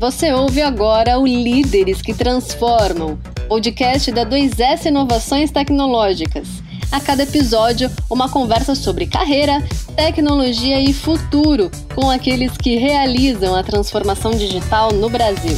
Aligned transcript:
Você 0.00 0.32
ouve 0.32 0.62
agora 0.62 1.18
o 1.18 1.26
Líderes 1.26 2.00
que 2.00 2.14
Transformam, 2.14 3.18
podcast 3.48 4.12
da 4.12 4.24
2S 4.24 4.86
Inovações 4.86 5.50
Tecnológicas. 5.50 6.46
A 6.92 7.00
cada 7.00 7.24
episódio, 7.24 7.90
uma 8.08 8.30
conversa 8.30 8.76
sobre 8.76 9.08
carreira, 9.08 9.54
tecnologia 9.96 10.80
e 10.80 10.94
futuro 10.94 11.68
com 11.96 12.08
aqueles 12.08 12.56
que 12.56 12.76
realizam 12.76 13.56
a 13.56 13.64
transformação 13.64 14.30
digital 14.30 14.92
no 14.92 15.10
Brasil. 15.10 15.56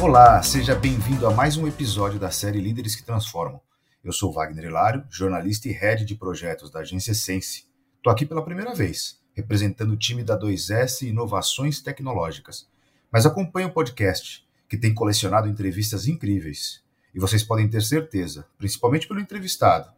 Olá, 0.00 0.42
seja 0.42 0.74
bem-vindo 0.74 1.26
a 1.26 1.30
mais 1.30 1.58
um 1.58 1.68
episódio 1.68 2.18
da 2.18 2.30
série 2.30 2.62
Líderes 2.62 2.96
que 2.96 3.02
Transformam. 3.02 3.60
Eu 4.02 4.10
sou 4.10 4.32
Wagner 4.32 4.64
Hilário, 4.64 5.04
jornalista 5.10 5.68
e 5.68 5.72
head 5.72 6.06
de 6.06 6.14
projetos 6.14 6.70
da 6.70 6.80
agência 6.80 7.12
Sense. 7.12 7.66
Estou 7.98 8.10
aqui 8.10 8.24
pela 8.24 8.42
primeira 8.42 8.74
vez 8.74 9.20
representando 9.34 9.92
o 9.92 9.96
time 9.96 10.22
da 10.22 10.38
2S 10.38 11.06
Inovações 11.06 11.80
Tecnológicas. 11.80 12.68
Mas 13.10 13.26
acompanhe 13.26 13.66
o 13.66 13.72
podcast, 13.72 14.46
que 14.68 14.76
tem 14.76 14.94
colecionado 14.94 15.48
entrevistas 15.48 16.06
incríveis. 16.06 16.82
E 17.14 17.20
vocês 17.20 17.42
podem 17.42 17.68
ter 17.68 17.82
certeza, 17.82 18.46
principalmente 18.56 19.06
pelo 19.06 19.20
entrevistado, 19.20 19.90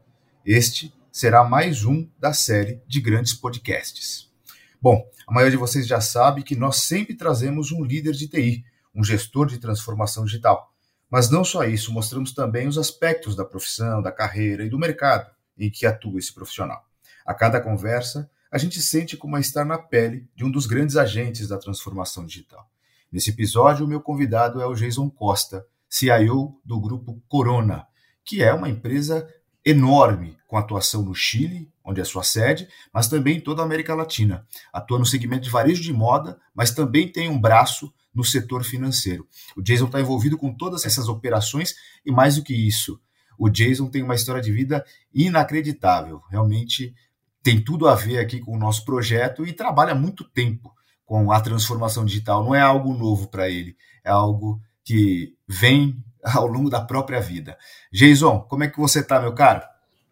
este 0.44 0.92
será 1.10 1.44
mais 1.44 1.84
um 1.84 2.08
da 2.18 2.32
série 2.32 2.82
de 2.86 3.00
grandes 3.00 3.34
podcasts. 3.34 4.28
Bom, 4.82 5.08
a 5.26 5.32
maioria 5.32 5.52
de 5.52 5.56
vocês 5.56 5.86
já 5.86 6.00
sabe 6.00 6.42
que 6.42 6.56
nós 6.56 6.82
sempre 6.82 7.14
trazemos 7.14 7.72
um 7.72 7.84
líder 7.84 8.12
de 8.12 8.28
TI, 8.28 8.64
um 8.94 9.02
gestor 9.02 9.46
de 9.46 9.58
transformação 9.58 10.24
digital. 10.24 10.74
Mas 11.08 11.30
não 11.30 11.44
só 11.44 11.64
isso, 11.64 11.92
mostramos 11.92 12.32
também 12.32 12.66
os 12.66 12.76
aspectos 12.76 13.36
da 13.36 13.44
profissão, 13.44 14.02
da 14.02 14.10
carreira 14.10 14.64
e 14.64 14.68
do 14.68 14.78
mercado 14.78 15.30
em 15.56 15.70
que 15.70 15.86
atua 15.86 16.18
esse 16.18 16.34
profissional. 16.34 16.84
A 17.24 17.32
cada 17.32 17.60
conversa, 17.60 18.28
a 18.54 18.58
gente 18.58 18.80
sente 18.80 19.16
como 19.16 19.36
estar 19.36 19.64
na 19.64 19.76
pele 19.76 20.28
de 20.36 20.44
um 20.44 20.50
dos 20.50 20.64
grandes 20.64 20.96
agentes 20.96 21.48
da 21.48 21.58
transformação 21.58 22.24
digital. 22.24 22.70
Nesse 23.10 23.30
episódio, 23.30 23.84
o 23.84 23.88
meu 23.88 24.00
convidado 24.00 24.62
é 24.62 24.66
o 24.66 24.74
Jason 24.74 25.10
Costa, 25.10 25.66
CIO 25.88 26.60
do 26.64 26.80
grupo 26.80 27.20
Corona, 27.26 27.84
que 28.24 28.44
é 28.44 28.54
uma 28.54 28.68
empresa 28.68 29.28
enorme 29.64 30.38
com 30.46 30.56
atuação 30.56 31.02
no 31.02 31.12
Chile, 31.12 31.68
onde 31.84 32.00
é 32.00 32.04
sua 32.04 32.22
sede, 32.22 32.68
mas 32.92 33.08
também 33.08 33.38
em 33.38 33.40
toda 33.40 33.60
a 33.60 33.64
América 33.64 33.92
Latina. 33.92 34.46
Atua 34.72 35.00
no 35.00 35.06
segmento 35.06 35.42
de 35.42 35.50
varejo 35.50 35.82
de 35.82 35.92
moda, 35.92 36.38
mas 36.54 36.70
também 36.70 37.10
tem 37.10 37.28
um 37.28 37.40
braço 37.40 37.92
no 38.14 38.22
setor 38.22 38.62
financeiro. 38.62 39.26
O 39.56 39.62
Jason 39.62 39.86
está 39.86 40.00
envolvido 40.00 40.38
com 40.38 40.54
todas 40.54 40.86
essas 40.86 41.08
operações 41.08 41.74
e 42.06 42.12
mais 42.12 42.36
do 42.36 42.44
que 42.44 42.54
isso, 42.54 43.00
o 43.36 43.48
Jason 43.48 43.88
tem 43.88 44.00
uma 44.00 44.14
história 44.14 44.40
de 44.40 44.52
vida 44.52 44.84
inacreditável. 45.12 46.22
Realmente 46.30 46.94
tem 47.44 47.62
tudo 47.62 47.86
a 47.86 47.94
ver 47.94 48.18
aqui 48.18 48.40
com 48.40 48.56
o 48.56 48.58
nosso 48.58 48.86
projeto 48.86 49.46
e 49.46 49.52
trabalha 49.52 49.94
muito 49.94 50.24
tempo 50.24 50.72
com 51.04 51.30
a 51.30 51.38
transformação 51.40 52.04
digital. 52.06 52.42
Não 52.42 52.54
é 52.54 52.60
algo 52.60 52.94
novo 52.94 53.28
para 53.28 53.50
ele, 53.50 53.76
é 54.02 54.10
algo 54.10 54.58
que 54.82 55.34
vem 55.46 55.94
ao 56.24 56.46
longo 56.46 56.70
da 56.70 56.80
própria 56.80 57.20
vida. 57.20 57.56
Jason, 57.92 58.40
como 58.48 58.64
é 58.64 58.68
que 58.68 58.80
você 58.80 59.00
está, 59.00 59.20
meu 59.20 59.34
caro? 59.34 59.62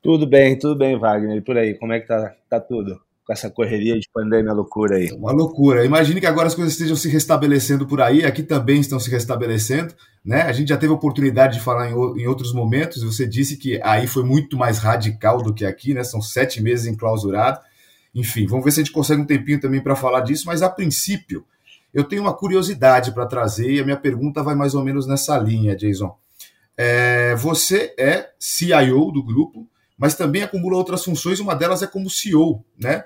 Tudo 0.02 0.26
bem, 0.26 0.58
tudo 0.58 0.76
bem, 0.76 0.98
Wagner. 0.98 1.38
E 1.38 1.40
por 1.40 1.56
aí, 1.56 1.74
como 1.78 1.92
é 1.94 2.00
que 2.00 2.06
tá, 2.06 2.34
tá 2.50 2.60
tudo? 2.60 3.00
com 3.24 3.32
essa 3.32 3.48
correria 3.48 3.98
de 3.98 4.08
pandemia 4.12 4.52
loucura 4.52 4.96
aí. 4.96 5.10
Uma 5.12 5.32
loucura. 5.32 5.84
Imagine 5.84 6.20
que 6.20 6.26
agora 6.26 6.48
as 6.48 6.56
coisas 6.56 6.72
estejam 6.72 6.96
se 6.96 7.08
restabelecendo 7.08 7.86
por 7.86 8.00
aí, 8.00 8.24
aqui 8.24 8.42
também 8.42 8.80
estão 8.80 8.98
se 8.98 9.08
restabelecendo, 9.08 9.94
né? 10.24 10.42
A 10.42 10.52
gente 10.52 10.68
já 10.68 10.76
teve 10.76 10.92
oportunidade 10.92 11.54
de 11.58 11.64
falar 11.64 11.90
em, 11.90 11.92
em 11.92 12.26
outros 12.26 12.52
momentos, 12.52 13.02
você 13.02 13.26
disse 13.26 13.56
que 13.56 13.80
aí 13.82 14.06
foi 14.06 14.24
muito 14.24 14.56
mais 14.56 14.78
radical 14.78 15.42
do 15.42 15.52
que 15.52 15.64
aqui, 15.64 15.94
né? 15.94 16.04
São 16.04 16.22
sete 16.22 16.62
meses 16.62 16.86
enclausurado. 16.86 17.60
Enfim, 18.14 18.46
vamos 18.46 18.64
ver 18.64 18.70
se 18.70 18.80
a 18.80 18.84
gente 18.84 18.92
consegue 18.92 19.22
um 19.22 19.26
tempinho 19.26 19.60
também 19.60 19.80
para 19.80 19.96
falar 19.96 20.20
disso, 20.20 20.44
mas 20.46 20.62
a 20.62 20.68
princípio, 20.68 21.44
eu 21.92 22.04
tenho 22.04 22.22
uma 22.22 22.34
curiosidade 22.34 23.12
para 23.12 23.26
trazer 23.26 23.70
e 23.70 23.80
a 23.80 23.84
minha 23.84 23.96
pergunta 23.96 24.42
vai 24.42 24.54
mais 24.54 24.74
ou 24.74 24.84
menos 24.84 25.06
nessa 25.06 25.36
linha, 25.38 25.74
Jason. 25.74 26.16
É, 26.76 27.34
você 27.36 27.94
é 27.98 28.30
CIO 28.38 29.10
do 29.10 29.22
grupo, 29.22 29.68
mas 29.96 30.14
também 30.14 30.42
acumula 30.42 30.76
outras 30.76 31.04
funções, 31.04 31.40
uma 31.40 31.54
delas 31.54 31.82
é 31.82 31.86
como 31.86 32.10
CEO, 32.10 32.64
né? 32.78 33.04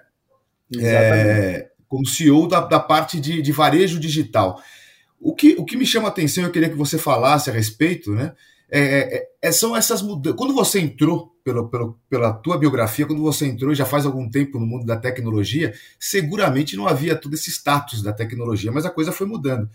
é, 0.78 1.68
como 1.88 2.06
CEO 2.06 2.48
da, 2.48 2.60
da 2.60 2.80
parte 2.80 3.20
de, 3.20 3.40
de, 3.40 3.52
varejo 3.52 4.00
digital. 4.00 4.60
O 5.26 5.34
que, 5.34 5.56
o 5.58 5.64
que 5.64 5.76
me 5.76 5.84
chama 5.84 6.06
a 6.06 6.10
atenção, 6.10 6.44
eu 6.44 6.52
queria 6.52 6.68
que 6.68 6.76
você 6.76 6.96
falasse 6.96 7.50
a 7.50 7.52
respeito, 7.52 8.12
né? 8.12 8.32
É, 8.70 8.80
é, 8.80 9.28
é 9.42 9.50
são 9.50 9.76
essas 9.76 10.00
mudanças. 10.00 10.38
Quando 10.38 10.54
você 10.54 10.78
entrou, 10.78 11.34
pelo, 11.42 11.68
pelo, 11.68 11.98
pela 12.08 12.32
tua 12.32 12.56
biografia, 12.56 13.04
quando 13.06 13.22
você 13.22 13.44
entrou 13.44 13.74
já 13.74 13.84
faz 13.84 14.06
algum 14.06 14.30
tempo 14.30 14.60
no 14.60 14.64
mundo 14.64 14.86
da 14.86 14.96
tecnologia, 14.96 15.74
seguramente 15.98 16.76
não 16.76 16.86
havia 16.86 17.16
todo 17.16 17.34
esse 17.34 17.50
status 17.50 18.04
da 18.04 18.12
tecnologia, 18.12 18.70
mas 18.70 18.86
a 18.86 18.90
coisa 18.90 19.10
foi 19.10 19.26
mudando. 19.26 19.68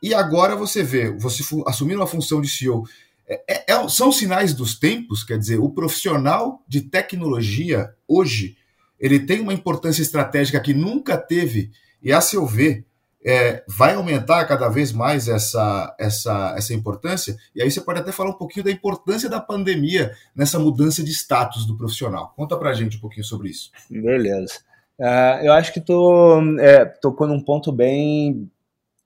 E 0.00 0.14
agora 0.14 0.54
você 0.54 0.84
vê, 0.84 1.10
você 1.10 1.42
assumindo 1.66 2.00
a 2.00 2.06
função 2.06 2.40
de 2.40 2.46
CEO, 2.46 2.84
é, 3.26 3.42
é, 3.48 3.72
é, 3.72 3.88
são 3.88 4.12
sinais 4.12 4.54
dos 4.54 4.78
tempos, 4.78 5.24
quer 5.24 5.38
dizer, 5.38 5.58
o 5.58 5.70
profissional 5.70 6.62
de 6.68 6.82
tecnologia 6.82 7.92
hoje 8.06 8.56
ele 9.00 9.18
tem 9.18 9.40
uma 9.40 9.52
importância 9.52 10.02
estratégica 10.02 10.60
que 10.60 10.72
nunca 10.72 11.16
teve, 11.16 11.72
e 12.00 12.12
a 12.12 12.20
seu 12.20 12.46
ver, 12.46 12.86
é, 13.24 13.64
vai 13.66 13.94
aumentar 13.94 14.44
cada 14.44 14.68
vez 14.68 14.92
mais 14.92 15.28
essa, 15.28 15.96
essa, 15.98 16.54
essa 16.56 16.74
importância. 16.74 17.36
E 17.54 17.62
aí 17.62 17.70
você 17.70 17.80
pode 17.80 18.00
até 18.00 18.12
falar 18.12 18.30
um 18.30 18.38
pouquinho 18.38 18.64
da 18.64 18.70
importância 18.70 19.30
da 19.30 19.40
pandemia 19.40 20.12
nessa 20.36 20.58
mudança 20.58 21.02
de 21.02 21.10
status 21.10 21.64
do 21.64 21.76
profissional. 21.76 22.34
Conta 22.36 22.56
pra 22.56 22.74
gente 22.74 22.98
um 22.98 23.00
pouquinho 23.00 23.24
sobre 23.24 23.48
isso. 23.48 23.70
Beleza. 23.88 24.60
Uh, 24.98 25.42
eu 25.42 25.52
acho 25.52 25.72
que 25.72 25.80
tu 25.80 26.40
é, 26.60 26.84
tocou 26.84 27.26
num 27.26 27.40
ponto 27.40 27.72
bem, 27.72 28.48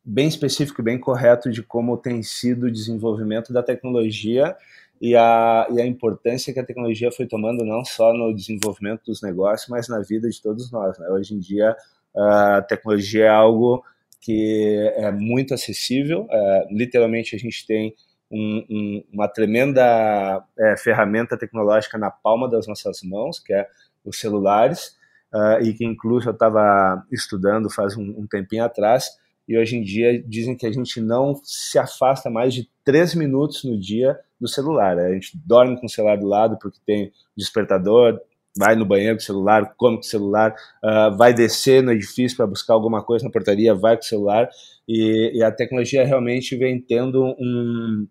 bem 0.04 0.26
específico 0.26 0.82
bem 0.82 0.98
correto 0.98 1.50
de 1.50 1.62
como 1.62 1.96
tem 1.96 2.22
sido 2.22 2.66
o 2.66 2.72
desenvolvimento 2.72 3.52
da 3.52 3.62
tecnologia 3.62 4.54
e 5.00 5.14
a, 5.14 5.66
e 5.70 5.80
a 5.80 5.86
importância 5.86 6.52
que 6.52 6.58
a 6.58 6.64
tecnologia 6.64 7.10
foi 7.12 7.26
tomando 7.26 7.64
não 7.64 7.84
só 7.84 8.12
no 8.12 8.34
desenvolvimento 8.34 9.02
dos 9.06 9.22
negócios, 9.22 9.68
mas 9.68 9.88
na 9.88 10.00
vida 10.00 10.28
de 10.28 10.42
todos 10.42 10.72
nós. 10.72 10.98
Né? 10.98 11.08
Hoje 11.08 11.34
em 11.34 11.38
dia, 11.38 11.74
a 12.16 12.62
tecnologia 12.62 13.26
é 13.26 13.28
algo 13.28 13.84
que 14.20 14.92
é 14.96 15.10
muito 15.12 15.54
acessível. 15.54 16.26
É, 16.30 16.68
literalmente, 16.70 17.34
a 17.36 17.38
gente 17.38 17.66
tem 17.66 17.94
um, 18.30 18.64
um, 18.68 19.04
uma 19.12 19.28
tremenda 19.28 20.44
é, 20.58 20.76
ferramenta 20.76 21.36
tecnológica 21.36 21.96
na 21.96 22.10
palma 22.10 22.48
das 22.48 22.66
nossas 22.66 23.02
mãos, 23.02 23.38
que 23.38 23.52
é 23.52 23.66
os 24.04 24.18
celulares, 24.18 24.96
uh, 25.32 25.62
e 25.62 25.72
que 25.72 25.84
inclusive 25.84 26.30
eu 26.30 26.34
estava 26.34 27.04
estudando 27.10 27.70
faz 27.70 27.96
um, 27.96 28.20
um 28.20 28.26
tempinho 28.26 28.64
atrás, 28.64 29.08
e 29.46 29.56
hoje 29.58 29.76
em 29.76 29.82
dia 29.82 30.22
dizem 30.22 30.56
que 30.56 30.66
a 30.66 30.72
gente 30.72 31.00
não 31.00 31.34
se 31.42 31.78
afasta 31.78 32.28
mais 32.28 32.52
de 32.52 32.68
três 32.84 33.14
minutos 33.14 33.64
no 33.64 33.78
dia 33.78 34.18
do 34.38 34.46
celular. 34.46 34.98
A 34.98 35.12
gente 35.14 35.38
dorme 35.44 35.78
com 35.80 35.86
o 35.86 35.88
celular 35.88 36.18
do 36.18 36.26
lado 36.26 36.58
porque 36.60 36.78
tem 36.84 37.10
despertador, 37.34 38.20
vai 38.58 38.74
no 38.74 38.84
banheiro 38.84 39.16
com 39.16 39.22
o 39.22 39.24
celular, 39.24 39.74
come 39.76 39.96
com 39.98 40.02
o 40.02 40.04
celular, 40.04 40.52
uh, 40.82 41.16
vai 41.16 41.32
descer 41.32 41.80
no 41.80 41.92
edifício 41.92 42.36
para 42.36 42.46
buscar 42.46 42.74
alguma 42.74 43.04
coisa 43.04 43.24
na 43.24 43.30
portaria, 43.30 43.72
vai 43.72 43.96
com 43.96 44.02
o 44.02 44.06
celular. 44.06 44.48
E, 44.86 45.30
e 45.32 45.44
a 45.44 45.52
tecnologia 45.52 46.04
realmente 46.04 46.56
vem 46.56 46.80
tendo 46.80 47.24
um, 47.38 48.08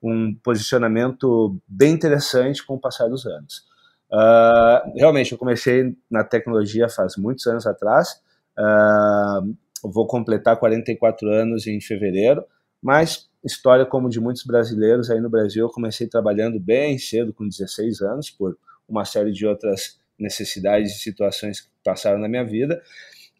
um 0.00 0.34
posicionamento 0.36 1.58
bem 1.66 1.94
interessante 1.94 2.64
com 2.64 2.76
o 2.76 2.80
passar 2.80 3.08
dos 3.08 3.26
anos. 3.26 3.64
Uh, 4.12 4.96
realmente, 4.96 5.32
eu 5.32 5.38
comecei 5.38 5.96
na 6.08 6.22
tecnologia 6.22 6.88
faz 6.88 7.16
muitos 7.16 7.44
anos 7.48 7.66
atrás. 7.66 8.22
Uh, 8.56 9.52
vou 9.82 10.06
completar 10.06 10.56
44 10.56 11.28
anos 11.28 11.66
em 11.66 11.80
fevereiro, 11.80 12.44
mas 12.80 13.28
história 13.44 13.84
como 13.84 14.08
de 14.08 14.20
muitos 14.20 14.44
brasileiros 14.44 15.10
aí 15.10 15.20
no 15.20 15.28
Brasil, 15.28 15.66
eu 15.66 15.70
comecei 15.70 16.06
trabalhando 16.06 16.60
bem 16.60 16.98
cedo, 16.98 17.32
com 17.32 17.48
16 17.48 18.00
anos, 18.00 18.30
por 18.30 18.56
uma 18.88 19.04
série 19.04 19.32
de 19.32 19.46
outras 19.46 20.00
necessidades 20.18 20.92
e 20.92 20.98
situações 20.98 21.60
que 21.60 21.68
passaram 21.84 22.18
na 22.18 22.28
minha 22.28 22.44
vida, 22.44 22.82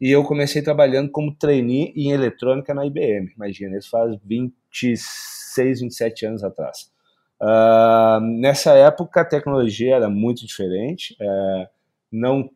e 0.01 0.11
eu 0.11 0.23
comecei 0.23 0.63
trabalhando 0.63 1.11
como 1.11 1.35
trainee 1.35 1.93
em 1.97 2.13
eletrônica 2.13 2.73
na 2.73 2.87
IBM, 2.87 3.33
imagina, 3.35 3.77
isso 3.77 3.91
faz 3.91 4.17
26, 4.25 5.81
27 5.81 6.27
anos 6.27 6.45
atrás. 6.45 6.91
Uh, 7.41 8.21
nessa 8.21 8.75
época 8.75 9.21
a 9.21 9.25
tecnologia 9.25 9.97
era 9.97 10.09
muito 10.09 10.47
diferente, 10.47 11.17
uh, 11.21 11.69
não, 12.11 12.51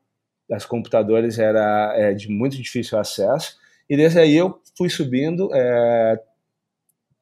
as 0.50 0.66
computadores 0.66 1.38
era 1.38 1.94
é, 1.96 2.12
de 2.12 2.28
muito 2.28 2.56
difícil 2.56 2.98
acesso, 2.98 3.56
e 3.88 3.96
desde 3.96 4.18
aí 4.18 4.36
eu 4.36 4.60
fui 4.76 4.88
subindo, 4.88 5.50
é, 5.54 6.20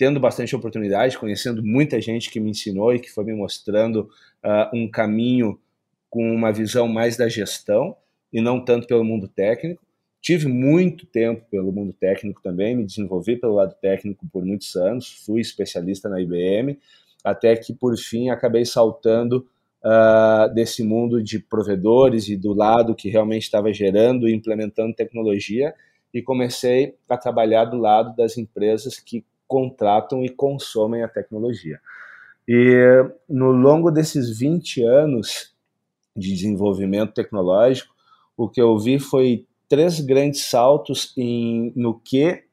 tendo 0.00 0.18
bastante 0.18 0.56
oportunidade, 0.56 1.18
conhecendo 1.18 1.62
muita 1.62 2.00
gente 2.00 2.30
que 2.30 2.40
me 2.40 2.48
ensinou 2.48 2.94
e 2.94 2.98
que 2.98 3.10
foi 3.10 3.22
me 3.22 3.34
mostrando 3.34 4.08
uh, 4.42 4.74
um 4.74 4.90
caminho 4.90 5.60
com 6.08 6.34
uma 6.34 6.50
visão 6.50 6.88
mais 6.88 7.18
da 7.18 7.28
gestão 7.28 7.94
e 8.32 8.40
não 8.40 8.64
tanto 8.64 8.86
pelo 8.86 9.04
mundo 9.04 9.28
técnico. 9.28 9.82
Tive 10.18 10.48
muito 10.48 11.04
tempo 11.04 11.44
pelo 11.50 11.70
mundo 11.70 11.92
técnico 11.92 12.40
também, 12.42 12.74
me 12.74 12.86
desenvolvi 12.86 13.36
pelo 13.36 13.56
lado 13.56 13.74
técnico 13.78 14.26
por 14.32 14.42
muitos 14.42 14.74
anos, 14.74 15.22
fui 15.26 15.42
especialista 15.42 16.08
na 16.08 16.18
IBM, 16.18 16.78
até 17.22 17.54
que 17.54 17.74
por 17.74 17.94
fim 17.98 18.30
acabei 18.30 18.64
saltando 18.64 19.46
uh, 19.84 20.50
desse 20.54 20.82
mundo 20.82 21.22
de 21.22 21.38
provedores 21.38 22.26
e 22.26 22.38
do 22.38 22.54
lado 22.54 22.94
que 22.94 23.10
realmente 23.10 23.42
estava 23.42 23.70
gerando 23.70 24.26
e 24.26 24.32
implementando 24.32 24.94
tecnologia 24.94 25.74
e 26.12 26.22
comecei 26.22 26.94
a 27.06 27.18
trabalhar 27.18 27.66
do 27.66 27.76
lado 27.76 28.16
das 28.16 28.38
empresas 28.38 28.98
que 28.98 29.22
contratam 29.50 30.24
e 30.24 30.28
consomem 30.28 31.02
a 31.02 31.08
tecnologia. 31.08 31.80
E 32.46 33.04
no 33.28 33.50
longo 33.50 33.90
desses 33.90 34.38
20 34.38 34.84
anos 34.84 35.52
de 36.16 36.32
desenvolvimento 36.32 37.12
tecnológico, 37.12 37.92
o 38.36 38.48
que 38.48 38.62
eu 38.62 38.78
vi 38.78 39.00
foi 39.00 39.44
três 39.68 39.98
grandes 39.98 40.44
saltos 40.44 41.12
em, 41.16 41.72
no 41.74 41.98
que 41.98 42.44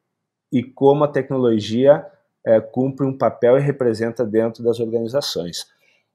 e 0.51 0.63
como 0.63 1.03
a 1.03 1.07
tecnologia 1.07 2.03
é, 2.43 2.59
cumpre 2.59 3.05
um 3.05 3.15
papel 3.15 3.57
e 3.57 3.61
representa 3.61 4.25
dentro 4.25 4.63
das 4.63 4.79
organizações. 4.79 5.67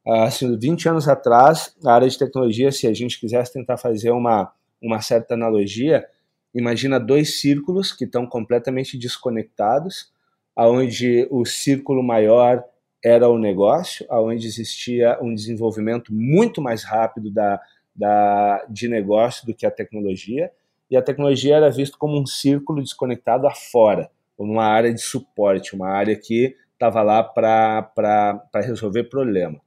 Assim, 0.04 0.58
20 0.58 0.88
anos 0.88 1.08
atrás, 1.08 1.76
a 1.84 1.94
área 1.94 2.08
de 2.08 2.18
tecnologia, 2.18 2.72
se 2.72 2.88
a 2.88 2.92
gente 2.92 3.20
quisesse 3.20 3.52
tentar 3.52 3.76
fazer 3.76 4.10
uma, 4.10 4.52
uma 4.82 5.00
certa 5.00 5.34
analogia, 5.34 6.04
imagina 6.52 6.98
dois 6.98 7.40
círculos 7.40 7.92
que 7.92 8.04
estão 8.04 8.26
completamente 8.26 8.98
desconectados, 8.98 10.11
aonde 10.56 11.26
o 11.30 11.44
círculo 11.44 12.02
maior 12.02 12.64
era 13.04 13.28
o 13.28 13.38
negócio, 13.38 14.06
aonde 14.08 14.46
existia 14.46 15.18
um 15.20 15.34
desenvolvimento 15.34 16.12
muito 16.14 16.60
mais 16.60 16.84
rápido 16.84 17.30
da, 17.30 17.60
da, 17.94 18.64
de 18.68 18.88
negócio 18.88 19.44
do 19.46 19.54
que 19.54 19.66
a 19.66 19.70
tecnologia, 19.70 20.50
e 20.90 20.96
a 20.96 21.02
tecnologia 21.02 21.56
era 21.56 21.70
vista 21.70 21.96
como 21.98 22.20
um 22.20 22.26
círculo 22.26 22.82
desconectado 22.82 23.46
afora, 23.46 24.10
uma 24.38 24.64
área 24.64 24.92
de 24.92 25.00
suporte, 25.00 25.74
uma 25.74 25.88
área 25.88 26.14
que 26.16 26.54
estava 26.72 27.02
lá 27.02 27.22
para 27.22 28.42
resolver 28.56 29.04
problema. 29.04 29.60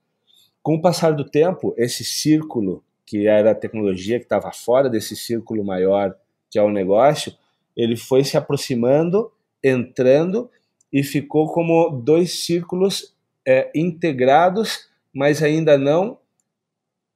Com 0.62 0.76
o 0.76 0.82
passar 0.82 1.14
do 1.14 1.24
tempo, 1.24 1.74
esse 1.78 2.04
círculo, 2.04 2.84
que 3.06 3.28
era 3.28 3.52
a 3.52 3.56
tecnologia, 3.56 4.20
que 4.20 4.26
estava 4.26 4.52
fora 4.52 4.90
desse 4.90 5.16
círculo 5.16 5.64
maior, 5.64 6.16
que 6.50 6.60
é 6.60 6.62
o 6.62 6.72
negócio, 6.72 7.34
ele 7.76 7.96
foi 7.96 8.24
se 8.24 8.38
aproximando, 8.38 9.32
entrando 9.64 10.50
e 10.96 11.04
ficou 11.04 11.52
como 11.52 11.90
dois 11.90 12.46
círculos 12.46 13.14
é, 13.46 13.70
integrados, 13.76 14.88
mas 15.14 15.44
ainda 15.44 15.78
não 15.78 16.18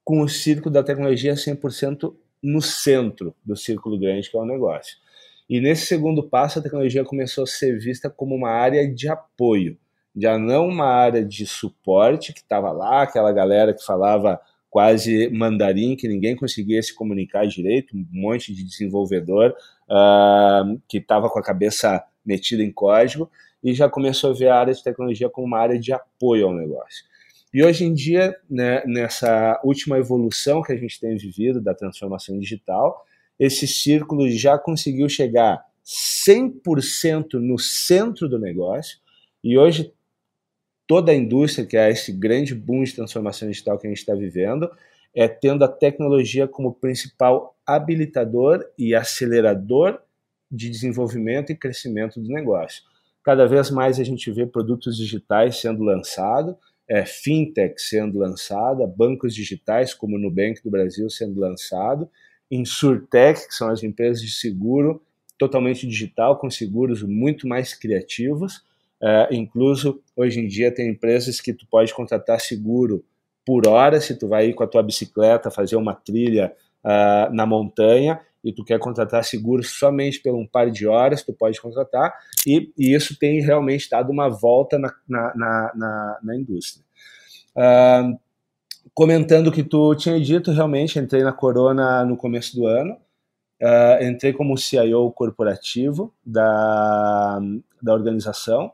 com 0.03 0.19
o 0.19 0.27
círculo 0.27 0.73
da 0.73 0.83
tecnologia 0.83 1.33
100% 1.33 2.13
no 2.43 2.61
centro 2.61 3.33
do 3.41 3.55
círculo 3.55 3.97
grande 3.97 4.29
que 4.29 4.35
é 4.35 4.39
o 4.41 4.45
negócio. 4.45 4.97
E 5.49 5.61
nesse 5.61 5.85
segundo 5.85 6.21
passo, 6.21 6.59
a 6.59 6.61
tecnologia 6.61 7.05
começou 7.05 7.45
a 7.45 7.47
ser 7.47 7.79
vista 7.79 8.09
como 8.09 8.35
uma 8.35 8.49
área 8.49 8.85
de 8.85 9.07
apoio, 9.07 9.77
já 10.13 10.37
não 10.37 10.67
uma 10.67 10.87
área 10.87 11.23
de 11.23 11.45
suporte, 11.45 12.33
que 12.33 12.41
estava 12.41 12.73
lá, 12.73 13.03
aquela 13.03 13.31
galera 13.31 13.73
que 13.73 13.85
falava 13.85 14.41
quase 14.69 15.29
mandarim, 15.29 15.95
que 15.95 16.09
ninguém 16.09 16.35
conseguia 16.35 16.83
se 16.83 16.93
comunicar 16.93 17.47
direito, 17.47 17.95
um 17.95 18.05
monte 18.11 18.53
de 18.53 18.65
desenvolvedor 18.65 19.55
uh, 19.89 20.81
que 20.85 20.97
estava 20.97 21.29
com 21.29 21.39
a 21.39 21.43
cabeça 21.43 22.03
metida 22.29 22.63
em 22.63 22.71
código, 22.71 23.29
e 23.63 23.73
já 23.73 23.89
começou 23.89 24.29
a 24.29 24.33
ver 24.33 24.49
a 24.49 24.59
área 24.59 24.73
de 24.73 24.83
tecnologia 24.83 25.29
como 25.29 25.47
uma 25.47 25.59
área 25.59 25.79
de 25.79 25.91
apoio 25.91 26.45
ao 26.45 26.53
negócio. 26.53 27.03
E 27.51 27.63
hoje 27.63 27.83
em 27.83 27.93
dia, 27.93 28.35
né, 28.47 28.83
nessa 28.85 29.59
última 29.63 29.97
evolução 29.97 30.61
que 30.61 30.71
a 30.71 30.77
gente 30.77 30.99
tem 30.99 31.17
vivido 31.17 31.59
da 31.59 31.73
transformação 31.73 32.37
digital, 32.39 33.03
esse 33.39 33.67
círculo 33.67 34.29
já 34.29 34.57
conseguiu 34.57 35.09
chegar 35.09 35.65
100% 35.83 37.33
no 37.33 37.57
centro 37.57 38.29
do 38.29 38.37
negócio 38.37 38.99
e 39.43 39.57
hoje 39.57 39.91
toda 40.85 41.11
a 41.11 41.15
indústria, 41.15 41.65
que 41.65 41.75
é 41.75 41.89
esse 41.89 42.11
grande 42.11 42.53
boom 42.53 42.83
de 42.83 42.93
transformação 42.93 43.47
digital 43.47 43.79
que 43.79 43.87
a 43.87 43.89
gente 43.89 43.99
está 43.99 44.13
vivendo, 44.13 44.69
é 45.15 45.27
tendo 45.27 45.63
a 45.63 45.67
tecnologia 45.67 46.47
como 46.47 46.73
principal 46.73 47.55
habilitador 47.65 48.63
e 48.77 48.93
acelerador 48.93 49.99
de 50.51 50.69
desenvolvimento 50.69 51.51
e 51.51 51.55
crescimento 51.55 52.19
do 52.19 52.29
negócio. 52.29 52.83
Cada 53.23 53.45
vez 53.45 53.69
mais 53.69 53.99
a 53.99 54.03
gente 54.03 54.31
vê 54.31 54.45
produtos 54.45 54.97
digitais 54.97 55.57
sendo 55.57 55.83
lançados, 55.83 56.55
é, 56.87 57.05
fintech 57.05 57.79
sendo 57.79 58.17
lançada, 58.17 58.87
bancos 58.87 59.35
digitais 59.35 59.93
como 59.93 60.15
o 60.15 60.19
Nubank 60.19 60.63
do 60.63 60.71
Brasil 60.71 61.09
sendo 61.09 61.39
lançado, 61.39 62.09
Insurtech, 62.49 63.47
que 63.47 63.53
são 63.53 63.69
as 63.69 63.83
empresas 63.83 64.21
de 64.21 64.31
seguro 64.31 65.01
totalmente 65.37 65.87
digital, 65.87 66.37
com 66.37 66.49
seguros 66.49 67.03
muito 67.03 67.47
mais 67.47 67.73
criativos. 67.73 68.63
É, 69.01 69.29
incluso, 69.31 70.01
hoje 70.15 70.39
em 70.39 70.47
dia, 70.47 70.73
tem 70.73 70.89
empresas 70.89 71.39
que 71.39 71.53
tu 71.53 71.65
pode 71.67 71.93
contratar 71.93 72.41
seguro 72.41 73.05
por 73.45 73.67
hora, 73.67 74.01
se 74.01 74.17
tu 74.17 74.27
vai 74.27 74.47
ir 74.47 74.53
com 74.53 74.63
a 74.63 74.67
tua 74.67 74.83
bicicleta 74.83 75.49
fazer 75.49 75.75
uma 75.75 75.95
trilha 75.95 76.53
uh, 76.83 77.33
na 77.33 77.45
montanha 77.45 78.19
e 78.43 78.53
tu 78.53 78.63
quer 78.63 78.79
contratar 78.79 79.23
seguro 79.23 79.63
somente 79.63 80.21
por 80.21 80.33
um 80.33 80.47
par 80.47 80.71
de 80.71 80.87
horas, 80.87 81.23
tu 81.23 81.33
pode 81.33 81.59
contratar, 81.61 82.13
e, 82.47 82.71
e 82.77 82.93
isso 82.93 83.17
tem 83.17 83.41
realmente 83.41 83.89
dado 83.89 84.11
uma 84.11 84.29
volta 84.29 84.77
na, 84.79 84.93
na, 85.07 85.33
na, 85.75 86.19
na 86.23 86.35
indústria. 86.35 86.83
Uh, 87.55 88.17
comentando 88.93 89.47
o 89.47 89.51
que 89.51 89.63
tu 89.63 89.95
tinha 89.95 90.19
dito, 90.19 90.51
realmente 90.51 90.99
entrei 90.99 91.23
na 91.23 91.33
Corona 91.33 92.05
no 92.05 92.15
começo 92.15 92.55
do 92.55 92.65
ano. 92.65 92.97
Uh, 93.61 94.03
entrei 94.05 94.31
como 94.31 94.57
CIO 94.57 95.11
corporativo 95.11 96.13
da, 96.25 97.39
da 97.81 97.93
organização, 97.93 98.71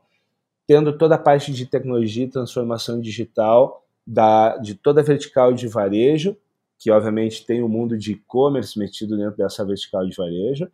tendo 0.67 0.95
toda 0.95 1.15
a 1.15 1.19
parte 1.19 1.51
de 1.51 1.65
tecnologia 1.65 2.25
e 2.25 2.29
transformação 2.29 3.01
digital 3.01 3.83
da, 4.05 4.57
de 4.57 4.75
toda 4.75 5.01
a 5.01 5.03
vertical 5.03 5.53
de 5.53 5.67
varejo, 5.67 6.37
que 6.77 6.91
obviamente 6.91 7.45
tem 7.45 7.61
o 7.61 7.69
mundo 7.69 7.97
de 7.97 8.13
e-commerce 8.13 8.77
metido 8.77 9.17
dentro 9.17 9.37
dessa 9.37 9.65
vertical 9.65 10.05
de 10.05 10.15
varejo, 10.15 10.65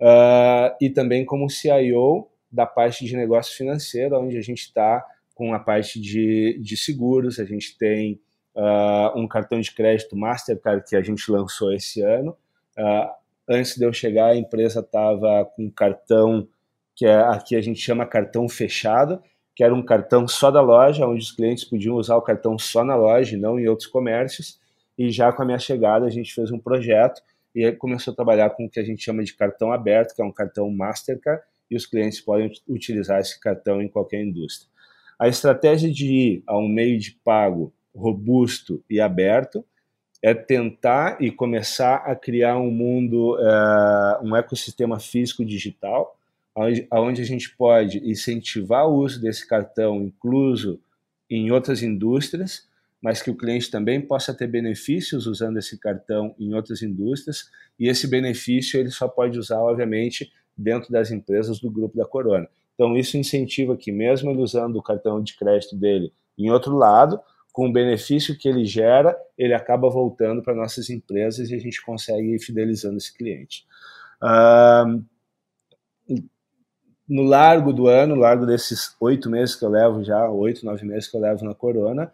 uh, 0.00 0.76
e 0.80 0.90
também 0.90 1.24
como 1.24 1.48
CIO 1.48 2.28
da 2.50 2.66
parte 2.66 3.04
de 3.04 3.16
negócio 3.16 3.56
financeiro, 3.56 4.18
onde 4.18 4.36
a 4.36 4.42
gente 4.42 4.62
está 4.62 5.04
com 5.34 5.54
a 5.54 5.58
parte 5.58 6.00
de, 6.00 6.58
de 6.60 6.76
seguros, 6.76 7.38
a 7.38 7.44
gente 7.44 7.76
tem 7.78 8.20
uh, 8.56 9.18
um 9.18 9.28
cartão 9.28 9.60
de 9.60 9.72
crédito 9.72 10.16
Mastercard 10.16 10.84
que 10.88 10.96
a 10.96 11.02
gente 11.02 11.30
lançou 11.30 11.72
esse 11.72 12.02
ano. 12.02 12.36
Uh, 12.76 13.08
antes 13.48 13.76
de 13.76 13.84
eu 13.84 13.92
chegar, 13.92 14.30
a 14.30 14.36
empresa 14.36 14.80
estava 14.80 15.44
com 15.44 15.64
um 15.64 15.70
cartão 15.70 16.48
que 16.98 17.06
é, 17.06 17.14
aqui 17.14 17.54
a 17.54 17.60
gente 17.60 17.78
chama 17.78 18.04
cartão 18.04 18.48
fechado, 18.48 19.22
que 19.54 19.62
era 19.62 19.72
um 19.72 19.84
cartão 19.84 20.26
só 20.26 20.50
da 20.50 20.60
loja, 20.60 21.06
onde 21.06 21.22
os 21.22 21.30
clientes 21.30 21.64
podiam 21.64 21.94
usar 21.94 22.16
o 22.16 22.22
cartão 22.22 22.58
só 22.58 22.82
na 22.82 22.96
loja 22.96 23.36
e 23.36 23.38
não 23.40 23.58
em 23.58 23.68
outros 23.68 23.86
comércios. 23.86 24.58
E 24.98 25.10
já 25.10 25.32
com 25.32 25.42
a 25.42 25.46
minha 25.46 25.58
chegada, 25.58 26.04
a 26.04 26.10
gente 26.10 26.34
fez 26.34 26.50
um 26.50 26.58
projeto 26.58 27.22
e 27.54 27.70
começou 27.72 28.12
a 28.12 28.16
trabalhar 28.16 28.50
com 28.50 28.66
o 28.66 28.70
que 28.70 28.80
a 28.80 28.84
gente 28.84 29.02
chama 29.02 29.22
de 29.22 29.34
cartão 29.34 29.72
aberto, 29.72 30.14
que 30.14 30.20
é 30.20 30.24
um 30.24 30.32
cartão 30.32 30.70
Mastercard, 30.70 31.42
e 31.70 31.76
os 31.76 31.86
clientes 31.86 32.20
podem 32.20 32.50
utilizar 32.66 33.20
esse 33.20 33.38
cartão 33.38 33.80
em 33.80 33.88
qualquer 33.88 34.22
indústria. 34.22 34.68
A 35.18 35.28
estratégia 35.28 35.90
de 35.90 36.06
ir 36.06 36.42
a 36.46 36.56
um 36.58 36.68
meio 36.68 36.98
de 36.98 37.12
pago 37.24 37.72
robusto 37.98 38.82
e 38.88 39.00
aberto, 39.00 39.64
é 40.22 40.34
tentar 40.34 41.20
e 41.20 41.30
começar 41.30 41.96
a 41.96 42.14
criar 42.14 42.56
um 42.58 42.70
mundo, 42.70 43.36
uh, 43.36 44.24
um 44.24 44.34
ecossistema 44.34 44.98
físico 44.98 45.44
digital, 45.44 46.16
onde, 46.54 46.86
onde 46.92 47.22
a 47.22 47.24
gente 47.24 47.54
pode 47.56 47.98
incentivar 47.98 48.86
o 48.86 48.96
uso 48.96 49.20
desse 49.20 49.46
cartão, 49.46 50.02
incluso 50.02 50.80
em 51.30 51.50
outras 51.52 51.82
indústrias, 51.82 52.66
mas 53.00 53.22
que 53.22 53.30
o 53.30 53.36
cliente 53.36 53.70
também 53.70 54.00
possa 54.00 54.34
ter 54.34 54.46
benefícios 54.46 55.26
usando 55.26 55.58
esse 55.58 55.78
cartão 55.78 56.34
em 56.38 56.54
outras 56.54 56.82
indústrias, 56.82 57.48
e 57.78 57.88
esse 57.88 58.08
benefício 58.08 58.78
ele 58.78 58.90
só 58.90 59.06
pode 59.06 59.38
usar, 59.38 59.60
obviamente, 59.60 60.32
dentro 60.56 60.90
das 60.90 61.10
empresas 61.10 61.60
do 61.60 61.70
grupo 61.70 61.96
da 61.96 62.04
Corona. 62.04 62.48
Então, 62.74 62.96
isso 62.96 63.16
incentiva 63.16 63.76
que, 63.76 63.92
mesmo 63.92 64.30
ele 64.30 64.42
usando 64.42 64.76
o 64.76 64.82
cartão 64.82 65.22
de 65.22 65.36
crédito 65.36 65.76
dele 65.76 66.12
em 66.36 66.50
outro 66.50 66.76
lado, 66.76 67.20
com 67.52 67.68
o 67.68 67.72
benefício 67.72 68.38
que 68.38 68.48
ele 68.48 68.64
gera, 68.64 69.16
ele 69.36 69.52
acaba 69.52 69.90
voltando 69.90 70.42
para 70.42 70.54
nossas 70.54 70.90
empresas 70.90 71.50
e 71.50 71.54
a 71.56 71.58
gente 71.58 71.84
consegue 71.84 72.36
ir 72.36 72.38
fidelizando 72.38 72.96
esse 72.96 73.12
cliente. 73.12 73.66
No 77.08 77.22
largo 77.22 77.72
do 77.72 77.88
ano, 77.88 78.14
largo 78.14 78.46
desses 78.46 78.94
oito 79.00 79.28
meses 79.28 79.56
que 79.56 79.64
eu 79.64 79.70
levo 79.70 80.04
já, 80.04 80.30
oito, 80.30 80.64
nove 80.64 80.84
meses 80.84 81.08
que 81.08 81.16
eu 81.16 81.20
levo 81.20 81.44
na 81.44 81.54
Corona, 81.54 82.12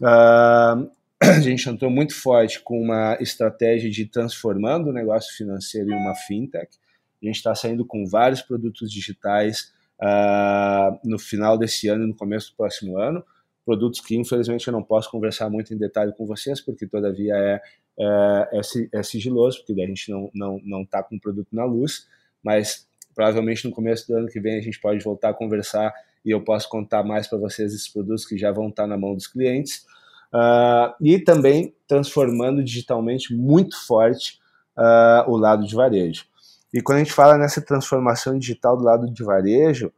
uh, 0.00 0.90
a 1.20 1.40
gente 1.40 1.68
entrou 1.68 1.90
muito 1.90 2.14
forte 2.14 2.60
com 2.60 2.80
uma 2.80 3.16
estratégia 3.20 3.90
de 3.90 4.06
transformando 4.06 4.88
o 4.88 4.92
negócio 4.92 5.36
financeiro 5.36 5.90
em 5.90 5.94
uma 5.94 6.14
fintech. 6.14 6.76
A 7.22 7.26
gente 7.26 7.36
está 7.36 7.54
saindo 7.54 7.84
com 7.84 8.06
vários 8.06 8.42
produtos 8.42 8.90
digitais 8.90 9.72
uh, 10.00 10.98
no 11.04 11.18
final 11.18 11.58
desse 11.58 11.88
ano 11.88 12.04
e 12.04 12.06
no 12.08 12.14
começo 12.14 12.50
do 12.50 12.56
próximo 12.56 12.96
ano 12.96 13.24
produtos 13.70 14.00
que 14.00 14.16
infelizmente 14.16 14.66
eu 14.66 14.72
não 14.72 14.82
posso 14.82 15.10
conversar 15.10 15.48
muito 15.48 15.72
em 15.72 15.76
detalhe 15.76 16.12
com 16.12 16.26
vocês, 16.26 16.60
porque 16.60 16.88
todavia 16.88 17.34
é, 17.36 17.62
é, 17.98 18.58
é, 18.58 18.98
é 18.98 19.02
sigiloso, 19.02 19.58
porque 19.64 19.80
a 19.80 19.86
gente 19.86 20.10
não 20.10 20.30
não 20.34 20.60
não 20.64 20.82
está 20.82 21.02
com 21.02 21.16
o 21.16 21.20
produto 21.20 21.48
na 21.52 21.64
luz, 21.64 22.08
mas 22.42 22.88
provavelmente 23.14 23.64
no 23.64 23.72
começo 23.72 24.08
do 24.08 24.16
ano 24.16 24.28
que 24.28 24.40
vem 24.40 24.58
a 24.58 24.60
gente 24.60 24.80
pode 24.80 25.02
voltar 25.04 25.30
a 25.30 25.34
conversar 25.34 25.92
e 26.24 26.30
eu 26.30 26.42
posso 26.42 26.68
contar 26.68 27.02
mais 27.02 27.26
para 27.26 27.38
vocês 27.38 27.72
esses 27.72 27.88
produtos 27.88 28.24
que 28.24 28.36
já 28.36 28.52
vão 28.52 28.68
estar 28.68 28.84
tá 28.84 28.88
na 28.88 28.96
mão 28.96 29.14
dos 29.14 29.26
clientes. 29.26 29.84
Uh, 30.32 30.94
e 31.00 31.18
também 31.18 31.74
transformando 31.88 32.62
digitalmente 32.62 33.34
muito 33.34 33.76
forte 33.84 34.38
uh, 34.76 35.28
o 35.30 35.36
lado 35.36 35.66
de 35.66 35.74
varejo. 35.74 36.24
E 36.72 36.80
quando 36.80 36.96
a 36.96 37.00
gente 37.00 37.12
fala 37.12 37.36
nessa 37.36 37.60
transformação 37.60 38.38
digital 38.38 38.76
do 38.76 38.84
lado 38.84 39.10
de 39.10 39.24
varejo, 39.24 39.92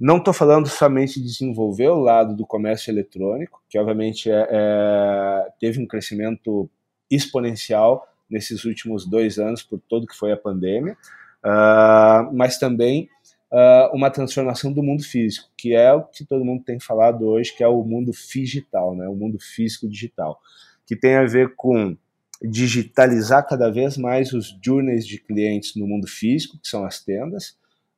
não 0.00 0.16
estou 0.16 0.32
falando 0.32 0.68
somente 0.68 1.20
de 1.20 1.26
desenvolver 1.26 1.88
o 1.88 2.00
lado 2.00 2.34
do 2.34 2.46
comércio 2.46 2.90
eletrônico, 2.90 3.62
que 3.68 3.78
obviamente 3.78 4.30
é, 4.30 4.48
é, 4.50 5.48
teve 5.60 5.80
um 5.80 5.86
crescimento 5.86 6.68
exponencial 7.10 8.08
nesses 8.28 8.64
últimos 8.64 9.06
dois 9.06 9.38
anos 9.38 9.62
por 9.62 9.78
todo 9.88 10.06
que 10.06 10.16
foi 10.16 10.32
a 10.32 10.36
pandemia, 10.36 10.96
uh, 11.44 12.34
mas 12.34 12.58
também 12.58 13.08
uh, 13.52 13.94
uma 13.94 14.10
transformação 14.10 14.72
do 14.72 14.82
mundo 14.82 15.04
físico, 15.04 15.48
que 15.56 15.74
é 15.74 15.92
o 15.92 16.02
que 16.02 16.24
todo 16.24 16.44
mundo 16.44 16.64
tem 16.64 16.80
falado 16.80 17.26
hoje, 17.26 17.54
que 17.54 17.62
é 17.62 17.68
o 17.68 17.84
mundo 17.84 18.10
digital, 18.12 18.96
né, 18.96 19.06
o 19.06 19.14
mundo 19.14 19.38
físico 19.38 19.86
digital, 19.86 20.40
que 20.86 20.96
tem 20.96 21.16
a 21.16 21.24
ver 21.24 21.54
com 21.54 21.96
digitalizar 22.42 23.46
cada 23.46 23.70
vez 23.70 23.96
mais 23.96 24.32
os 24.32 24.58
journeys 24.64 25.06
de 25.06 25.18
clientes 25.18 25.76
no 25.76 25.86
mundo 25.86 26.08
físico, 26.08 26.58
que 26.58 26.66
são 26.66 26.84
as 26.84 26.98
tendas, 26.98 27.50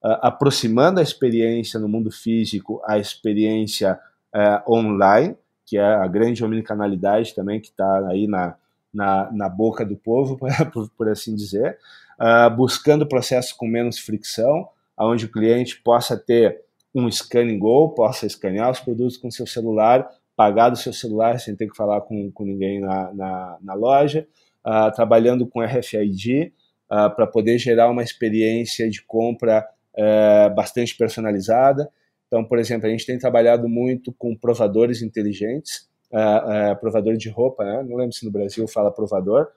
uh, 0.02 0.20
aproximando 0.20 1.00
a 1.00 1.02
experiência 1.02 1.78
no 1.80 1.88
mundo 1.88 2.10
físico 2.10 2.82
à 2.84 2.98
experiência 2.98 3.98
uh, 4.34 4.70
online, 4.70 5.36
que 5.64 5.78
é 5.78 5.82
a 5.82 6.06
grande 6.06 6.44
omnicanalidade 6.44 7.34
também 7.34 7.58
que 7.58 7.68
está 7.68 8.06
aí 8.08 8.26
na, 8.26 8.56
na, 8.92 9.32
na, 9.32 9.48
boca 9.48 9.84
do 9.84 9.96
povo, 9.96 10.36
por, 10.72 10.90
por 10.90 11.08
assim 11.08 11.34
dizer, 11.34 11.78
uh, 12.20 12.54
buscando 12.54 13.06
processos 13.06 13.52
com 13.52 13.66
menos 13.66 13.98
fricção, 13.98 14.68
onde 14.98 15.26
o 15.26 15.32
cliente 15.32 15.80
possa 15.82 16.16
ter 16.16 16.62
um 16.94 17.10
scanning 17.10 17.58
go, 17.58 17.88
possa 17.90 18.26
escanear 18.26 18.70
os 18.70 18.80
produtos 18.80 19.16
com 19.16 19.30
seu 19.30 19.46
celular, 19.46 20.08
pagar 20.36 20.70
do 20.70 20.76
seu 20.76 20.92
celular 20.92 21.38
sem 21.40 21.56
ter 21.56 21.68
que 21.68 21.76
falar 21.76 22.00
com, 22.02 22.30
com 22.30 22.44
ninguém 22.44 22.80
na, 22.80 23.12
na, 23.12 23.58
na 23.60 23.74
loja, 23.74 24.26
uh, 24.64 24.92
trabalhando 24.94 25.46
com 25.46 25.60
RFID 25.60 26.44
uh, 26.44 26.52
ah, 26.88 27.10
para 27.10 27.26
poder 27.26 27.58
gerar 27.58 27.90
uma 27.90 28.02
experiência 28.02 28.88
de 28.88 29.02
compra 29.02 29.66
uh, 29.94 30.54
bastante 30.54 30.96
personalizada. 30.96 31.88
Então, 32.26 32.44
por 32.44 32.58
exemplo, 32.58 32.86
a 32.86 32.90
gente 32.90 33.06
tem 33.06 33.18
trabalhado 33.18 33.68
muito 33.68 34.12
com 34.12 34.36
provadores 34.36 35.02
inteligentes, 35.02 35.88
uh, 36.12 36.78
provador 36.80 37.16
de 37.16 37.28
roupa, 37.28 37.64
né? 37.64 37.84
não 37.88 37.96
lembro 37.96 38.12
se 38.12 38.24
no 38.24 38.30
Brasil 38.30 38.66
fala 38.68 38.92
provador, 38.92 39.48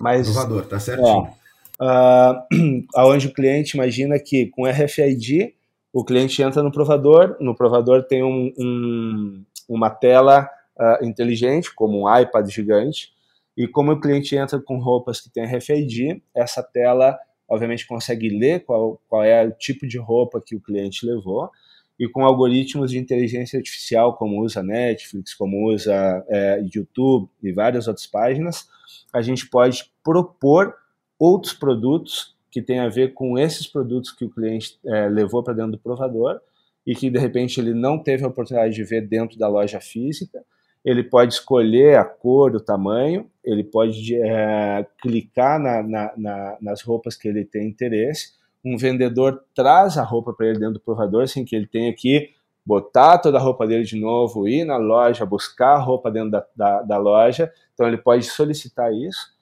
mas... 0.00 0.30
Provador, 0.30 0.66
tá 0.66 0.78
certinho. 0.78 1.26
É, 1.26 1.39
uh, 2.96 3.06
onde 3.08 3.28
o 3.28 3.32
cliente 3.32 3.76
imagina 3.76 4.18
que 4.18 4.46
com 4.46 4.66
RFID 4.66 5.54
o 5.92 6.04
cliente 6.04 6.40
entra 6.42 6.62
no 6.62 6.70
provador, 6.70 7.36
no 7.40 7.54
provador 7.54 8.04
tem 8.04 8.22
um, 8.22 8.52
um, 8.58 9.44
uma 9.68 9.90
tela 9.90 10.48
uh, 10.78 11.04
inteligente, 11.04 11.74
como 11.74 12.02
um 12.02 12.18
iPad 12.18 12.48
gigante, 12.48 13.12
e 13.56 13.66
como 13.66 13.92
o 13.92 14.00
cliente 14.00 14.36
entra 14.36 14.60
com 14.60 14.78
roupas 14.78 15.20
que 15.20 15.30
tem 15.30 15.44
RFID, 15.44 16.22
essa 16.34 16.62
tela 16.62 17.18
obviamente 17.48 17.86
consegue 17.86 18.28
ler 18.28 18.64
qual, 18.64 19.00
qual 19.08 19.24
é 19.24 19.44
o 19.44 19.50
tipo 19.50 19.86
de 19.86 19.98
roupa 19.98 20.40
que 20.40 20.54
o 20.54 20.60
cliente 20.60 21.04
levou, 21.04 21.50
e 21.98 22.08
com 22.08 22.24
algoritmos 22.24 22.92
de 22.92 22.98
inteligência 22.98 23.58
artificial, 23.58 24.16
como 24.16 24.40
usa 24.40 24.62
Netflix, 24.62 25.34
como 25.34 25.68
usa 25.68 26.24
é, 26.28 26.64
YouTube 26.72 27.28
e 27.42 27.52
várias 27.52 27.88
outras 27.88 28.06
páginas, 28.06 28.68
a 29.12 29.20
gente 29.20 29.46
pode 29.50 29.90
propor 30.02 30.74
outros 31.20 31.52
produtos 31.52 32.34
que 32.50 32.62
têm 32.62 32.80
a 32.80 32.88
ver 32.88 33.12
com 33.12 33.38
esses 33.38 33.66
produtos 33.66 34.10
que 34.10 34.24
o 34.24 34.30
cliente 34.30 34.78
é, 34.86 35.06
levou 35.06 35.42
para 35.42 35.52
dentro 35.52 35.72
do 35.72 35.78
provador 35.78 36.40
e 36.86 36.94
que 36.94 37.10
de 37.10 37.18
repente 37.18 37.60
ele 37.60 37.74
não 37.74 37.98
teve 37.98 38.24
a 38.24 38.28
oportunidade 38.28 38.74
de 38.74 38.82
ver 38.82 39.06
dentro 39.06 39.38
da 39.38 39.46
loja 39.46 39.80
física. 39.80 40.42
Ele 40.82 41.04
pode 41.04 41.34
escolher 41.34 41.98
a 41.98 42.04
cor, 42.04 42.56
o 42.56 42.60
tamanho, 42.60 43.30
ele 43.44 43.62
pode 43.62 44.16
é, 44.16 44.86
clicar 45.02 45.60
na, 45.60 45.82
na, 45.82 46.12
na, 46.16 46.58
nas 46.60 46.82
roupas 46.82 47.14
que 47.14 47.28
ele 47.28 47.44
tem 47.44 47.68
interesse. 47.68 48.32
Um 48.64 48.78
vendedor 48.78 49.44
traz 49.54 49.98
a 49.98 50.02
roupa 50.02 50.32
para 50.32 50.46
ele 50.46 50.58
dentro 50.58 50.74
do 50.74 50.80
provador 50.80 51.28
sem 51.28 51.44
que 51.44 51.54
ele 51.54 51.66
tenha 51.66 51.92
que 51.94 52.30
botar 52.64 53.18
toda 53.18 53.36
a 53.36 53.40
roupa 53.40 53.66
dele 53.66 53.84
de 53.84 53.98
novo, 53.98 54.48
ir 54.48 54.64
na 54.64 54.78
loja, 54.78 55.26
buscar 55.26 55.74
a 55.74 55.78
roupa 55.78 56.10
dentro 56.10 56.30
da, 56.30 56.46
da, 56.56 56.82
da 56.82 56.98
loja. 56.98 57.52
Então 57.74 57.86
ele 57.86 57.98
pode 57.98 58.24
solicitar 58.24 58.92
isso 58.92 59.38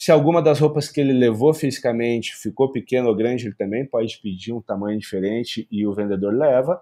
se 0.00 0.10
alguma 0.10 0.40
das 0.40 0.58
roupas 0.58 0.88
que 0.88 0.98
ele 0.98 1.12
levou 1.12 1.52
fisicamente 1.52 2.34
ficou 2.34 2.72
pequena 2.72 3.06
ou 3.06 3.14
grande, 3.14 3.46
ele 3.46 3.54
também 3.54 3.84
pode 3.84 4.18
pedir 4.22 4.50
um 4.50 4.58
tamanho 4.62 4.98
diferente 4.98 5.68
e 5.70 5.86
o 5.86 5.92
vendedor 5.92 6.32
leva. 6.32 6.80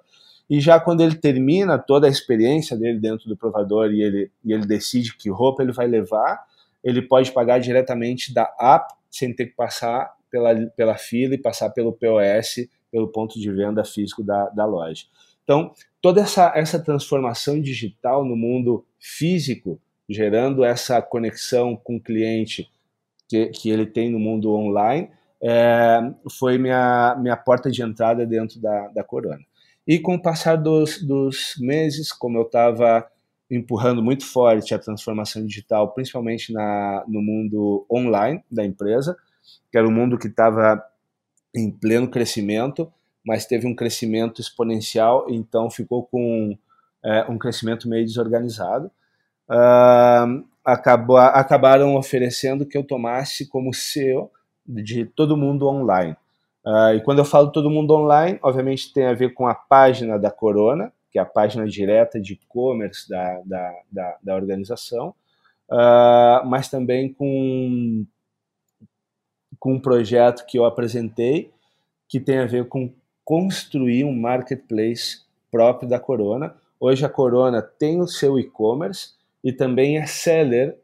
E 0.48 0.60
já 0.60 0.78
quando 0.78 1.00
ele 1.00 1.16
termina 1.16 1.76
toda 1.80 2.06
a 2.06 2.10
experiência 2.10 2.76
dele 2.76 3.00
dentro 3.00 3.28
do 3.28 3.37
provador 3.37 3.90
e 3.90 4.02
ele, 4.02 4.30
e 4.44 4.52
ele 4.52 4.64
decide 4.64 5.16
que 5.16 5.28
roupa 5.28 5.64
ele 5.64 5.72
vai 5.72 5.88
levar, 5.88 6.44
ele 6.82 7.02
pode 7.02 7.32
pagar 7.32 7.58
diretamente 7.58 8.32
da 8.32 8.54
app, 8.56 8.94
sem 9.10 9.34
ter 9.34 9.46
que 9.46 9.56
passar 9.56 10.14
pela, 10.30 10.54
pela 10.76 10.96
fila 10.96 11.34
e 11.34 11.38
passar 11.38 11.70
pelo 11.70 11.92
POS, 11.92 12.68
pelo 12.88 13.08
ponto 13.08 13.40
de 13.40 13.50
venda 13.50 13.84
físico 13.84 14.22
da, 14.22 14.48
da 14.50 14.64
loja. 14.64 15.06
Então, 15.42 15.72
toda 16.00 16.20
essa, 16.20 16.52
essa 16.54 16.78
transformação 16.78 17.60
digital 17.60 18.25
no 18.25 18.37
mundo 18.37 18.87
físico, 19.00 19.80
gerando 20.08 20.62
essa 20.62 21.02
conexão 21.02 21.75
com 21.75 21.96
o 21.96 22.00
cliente 22.00 22.70
que, 23.28 23.47
que 23.47 23.70
ele 23.70 23.87
tem 23.87 24.11
no 24.11 24.18
mundo 24.18 24.52
online, 24.52 25.11
é, 25.42 26.00
foi 26.38 26.58
minha, 26.58 27.16
minha 27.20 27.37
porta 27.37 27.70
de 27.70 27.82
entrada 27.82 28.26
dentro 28.26 28.61
da, 28.61 28.88
da 28.88 29.04
Corona. 29.04 29.40
E 29.87 29.99
com 29.99 30.14
o 30.14 30.23
passar 30.23 30.56
dos, 30.56 31.02
dos 31.02 31.54
meses, 31.58 32.12
como 32.12 32.38
eu 32.38 32.42
estava 32.42 33.06
empurrando 33.50 34.02
muito 34.02 34.26
forte 34.26 34.75
a 34.75 34.78
transformação 34.78 35.44
digital, 35.47 35.92
principalmente 35.94 36.52
na, 36.52 37.04
no 37.08 37.23
mundo 37.23 37.87
online 37.90 38.42
da 38.50 38.64
empresa, 38.64 39.16
que 39.70 39.78
era 39.78 39.88
um 39.88 39.92
mundo 39.92 40.18
que 40.18 40.26
estava 40.26 40.82
em 41.54 41.70
pleno 41.70 42.08
crescimento, 42.08 42.92
mas 43.25 43.47
teve 43.47 43.66
um 43.66 43.75
crescimento 43.75 44.40
exponencial, 44.40 45.26
então 45.28 45.70
ficou 45.70 46.04
com 46.04 46.56
é, 47.02 47.25
um 47.28 47.38
crescimento 47.38 47.88
meio 47.88 48.04
desorganizado. 48.04 48.90
Uh, 49.49 50.44
acabou, 50.72 51.16
acabaram 51.16 51.96
oferecendo 51.96 52.66
que 52.66 52.76
eu 52.76 52.84
tomasse 52.84 53.48
como 53.48 53.72
CEO 53.72 54.30
de 54.66 55.06
todo 55.06 55.37
mundo 55.37 55.66
online. 55.66 56.14
Uh, 56.64 56.94
e 56.96 57.00
quando 57.00 57.20
eu 57.20 57.25
falo 57.25 57.50
todo 57.50 57.70
mundo 57.70 57.94
online, 57.94 58.38
obviamente 58.42 58.92
tem 58.92 59.06
a 59.06 59.14
ver 59.14 59.32
com 59.32 59.46
a 59.46 59.54
página 59.54 60.18
da 60.18 60.30
Corona, 60.30 60.92
que 61.10 61.18
é 61.18 61.22
a 61.22 61.25
página 61.25 61.66
direta 61.66 62.20
de 62.20 62.34
e-commerce 62.34 63.08
da, 63.08 63.40
da, 63.46 63.75
da, 63.90 64.16
da, 64.22 64.34
organização, 64.34 65.14
uh, 65.70 66.44
mas 66.46 66.68
também 66.68 67.10
com, 67.10 68.04
com 69.58 69.75
um 69.75 69.80
projeto 69.80 70.44
que 70.44 70.58
eu 70.58 70.66
apresentei, 70.66 71.50
que 72.06 72.20
tem 72.20 72.38
a 72.38 72.46
ver 72.46 72.68
com 72.68 72.92
construir 73.25 74.04
um 74.04 74.14
marketplace 74.14 75.22
próprio 75.50 75.88
da 75.88 75.98
Corona. 75.98 76.54
Hoje 76.78 77.06
a 77.06 77.08
Corona 77.08 77.62
tem 77.62 78.00
o 78.02 78.06
seu 78.06 78.38
e-commerce, 78.38 79.17
e 79.42 79.52
também 79.52 79.99
é 79.99 80.07
seller 80.07 80.76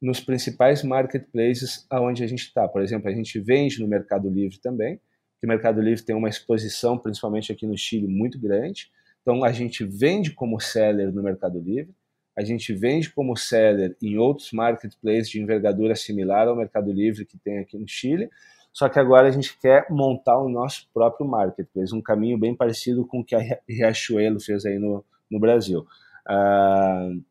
nos 0.00 0.20
principais 0.20 0.82
marketplaces 0.82 1.86
aonde 1.88 2.24
a 2.24 2.26
gente 2.26 2.42
está. 2.42 2.66
Por 2.66 2.82
exemplo, 2.82 3.08
a 3.08 3.14
gente 3.14 3.38
vende 3.38 3.80
no 3.80 3.86
Mercado 3.86 4.28
Livre 4.28 4.58
também, 4.58 4.96
que 5.40 5.46
o 5.46 5.48
Mercado 5.48 5.80
Livre 5.80 6.04
tem 6.04 6.14
uma 6.14 6.28
exposição, 6.28 6.98
principalmente 6.98 7.52
aqui 7.52 7.66
no 7.66 7.76
Chile, 7.76 8.08
muito 8.08 8.38
grande. 8.38 8.90
Então, 9.22 9.44
a 9.44 9.52
gente 9.52 9.84
vende 9.84 10.32
como 10.32 10.58
seller 10.60 11.12
no 11.12 11.22
Mercado 11.22 11.60
Livre, 11.60 11.94
a 12.36 12.42
gente 12.42 12.72
vende 12.72 13.10
como 13.10 13.36
seller 13.36 13.94
em 14.02 14.16
outros 14.16 14.52
marketplaces 14.52 15.28
de 15.28 15.40
envergadura 15.40 15.94
similar 15.94 16.48
ao 16.48 16.56
Mercado 16.56 16.90
Livre 16.90 17.26
que 17.26 17.38
tem 17.38 17.58
aqui 17.58 17.78
no 17.78 17.86
Chile, 17.86 18.30
só 18.72 18.88
que 18.88 18.98
agora 18.98 19.28
a 19.28 19.30
gente 19.30 19.56
quer 19.58 19.86
montar 19.90 20.38
o 20.38 20.48
nosso 20.48 20.88
próprio 20.94 21.26
marketplace, 21.26 21.94
um 21.94 22.00
caminho 22.00 22.38
bem 22.38 22.56
parecido 22.56 23.06
com 23.06 23.20
o 23.20 23.24
que 23.24 23.34
a 23.34 23.60
Riachuelo 23.68 24.40
fez 24.40 24.64
aí 24.64 24.78
no, 24.78 25.04
no 25.30 25.38
Brasil. 25.38 25.86
Uh, 26.26 27.22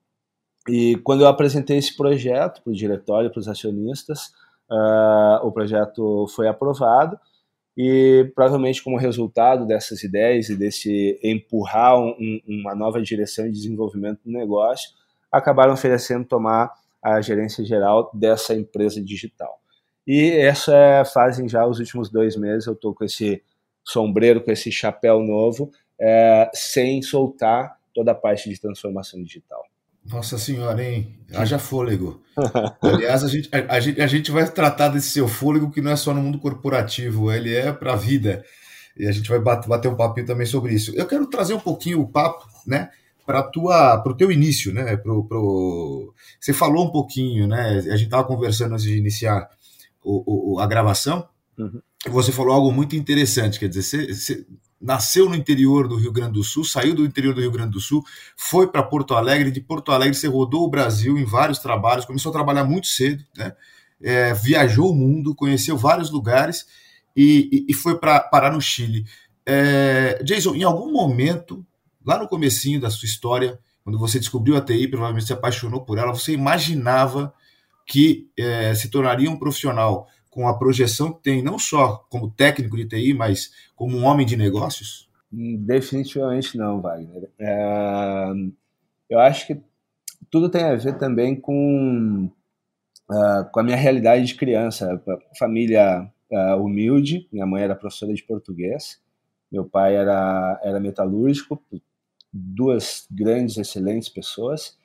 e 0.67 0.95
quando 1.03 1.21
eu 1.21 1.27
apresentei 1.27 1.77
esse 1.77 1.95
projeto 1.95 2.61
para 2.61 2.71
o 2.71 2.75
diretório, 2.75 3.31
para 3.31 3.39
os 3.39 3.47
acionistas, 3.47 4.33
uh, 4.69 5.45
o 5.45 5.51
projeto 5.51 6.27
foi 6.35 6.47
aprovado 6.47 7.19
e 7.75 8.31
provavelmente 8.35 8.83
como 8.83 8.97
resultado 8.97 9.65
dessas 9.65 10.03
ideias 10.03 10.49
e 10.49 10.55
desse 10.55 11.19
empurrar 11.23 11.97
um, 11.97 12.41
uma 12.47 12.75
nova 12.75 13.01
direção 13.01 13.45
de 13.45 13.51
desenvolvimento 13.51 14.19
do 14.23 14.31
negócio, 14.31 14.91
acabaram 15.31 15.73
oferecendo 15.73 16.25
tomar 16.25 16.71
a 17.01 17.21
gerência 17.21 17.63
geral 17.63 18.11
dessa 18.13 18.53
empresa 18.53 19.01
digital. 19.01 19.59
E 20.05 20.31
essa 20.31 20.75
é, 20.75 21.05
fazem 21.05 21.47
já 21.47 21.65
os 21.65 21.79
últimos 21.79 22.09
dois 22.09 22.35
meses, 22.35 22.67
eu 22.67 22.73
estou 22.73 22.93
com 22.93 23.03
esse 23.03 23.41
sombreiro, 23.83 24.43
com 24.43 24.51
esse 24.51 24.71
chapéu 24.71 25.21
novo, 25.21 25.71
é, 25.99 26.49
sem 26.53 27.01
soltar 27.01 27.79
toda 27.93 28.11
a 28.11 28.15
parte 28.15 28.49
de 28.49 28.59
transformação 28.59 29.21
digital. 29.23 29.63
Nossa 30.05 30.37
senhora, 30.37 30.83
hein? 30.83 31.15
Haja 31.33 31.59
fôlego. 31.59 32.21
Aliás, 32.81 33.23
a 33.23 33.27
gente, 33.27 33.49
a, 33.53 33.75
a, 33.75 33.79
gente, 33.79 34.01
a 34.01 34.07
gente 34.07 34.31
vai 34.31 34.49
tratar 34.49 34.89
desse 34.89 35.11
seu 35.11 35.27
fôlego 35.27 35.71
que 35.71 35.81
não 35.81 35.91
é 35.91 35.95
só 35.95 36.13
no 36.13 36.21
mundo 36.21 36.39
corporativo, 36.39 37.31
ele 37.31 37.53
é 37.53 37.71
para 37.71 37.93
a 37.93 37.95
vida. 37.95 38.43
E 38.97 39.07
a 39.07 39.11
gente 39.11 39.29
vai 39.29 39.39
bater, 39.39 39.67
bater 39.69 39.87
um 39.87 39.95
papinho 39.95 40.25
também 40.25 40.45
sobre 40.45 40.73
isso. 40.73 40.93
Eu 40.95 41.05
quero 41.05 41.27
trazer 41.27 41.53
um 41.53 41.59
pouquinho 41.59 42.01
o 42.01 42.07
papo, 42.07 42.45
né? 42.65 42.89
Para 43.25 43.49
o 44.05 44.13
teu 44.15 44.31
início, 44.31 44.73
né? 44.73 44.97
Pro, 44.97 45.23
pro... 45.23 46.13
Você 46.39 46.51
falou 46.51 46.87
um 46.87 46.91
pouquinho, 46.91 47.47
né? 47.47 47.77
A 47.77 47.95
gente 47.95 48.05
estava 48.05 48.25
conversando 48.25 48.73
antes 48.73 48.83
de 48.83 48.97
iniciar 48.97 49.47
o, 50.03 50.55
o, 50.55 50.59
a 50.59 50.67
gravação, 50.67 51.25
Uhum. 51.61 51.81
Você 52.07 52.31
falou 52.31 52.53
algo 52.53 52.71
muito 52.71 52.95
interessante, 52.95 53.59
quer 53.59 53.69
dizer, 53.69 53.83
você, 53.83 54.13
você 54.13 54.45
nasceu 54.81 55.29
no 55.29 55.35
interior 55.35 55.87
do 55.87 55.95
Rio 55.95 56.11
Grande 56.11 56.33
do 56.33 56.43
Sul, 56.43 56.65
saiu 56.65 56.95
do 56.95 57.05
interior 57.05 57.33
do 57.33 57.41
Rio 57.41 57.51
Grande 57.51 57.71
do 57.71 57.79
Sul, 57.79 58.03
foi 58.35 58.67
para 58.67 58.81
Porto 58.81 59.13
Alegre, 59.13 59.51
de 59.51 59.61
Porto 59.61 59.91
Alegre 59.91 60.15
você 60.15 60.27
rodou 60.27 60.63
o 60.63 60.69
Brasil 60.69 61.17
em 61.17 61.25
vários 61.25 61.59
trabalhos, 61.59 62.05
começou 62.05 62.31
a 62.31 62.33
trabalhar 62.33 62.63
muito 62.63 62.87
cedo, 62.87 63.23
né? 63.37 63.53
É, 64.03 64.33
viajou 64.33 64.89
o 64.89 64.95
mundo, 64.95 65.35
conheceu 65.35 65.77
vários 65.77 66.09
lugares 66.09 66.65
e, 67.15 67.65
e, 67.67 67.71
e 67.71 67.73
foi 67.73 67.99
para 67.99 68.19
parar 68.19 68.51
no 68.51 68.59
Chile. 68.59 69.05
É, 69.45 70.19
Jason, 70.23 70.55
em 70.55 70.63
algum 70.63 70.91
momento, 70.91 71.63
lá 72.03 72.17
no 72.17 72.27
comecinho 72.27 72.81
da 72.81 72.89
sua 72.89 73.05
história, 73.05 73.59
quando 73.83 73.99
você 73.99 74.19
descobriu 74.19 74.57
a 74.57 74.61
TI, 74.61 74.87
provavelmente 74.87 75.27
se 75.27 75.33
apaixonou 75.33 75.81
por 75.81 75.99
ela, 75.99 76.13
você 76.13 76.33
imaginava 76.33 77.31
que 77.85 78.29
é, 78.37 78.73
se 78.73 78.89
tornaria 78.89 79.29
um 79.29 79.37
profissional 79.37 80.07
com 80.31 80.47
a 80.47 80.57
projeção 80.57 81.11
que 81.11 81.21
tem, 81.21 81.43
não 81.43 81.59
só 81.59 82.05
como 82.09 82.31
técnico 82.31 82.77
de 82.77 82.87
TI, 82.87 83.13
mas 83.13 83.51
como 83.75 83.97
um 83.97 84.05
homem 84.05 84.25
de 84.25 84.37
negócios? 84.37 85.09
Definitivamente 85.29 86.57
não, 86.57 86.81
Wagner. 86.81 87.29
É, 87.37 88.31
eu 89.09 89.19
acho 89.19 89.45
que 89.45 89.61
tudo 90.29 90.49
tem 90.49 90.63
a 90.63 90.75
ver 90.75 90.97
também 90.97 91.35
com, 91.35 92.31
uh, 93.09 93.51
com 93.51 93.59
a 93.59 93.63
minha 93.63 93.75
realidade 93.75 94.25
de 94.25 94.35
criança. 94.35 95.01
Família 95.37 96.09
uh, 96.31 96.55
humilde, 96.63 97.27
minha 97.31 97.45
mãe 97.45 97.63
era 97.63 97.75
professora 97.75 98.13
de 98.13 98.23
português, 98.23 99.01
meu 99.51 99.65
pai 99.65 99.95
era, 99.95 100.59
era 100.63 100.79
metalúrgico, 100.79 101.61
duas 102.31 103.05
grandes, 103.11 103.57
excelentes 103.57 104.07
pessoas 104.07 104.77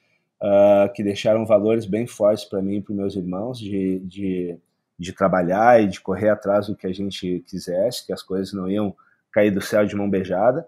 uh, 0.43 0.93
que 0.93 1.05
deixaram 1.05 1.47
valores 1.47 1.87
bem 1.87 2.07
fortes 2.07 2.45
para 2.45 2.61
mim 2.61 2.77
e 2.77 2.83
para 2.83 2.95
meus 2.95 3.15
irmãos 3.15 3.61
de, 3.61 4.01
de 4.01 4.59
de 4.99 5.13
trabalhar 5.13 5.83
e 5.83 5.89
de 5.89 6.01
correr 6.01 6.31
atrás 6.31 6.67
do 6.67 6.77
que 6.77 6.87
a 6.87 6.93
gente 6.93 7.45
quisesse, 7.47 8.07
que 8.07 8.13
as 8.13 8.23
coisas 8.23 8.53
não 8.53 8.71
iam 8.71 8.95
cair 9.33 9.51
do 9.51 9.61
céu 9.61 9.85
de 9.85 9.95
mão 9.95 10.09
beijada. 10.09 10.67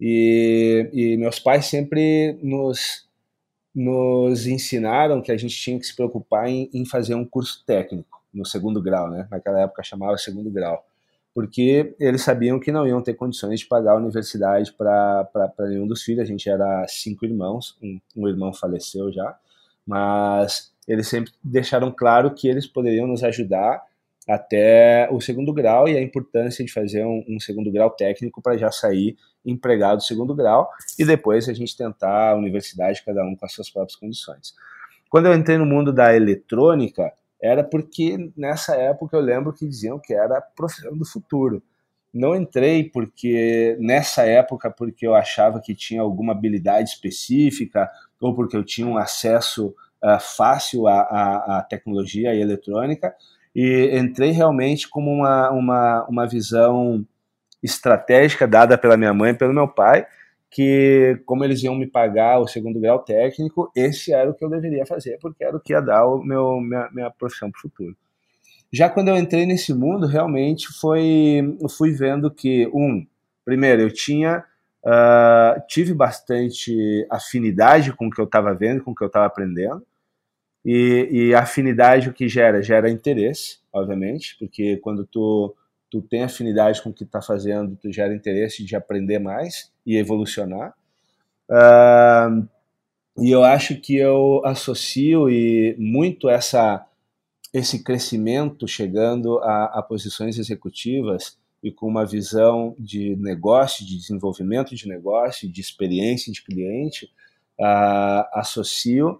E, 0.00 0.88
e 0.92 1.16
meus 1.16 1.38
pais 1.38 1.66
sempre 1.66 2.38
nos, 2.42 3.08
nos 3.74 4.46
ensinaram 4.46 5.20
que 5.20 5.32
a 5.32 5.36
gente 5.36 5.56
tinha 5.56 5.78
que 5.78 5.86
se 5.86 5.96
preocupar 5.96 6.48
em, 6.48 6.70
em 6.72 6.84
fazer 6.84 7.14
um 7.14 7.24
curso 7.24 7.64
técnico 7.66 8.22
no 8.32 8.44
segundo 8.44 8.82
grau, 8.82 9.10
né? 9.10 9.26
Naquela 9.30 9.62
época 9.62 9.82
chamava 9.82 10.16
segundo 10.18 10.50
grau, 10.50 10.86
porque 11.34 11.94
eles 11.98 12.22
sabiam 12.22 12.60
que 12.60 12.70
não 12.70 12.86
iam 12.86 13.02
ter 13.02 13.14
condições 13.14 13.60
de 13.60 13.66
pagar 13.66 13.92
a 13.92 13.96
universidade 13.96 14.72
para 14.72 15.28
nenhum 15.60 15.86
dos 15.86 16.02
filhos. 16.02 16.22
A 16.22 16.26
gente 16.26 16.48
era 16.48 16.86
cinco 16.86 17.24
irmãos, 17.24 17.76
um, 17.82 17.98
um 18.14 18.28
irmão 18.28 18.52
faleceu 18.52 19.10
já, 19.10 19.36
mas 19.86 20.72
eles 20.86 21.08
sempre 21.08 21.32
deixaram 21.42 21.90
claro 21.90 22.34
que 22.34 22.48
eles 22.48 22.66
poderiam 22.66 23.06
nos 23.06 23.22
ajudar 23.22 23.82
até 24.28 25.08
o 25.10 25.20
segundo 25.20 25.52
grau 25.52 25.88
e 25.88 25.96
a 25.96 26.02
importância 26.02 26.64
de 26.64 26.72
fazer 26.72 27.04
um, 27.04 27.24
um 27.28 27.38
segundo 27.38 27.70
grau 27.70 27.90
técnico 27.90 28.42
para 28.42 28.56
já 28.56 28.70
sair 28.72 29.16
empregado 29.44 30.02
segundo 30.02 30.34
grau 30.34 30.68
e 30.98 31.04
depois 31.04 31.48
a 31.48 31.52
gente 31.52 31.76
tentar 31.76 32.30
a 32.30 32.34
universidade, 32.34 33.04
cada 33.04 33.24
um 33.24 33.36
com 33.36 33.46
as 33.46 33.52
suas 33.52 33.70
próprias 33.70 33.96
condições. 33.96 34.54
Quando 35.08 35.26
eu 35.26 35.34
entrei 35.34 35.56
no 35.56 35.64
mundo 35.64 35.92
da 35.92 36.14
eletrônica, 36.14 37.12
era 37.40 37.62
porque 37.62 38.32
nessa 38.36 38.74
época 38.74 39.16
eu 39.16 39.20
lembro 39.20 39.52
que 39.52 39.66
diziam 39.66 40.00
que 40.00 40.12
era 40.12 40.38
a 40.38 40.42
profissão 40.42 40.96
do 40.96 41.06
futuro. 41.06 41.62
Não 42.12 42.34
entrei 42.34 42.84
porque 42.84 43.76
nessa 43.78 44.24
época 44.24 44.70
porque 44.70 45.06
eu 45.06 45.14
achava 45.14 45.60
que 45.60 45.74
tinha 45.74 46.00
alguma 46.00 46.32
habilidade 46.32 46.90
específica 46.90 47.88
ou 48.20 48.34
porque 48.34 48.56
eu 48.56 48.64
tinha 48.64 48.86
um 48.86 48.96
acesso 48.96 49.74
uh, 50.02 50.20
fácil 50.20 50.86
à, 50.86 51.00
à, 51.00 51.58
à 51.58 51.62
tecnologia 51.62 52.34
e 52.34 52.40
eletrônica 52.40 53.14
e 53.54 53.90
entrei 53.98 54.32
realmente 54.32 54.88
como 54.88 55.10
uma, 55.10 55.50
uma, 55.50 56.06
uma 56.08 56.26
visão 56.26 57.06
estratégica 57.62 58.46
dada 58.46 58.76
pela 58.76 58.96
minha 58.96 59.14
mãe 59.14 59.30
e 59.30 59.34
pelo 59.34 59.54
meu 59.54 59.66
pai, 59.66 60.06
que 60.50 61.20
como 61.24 61.42
eles 61.42 61.62
iam 61.62 61.74
me 61.74 61.86
pagar 61.86 62.38
o 62.38 62.46
segundo 62.46 62.78
grau 62.78 62.98
técnico, 62.98 63.70
esse 63.74 64.12
era 64.12 64.30
o 64.30 64.34
que 64.34 64.44
eu 64.44 64.50
deveria 64.50 64.86
fazer, 64.86 65.18
porque 65.20 65.42
era 65.42 65.56
o 65.56 65.60
que 65.60 65.72
ia 65.72 65.80
dar 65.80 66.06
o 66.06 66.22
meu, 66.22 66.60
minha, 66.60 66.88
minha 66.92 67.10
profissão 67.10 67.50
para 67.50 67.58
o 67.58 67.62
futuro. 67.62 67.96
Já 68.72 68.90
quando 68.90 69.08
eu 69.08 69.16
entrei 69.16 69.46
nesse 69.46 69.72
mundo, 69.72 70.06
realmente 70.06 70.68
foi, 70.68 71.56
eu 71.60 71.68
fui 71.68 71.92
vendo 71.92 72.30
que, 72.30 72.66
um, 72.74 73.06
primeiro, 73.44 73.82
eu 73.82 73.90
tinha 73.90 74.44
Uh, 74.86 75.60
tive 75.66 75.92
bastante 75.92 77.04
afinidade 77.10 77.92
com 77.92 78.06
o 78.06 78.10
que 78.10 78.20
eu 78.20 78.24
estava 78.24 78.54
vendo, 78.54 78.84
com 78.84 78.92
o 78.92 78.94
que 78.94 79.02
eu 79.02 79.08
estava 79.08 79.26
aprendendo. 79.26 79.84
E, 80.64 81.08
e 81.10 81.34
afinidade 81.34 82.08
o 82.08 82.12
que 82.12 82.28
gera? 82.28 82.62
Gera 82.62 82.88
interesse, 82.88 83.58
obviamente, 83.72 84.36
porque 84.38 84.76
quando 84.76 85.04
tu, 85.04 85.56
tu 85.90 86.00
tem 86.02 86.22
afinidade 86.22 86.80
com 86.80 86.90
o 86.90 86.94
que 86.94 87.02
está 87.02 87.20
fazendo, 87.20 87.74
tu 87.74 87.92
gera 87.92 88.14
interesse 88.14 88.64
de 88.64 88.76
aprender 88.76 89.18
mais 89.18 89.72
e 89.84 89.96
evolucionar. 89.96 90.72
Uh, 91.50 92.48
e 93.18 93.30
eu 93.30 93.42
acho 93.42 93.80
que 93.80 93.96
eu 93.96 94.40
associo 94.44 95.28
e 95.28 95.74
muito 95.78 96.28
essa 96.28 96.86
esse 97.52 97.82
crescimento 97.82 98.68
chegando 98.68 99.38
a, 99.38 99.78
a 99.78 99.82
posições 99.82 100.38
executivas 100.38 101.38
e 101.66 101.72
com 101.72 101.88
uma 101.88 102.06
visão 102.06 102.76
de 102.78 103.16
negócio, 103.16 103.84
de 103.84 103.98
desenvolvimento 103.98 104.72
de 104.72 104.86
negócio, 104.86 105.50
de 105.50 105.60
experiência 105.60 106.32
de 106.32 106.40
cliente, 106.40 107.06
uh, 107.58 108.22
associo 108.34 109.18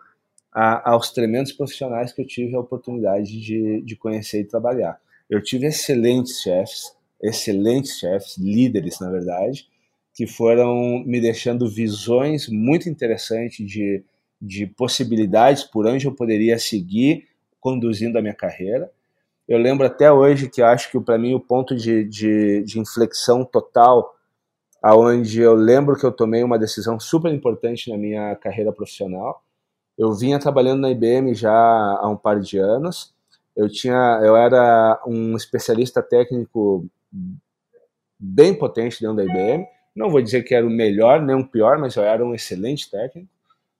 a, 0.52 0.92
aos 0.92 1.11
tremendos 1.11 1.50
profissionais 1.50 2.12
que 2.12 2.22
eu 2.22 2.26
tive 2.26 2.54
a 2.54 2.61
oportunidade 2.61 3.40
de, 3.40 3.82
de 3.82 3.96
conhecer 3.96 4.42
e 4.42 4.44
trabalhar. 4.44 4.96
Eu 5.28 5.42
tive 5.42 5.66
excelentes 5.66 6.40
chefes, 6.40 6.94
excelentes 7.20 7.98
chefes, 7.98 8.38
líderes, 8.38 9.00
na 9.00 9.11
verdade, 9.11 9.66
que 10.14 10.24
foram 10.24 11.02
me 11.04 11.20
deixando 11.20 11.68
visões 11.68 12.48
muito 12.48 12.88
interessantes 12.88 13.68
de, 13.68 14.04
de 14.40 14.68
possibilidades 14.68 15.64
por 15.64 15.85
onde 15.85 16.06
eu 16.06 16.14
poderia 16.14 16.61
seguir 16.61 17.26
conduzindo 17.59 18.16
a 18.16 18.22
minha 18.22 18.35
carreira 18.35 18.88
eu 19.48 19.59
lembro 19.59 19.87
até 19.87 20.11
hoje 20.11 20.48
que 20.48 20.61
acho 20.61 20.90
que 20.90 20.98
para 21.00 21.18
mim 21.18 21.35
o 21.35 21.40
ponto 21.40 21.74
de, 21.76 22.04
de, 22.04 22.62
de, 22.64 22.80
inflexão 22.80 23.44
total, 23.44 24.14
aonde 24.82 25.40
eu 25.40 25.54
lembro 25.54 25.96
que 25.96 26.04
eu 26.04 26.12
tomei 26.12 26.42
uma 26.42 26.59
decisão 26.59 26.98
super 26.98 27.32
importante 27.32 27.90
na 27.90 27.96
minha 27.96 28.35
carreira 28.37 28.72
profissional. 28.72 29.42
Eu 29.96 30.12
vinha 30.12 30.38
trabalhando 30.38 30.80
na 30.80 30.90
IBM 30.90 31.35
já 31.35 31.52
há 31.52 32.09
um 32.09 32.16
par 32.16 32.40
de 32.40 32.59
anos. 32.59 33.14
Eu 33.56 33.68
tinha, 33.70 34.20
eu 34.22 34.37
era 34.37 35.00
um 35.06 35.37
especialista 35.37 36.02
técnico 36.02 36.87
bem 38.18 38.52
potente 38.52 39.00
dentro 39.00 39.16
da 39.16 39.24
IBM. 39.24 39.66
Não 39.94 40.11
vou 40.11 40.20
dizer 40.20 40.42
que 40.42 40.54
era 40.54 40.66
o 40.66 40.70
melhor 40.70 41.22
nem 41.22 41.37
o 41.37 41.46
pior, 41.46 41.78
mas 41.78 41.96
eu 41.96 42.02
era 42.02 42.24
um 42.24 42.35
excelente 42.35 42.90
técnico 42.90 43.28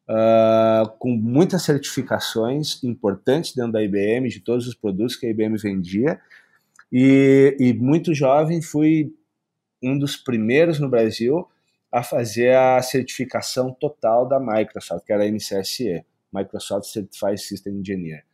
uh, 0.09 0.89
com 0.99 1.11
muitas 1.11 1.63
certificações 1.63 2.83
importantes 2.83 3.55
dentro 3.55 3.73
da 3.73 3.83
IBM, 3.83 4.29
de 4.29 4.41
todos 4.41 4.67
os 4.67 4.75
produtos 4.75 5.17
que 5.17 5.27
a 5.27 5.31
IBM 5.31 5.57
vendia. 5.57 6.21
E, 6.93 7.57
e 7.59 7.75
muito 7.75 8.15
jovem, 8.15 8.63
fui 8.63 9.13
um 9.83 9.99
dos 9.99 10.17
primeiros 10.17 10.79
no 10.79 10.89
Brasil 10.89 11.47
a 11.91 12.03
fazer 12.03 12.55
a 12.55 12.81
certificação 12.83 13.73
total 13.73 14.27
da 14.27 14.39
Microsoft, 14.39 15.05
que 15.05 15.13
era 15.13 15.25
a 15.25 15.31
MCSE, 15.31 16.05
Microsoft 16.33 16.87
Certified 16.87 17.41
System 17.41 17.79
Engineer. 17.79 18.25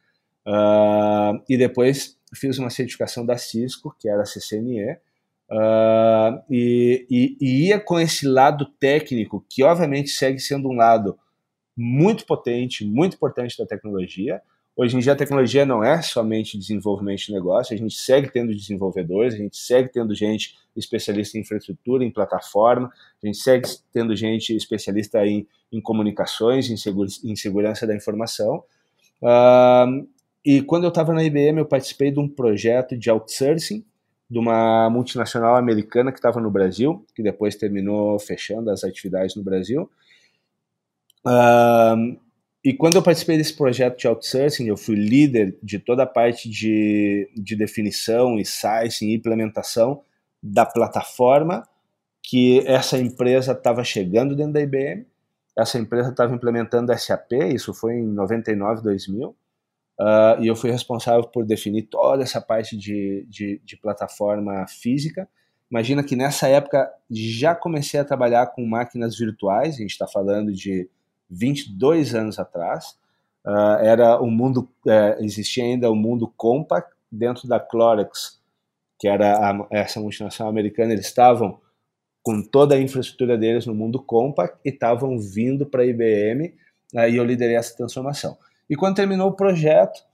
Uh, 0.47 1.41
e 1.49 1.57
depois 1.57 2.19
fiz 2.35 2.59
uma 2.59 2.71
certificação 2.71 3.25
da 3.25 3.37
Cisco, 3.37 3.95
que 3.99 4.09
era 4.09 4.23
a 4.23 4.27
CCNE, 4.27 4.93
uh, 5.51 6.43
e, 6.51 7.07
e, 7.09 7.37
e, 7.41 7.69
ia 7.69 7.79
com 7.79 8.01
esse 8.01 8.27
lado 8.27 8.67
técnico, 8.81 9.45
que 9.49 9.63
obviamente 9.63 10.11
segue 10.11 10.41
sendo 10.41 10.69
um 10.69 10.75
lado 10.75 11.17
muito 11.77 12.27
potente, 12.27 12.85
muito 12.85 13.15
importante 13.15 13.57
da 13.57 13.67
tecnologia. 13.67 14.41
Hoje 14.75 14.97
em 14.97 15.01
dia 15.01 15.13
a 15.13 15.17
tecnologia 15.17 15.67
não 15.67 15.85
é 15.85 16.01
somente 16.01 16.59
desenvolvimento 16.59 17.27
de 17.27 17.33
negócio, 17.33 17.75
a 17.75 17.79
gente 17.79 17.95
segue 17.95 18.31
tendo 18.31 18.55
desenvolvedores, 18.55 19.35
a 19.35 19.37
gente 19.37 19.57
segue 19.57 19.91
tendo 19.91 20.15
gente 20.15 20.57
especialista 20.75 21.37
em 21.37 21.43
infraestrutura, 21.43 22.03
em 22.03 22.11
plataforma, 22.11 22.91
a 23.23 23.27
gente 23.27 23.39
segue 23.39 23.69
tendo 23.93 24.17
gente 24.17 24.57
especialista 24.57 25.27
em, 25.27 25.47
em 25.71 25.81
comunicações, 25.81 26.71
em, 26.71 26.77
segura, 26.77 27.09
em 27.23 27.37
segurança 27.37 27.87
da 27.87 27.95
informação. 27.95 28.65
Uh, 29.23 30.09
e 30.45 30.63
quando 30.63 30.85
eu 30.85 30.89
estava 30.89 31.13
na 31.13 31.23
IBM, 31.23 31.59
eu 31.59 31.67
participei 31.67 32.11
de 32.11 32.19
um 32.19 32.29
projeto 32.29 32.97
de 32.97 33.11
outsourcing 33.11 33.85
de 34.33 34.39
uma 34.39 34.89
multinacional 34.89 35.57
americana 35.57 36.11
que 36.11 36.19
estava 36.19 36.41
no 36.41 36.51
Brasil, 36.51 37.05
que 37.15 37.23
depois 37.23 37.55
terminou 37.55 38.19
fechando 38.19 38.71
as 38.71 38.83
atividades 38.83 39.37
no 39.37 39.43
Brasil. 39.43 39.91
E 42.65 42.73
quando 42.73 42.95
eu 42.95 43.03
participei 43.03 43.37
desse 43.37 43.57
projeto 43.57 43.99
de 43.99 44.07
outsourcing, 44.07 44.69
eu 44.69 44.77
fui 44.77 44.95
líder 44.95 45.59
de 45.61 45.81
toda 45.81 46.05
a 46.05 46.07
parte 46.07 46.49
de, 46.49 47.29
de 47.37 47.57
definição 47.57 48.39
e 48.39 48.45
sizing 48.45 49.09
e 49.09 49.15
implementação 49.15 50.03
da 50.41 50.65
plataforma 50.65 51.67
que 52.23 52.61
essa 52.67 52.97
empresa 52.97 53.53
estava 53.53 53.83
chegando 53.83 54.37
dentro 54.37 54.53
da 54.53 54.61
IBM. 54.61 55.05
Essa 55.59 55.77
empresa 55.79 56.11
estava 56.11 56.35
implementando 56.35 56.97
SAP, 56.97 57.33
isso 57.53 57.75
foi 57.75 57.95
em 57.95 58.07
99, 58.07 58.83
2000. 58.83 59.29
uh, 59.29 59.35
e 60.41 60.47
eu 60.47 60.55
fui 60.55 60.71
responsável 60.71 61.25
por 61.25 61.45
definir 61.45 61.83
toda 61.83 62.23
essa 62.23 62.41
parte 62.41 62.77
de, 62.77 63.27
de, 63.29 63.61
de 63.65 63.77
plataforma 63.77 64.65
física. 64.69 65.29
Imagina 65.69 66.05
que 66.05 66.15
nessa 66.15 66.47
época 66.47 66.91
já 67.11 67.55
comecei 67.55 67.99
a 67.99 68.05
trabalhar 68.05 68.47
com 68.47 68.65
máquinas 68.65 69.19
virtuais, 69.19 69.75
a 69.75 69.79
gente 69.79 69.91
está 69.91 70.07
falando 70.07 70.53
de 70.53 70.89
22 71.33 72.15
anos 72.15 72.39
atrás. 72.39 72.97
Uh, 73.45 73.83
era 73.83 74.21
o 74.21 74.31
mundo, 74.31 74.69
uh, 74.87 75.25
existia 75.25 75.65
ainda 75.65 75.91
o 75.91 75.97
mundo 75.97 76.33
Compaq 76.37 76.89
dentro 77.11 77.49
da 77.49 77.59
Clorox, 77.59 78.41
que 78.99 79.09
era 79.09 79.51
a, 79.51 79.67
essa 79.71 79.99
multinacional 79.99 80.51
americana, 80.51 80.93
eles 80.93 81.07
estavam 81.07 81.59
com 82.23 82.41
toda 82.41 82.77
a 82.77 82.81
infraestrutura 82.81 83.37
deles 83.37 83.67
no 83.67 83.75
mundo 83.75 84.01
Compaq 84.01 84.57
e 84.65 84.69
estavam 84.69 85.19
vindo 85.19 85.67
para 85.67 85.83
a 85.83 85.87
IBM 85.87 86.55
uh, 86.95 87.09
e 87.09 87.17
eu 87.17 87.25
liderei 87.25 87.57
essa 87.57 87.77
transformação. 87.77 88.37
E 88.71 88.77
quando 88.77 88.97
terminou 88.97 89.31
o 89.31 89.37
projeto, 89.37 90.05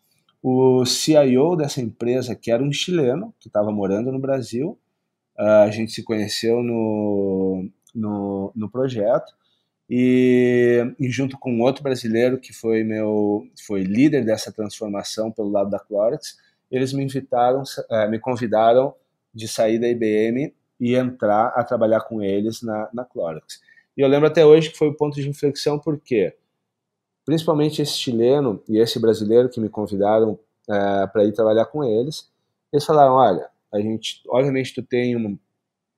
o 0.42 0.86
CIO 0.86 1.56
dessa 1.56 1.80
empresa, 1.82 2.34
que 2.34 2.50
era 2.50 2.62
um 2.62 2.72
chileno, 2.72 3.34
que 3.38 3.48
estava 3.48 3.70
morando 3.70 4.10
no 4.10 4.18
Brasil, 4.18 4.78
uh, 5.38 5.64
a 5.64 5.70
gente 5.70 5.92
se 5.92 6.02
conheceu 6.02 6.62
no, 6.62 7.68
no, 7.94 8.52
no 8.54 8.70
projeto, 8.70 9.34
e, 9.88 10.94
e, 10.98 11.10
junto 11.10 11.38
com 11.38 11.60
outro 11.60 11.82
brasileiro 11.82 12.38
que 12.38 12.52
foi 12.52 12.84
meu 12.84 13.48
foi 13.66 13.82
líder 13.82 14.24
dessa 14.24 14.52
transformação 14.52 15.32
pelo 15.32 15.50
lado 15.50 15.70
da 15.70 15.78
Clorox, 15.78 16.38
eles 16.70 16.92
me 16.92 17.02
invitaram, 17.02 17.62
uh, 17.62 18.10
me 18.10 18.18
convidaram 18.18 18.94
de 19.34 19.48
sair 19.48 19.78
da 19.78 19.88
IBM 19.88 20.54
e 20.78 20.94
entrar 20.94 21.48
a 21.48 21.64
trabalhar 21.64 22.02
com 22.02 22.22
eles 22.22 22.62
na, 22.62 22.88
na 22.92 23.04
Clorox. 23.04 23.60
E 23.96 24.02
eu 24.02 24.08
lembro 24.08 24.28
até 24.28 24.44
hoje 24.44 24.70
que 24.70 24.78
foi 24.78 24.88
o 24.88 24.94
ponto 24.94 25.14
de 25.14 25.28
inflexão, 25.28 25.78
porque 25.78 26.36
principalmente 27.24 27.82
esse 27.82 27.92
chileno 27.92 28.62
e 28.68 28.78
esse 28.78 28.98
brasileiro 29.00 29.48
que 29.48 29.60
me 29.60 29.68
convidaram 29.68 30.38
é, 30.68 31.06
para 31.06 31.24
ir 31.24 31.32
trabalhar 31.32 31.66
com 31.66 31.82
eles, 31.82 32.30
eles 32.72 32.84
falaram, 32.84 33.14
olha, 33.14 33.48
a 33.72 33.80
gente, 33.80 34.22
obviamente 34.28 34.74
tu 34.74 34.82
tem 34.82 35.16
uma, 35.16 35.38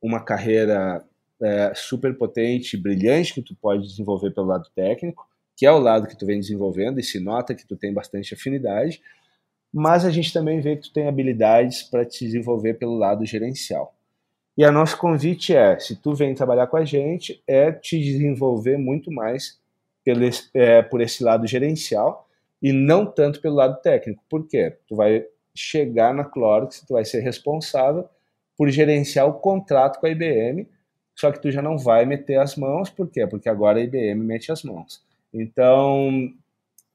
uma 0.00 0.20
carreira 0.20 1.05
é, 1.42 1.72
super 1.74 2.16
potente, 2.16 2.76
brilhante 2.76 3.35
que 3.35 3.42
tu 3.42 3.55
pode 3.55 3.87
desenvolver 3.87 4.31
pelo 4.31 4.46
lado 4.46 4.68
técnico, 4.74 5.29
que 5.57 5.66
é 5.66 5.72
o 5.72 5.79
lado 5.79 6.07
que 6.07 6.16
tu 6.16 6.26
vem 6.26 6.40
desenvolvendo 6.40 6.98
e 6.98 7.03
se 7.03 7.20
nota 7.20 7.55
que 7.55 7.66
tu 7.66 7.76
tem 7.76 7.92
bastante 7.92 8.35
afinidade, 8.35 9.03
mas 9.72 10.05
a 10.05 10.11
gente 10.11 10.33
também 10.33 10.61
vê 10.61 10.76
que 10.76 10.83
tu 10.83 10.92
tem 10.92 11.07
habilidades 11.07 11.83
para 11.83 12.05
te 12.05 12.24
desenvolver 12.24 12.74
pelo 12.74 12.96
lado 12.96 13.24
gerencial. 13.24 13.94
E 14.57 14.64
a 14.64 14.72
nosso 14.72 14.98
convite 14.98 15.55
é, 15.55 15.79
se 15.79 15.96
tu 15.96 16.14
vem 16.14 16.35
trabalhar 16.35 16.66
com 16.66 16.76
a 16.76 16.85
gente, 16.85 17.42
é 17.46 17.70
te 17.70 17.98
desenvolver 17.98 18.76
muito 18.76 19.11
mais 19.11 19.59
pelo, 20.05 20.22
é, 20.55 20.83
por 20.83 21.00
esse 21.00 21.22
lado 21.22 21.46
gerencial 21.46 22.29
e 22.61 22.72
não 22.72 23.07
tanto 23.07 23.40
pelo 23.40 23.55
lado 23.55 23.81
técnico. 23.81 24.22
Por 24.29 24.46
quê? 24.46 24.76
Tu 24.87 24.96
vai 24.96 25.24
chegar 25.55 26.12
na 26.14 26.24
Clorox, 26.24 26.85
tu 26.87 26.94
vai 26.94 27.05
ser 27.05 27.20
responsável 27.20 28.09
por 28.57 28.68
gerenciar 28.68 29.26
o 29.26 29.35
contrato 29.35 30.00
com 30.00 30.07
a 30.07 30.11
IBM 30.11 30.66
só 31.20 31.30
que 31.30 31.38
tu 31.38 31.50
já 31.50 31.61
não 31.61 31.76
vai 31.76 32.06
meter 32.06 32.38
as 32.38 32.56
mãos, 32.56 32.88
por 32.88 33.06
quê? 33.11 33.26
Porque 33.26 33.50
agora 33.50 33.78
a 33.78 33.83
IBM 33.83 34.24
mete 34.24 34.50
as 34.50 34.62
mãos. 34.62 35.04
Então, 35.35 36.33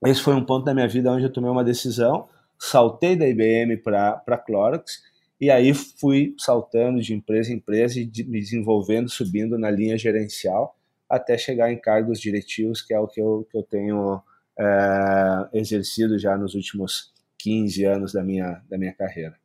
esse 0.04 0.20
foi 0.20 0.34
um 0.34 0.44
ponto 0.44 0.66
da 0.66 0.74
minha 0.74 0.88
vida 0.88 1.12
onde 1.12 1.26
eu 1.26 1.32
tomei 1.32 1.52
uma 1.52 1.64
decisão, 1.64 2.28
saltei 2.58 3.16
da 3.16 3.28
IBM 3.28 3.78
para 3.78 4.24
a 4.26 4.38
Clorox, 4.38 5.04
e 5.40 5.52
aí 5.52 5.76
fui 5.76 6.34
saltando 6.40 7.00
de 7.02 7.14
empresa 7.14 7.52
em 7.52 7.58
empresa 7.58 8.00
e 8.00 8.10
me 8.26 8.40
desenvolvendo, 8.40 9.10
subindo 9.10 9.60
na 9.60 9.70
linha 9.70 9.96
gerencial, 9.96 10.76
até 11.08 11.38
chegar 11.38 11.72
em 11.72 11.78
cargos 11.78 12.20
diretivos, 12.20 12.82
que 12.82 12.96
é 12.96 13.00
o 13.00 13.08
que 13.08 13.22
eu, 13.22 13.48
que 13.52 13.56
eu 13.56 13.62
tenho 13.62 14.20
é, 14.58 15.50
exercido 15.54 16.18
já 16.18 16.36
nos 16.36 16.56
últimos 16.56 17.14
15 17.38 17.86
anos 17.86 18.12
da 18.12 18.24
minha, 18.24 18.60
da 18.68 18.76
minha 18.76 18.94
carreira. 18.94 19.36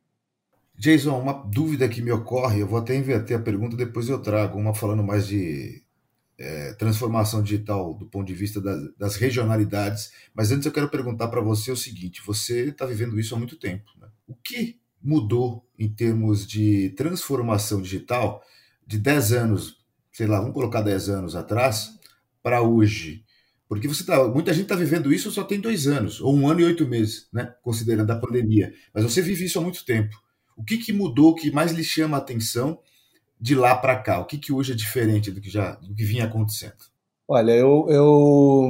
Jason, 0.81 1.15
uma 1.15 1.33
dúvida 1.33 1.87
que 1.87 2.01
me 2.01 2.11
ocorre, 2.11 2.59
eu 2.59 2.67
vou 2.67 2.79
até 2.79 2.95
inverter 2.95 3.37
a 3.37 3.39
pergunta, 3.39 3.77
depois 3.77 4.09
eu 4.09 4.19
trago 4.19 4.57
uma 4.57 4.73
falando 4.73 5.03
mais 5.03 5.27
de 5.27 5.83
é, 6.39 6.73
transformação 6.73 7.43
digital 7.43 7.93
do 7.93 8.07
ponto 8.07 8.25
de 8.25 8.33
vista 8.33 8.59
das, 8.97 9.15
regionalidades, 9.15 10.11
mas 10.33 10.51
antes 10.51 10.65
eu 10.65 10.71
quero 10.71 10.89
perguntar 10.89 11.27
para 11.27 11.39
você 11.39 11.71
o 11.71 11.77
seguinte: 11.77 12.23
você 12.25 12.69
está 12.69 12.83
vivendo 12.87 13.19
isso 13.19 13.35
há 13.35 13.37
muito 13.37 13.57
tempo. 13.57 13.91
Né? 14.01 14.07
O 14.25 14.33
que 14.33 14.79
mudou 14.99 15.63
em 15.77 15.87
termos 15.87 16.47
de 16.47 16.89
transformação 16.97 17.79
digital 17.79 18.41
de 18.83 18.97
10 18.97 19.33
anos, 19.33 19.85
sei 20.11 20.25
lá, 20.25 20.39
vamos 20.39 20.55
colocar 20.55 20.81
10 20.81 21.09
anos 21.09 21.35
atrás, 21.35 21.91
para 22.41 22.63
hoje? 22.63 23.23
Porque 23.69 23.87
você 23.87 24.03
tá, 24.03 24.27
muita 24.27 24.51
gente 24.51 24.63
está 24.63 24.75
vivendo 24.75 25.13
isso 25.13 25.29
só 25.29 25.43
tem 25.43 25.61
dois 25.61 25.85
anos, 25.85 26.19
ou 26.21 26.35
um 26.35 26.49
ano 26.49 26.61
e 26.61 26.65
oito 26.65 26.87
meses, 26.87 27.29
né? 27.31 27.53
considerando 27.61 28.09
a 28.09 28.19
pandemia. 28.19 28.73
Mas 28.91 29.03
você 29.03 29.21
vive 29.21 29.45
isso 29.45 29.59
há 29.59 29.61
muito 29.61 29.85
tempo. 29.85 30.19
O 30.61 30.63
que, 30.63 30.77
que 30.77 30.93
mudou, 30.93 31.31
o 31.31 31.35
que 31.35 31.49
mais 31.49 31.71
lhe 31.71 31.83
chama 31.83 32.17
a 32.17 32.19
atenção 32.19 32.77
de 33.39 33.55
lá 33.55 33.75
para 33.75 33.97
cá? 33.97 34.19
O 34.19 34.25
que, 34.25 34.37
que 34.37 34.53
hoje 34.53 34.73
é 34.73 34.75
diferente 34.75 35.31
do 35.31 35.41
que 35.41 35.49
já 35.49 35.71
do 35.71 35.95
que 35.95 36.05
vinha 36.05 36.25
acontecendo? 36.25 36.75
Olha, 37.27 37.51
eu, 37.51 37.87
eu, 37.89 38.69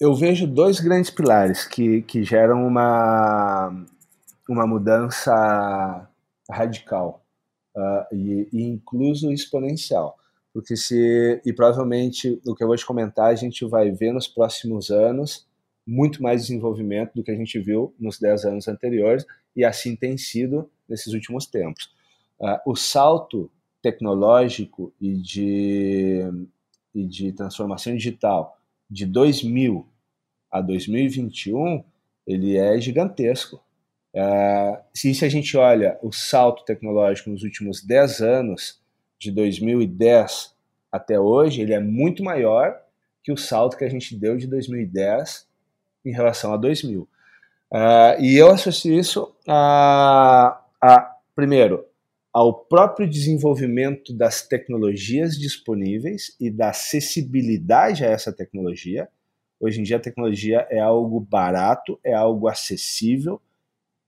eu 0.00 0.14
vejo 0.14 0.44
dois 0.44 0.80
grandes 0.80 1.10
pilares 1.10 1.64
que, 1.66 2.02
que 2.02 2.24
geram 2.24 2.66
uma, 2.66 3.86
uma 4.48 4.66
mudança 4.66 6.08
radical 6.50 7.24
uh, 7.76 8.12
e, 8.12 8.48
e 8.52 8.62
incluso 8.64 9.30
exponencial. 9.30 10.18
Porque 10.52 10.76
se, 10.76 11.40
e 11.46 11.52
provavelmente 11.52 12.40
o 12.44 12.56
que 12.56 12.64
eu 12.64 12.68
vou 12.68 12.76
te 12.76 12.84
comentar, 12.84 13.26
a 13.26 13.34
gente 13.36 13.64
vai 13.66 13.92
ver 13.92 14.12
nos 14.12 14.26
próximos 14.26 14.90
anos 14.90 15.46
muito 15.86 16.22
mais 16.22 16.42
desenvolvimento 16.42 17.12
do 17.14 17.22
que 17.22 17.30
a 17.30 17.36
gente 17.36 17.58
viu 17.60 17.94
nos 18.00 18.18
10 18.18 18.46
anos 18.46 18.68
anteriores, 18.68 19.24
e 19.54 19.64
assim 19.64 19.94
tem 19.94 20.16
sido 20.16 20.68
nesses 20.88 21.12
últimos 21.12 21.46
tempos. 21.46 21.92
Uh, 22.38 22.58
o 22.66 22.76
salto 22.76 23.50
tecnológico 23.82 24.92
e 25.00 25.14
de, 25.14 26.22
e 26.94 27.04
de 27.04 27.32
transformação 27.32 27.94
digital 27.94 28.58
de 28.90 29.06
2000 29.06 29.86
a 30.50 30.60
2021, 30.60 31.84
ele 32.26 32.56
é 32.56 32.80
gigantesco. 32.80 33.62
Uh, 34.14 34.78
se, 34.94 35.14
se 35.14 35.24
a 35.24 35.28
gente 35.28 35.56
olha 35.56 35.98
o 36.02 36.12
salto 36.12 36.64
tecnológico 36.64 37.30
nos 37.30 37.42
últimos 37.42 37.82
10 37.82 38.20
anos, 38.20 38.80
de 39.18 39.30
2010 39.30 40.54
até 40.92 41.18
hoje, 41.18 41.62
ele 41.62 41.72
é 41.72 41.80
muito 41.80 42.22
maior 42.22 42.78
que 43.22 43.32
o 43.32 43.36
salto 43.36 43.76
que 43.76 43.84
a 43.84 43.88
gente 43.88 44.14
deu 44.14 44.36
de 44.36 44.46
2010 44.46 45.48
em 46.04 46.12
relação 46.12 46.52
a 46.52 46.56
2000. 46.56 47.02
Uh, 47.02 47.08
ah, 47.72 48.16
e 48.20 48.36
eu 48.36 48.50
associo 48.50 48.96
isso 48.98 49.34
a, 49.48 50.62
a, 50.86 51.16
primeiro, 51.34 51.86
ao 52.30 52.52
próprio 52.52 53.08
desenvolvimento 53.08 54.12
das 54.12 54.46
tecnologias 54.46 55.38
disponíveis 55.38 56.36
e 56.38 56.50
da 56.50 56.68
acessibilidade 56.68 58.04
a 58.04 58.08
essa 58.08 58.30
tecnologia. 58.30 59.08
Hoje 59.58 59.80
em 59.80 59.82
dia, 59.82 59.96
a 59.96 60.00
tecnologia 60.00 60.66
é 60.68 60.78
algo 60.78 61.18
barato, 61.18 61.98
é 62.04 62.12
algo 62.12 62.48
acessível 62.48 63.40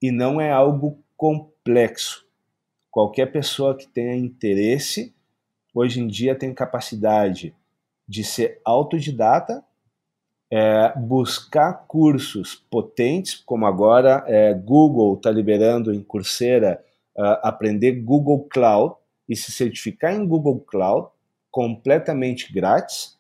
e 0.03 0.11
não 0.11 0.39
é 0.39 0.51
algo 0.51 1.03
complexo. 1.17 2.27
Qualquer 2.91 3.33
pessoa 3.33 3.75
que 3.75 3.89
tenha 3.89 4.15
interesse, 4.15 5.15
hoje 5.73 6.01
em 6.01 6.07
dia, 6.07 6.35
tem 6.35 6.53
capacidade 6.53 7.55
de 8.07 8.23
ser 8.23 8.61
autodidata 8.63 9.65
é, 10.51 10.93
buscar 10.97 11.73
cursos 11.89 12.55
potentes, 12.71 13.35
como 13.35 13.67
agora 13.67 14.25
é, 14.27 14.55
Google 14.55 15.15
está 15.15 15.31
liberando 15.31 15.93
em 15.93 16.03
Coursera 16.03 16.83
uh, 17.17 17.39
aprender 17.43 17.93
Google 17.93 18.47
Cloud 18.49 18.95
e 19.29 19.35
se 19.35 19.51
certificar 19.51 20.15
em 20.15 20.27
Google 20.27 20.61
Cloud 20.61 21.09
completamente 21.51 22.53
grátis, 22.53 23.17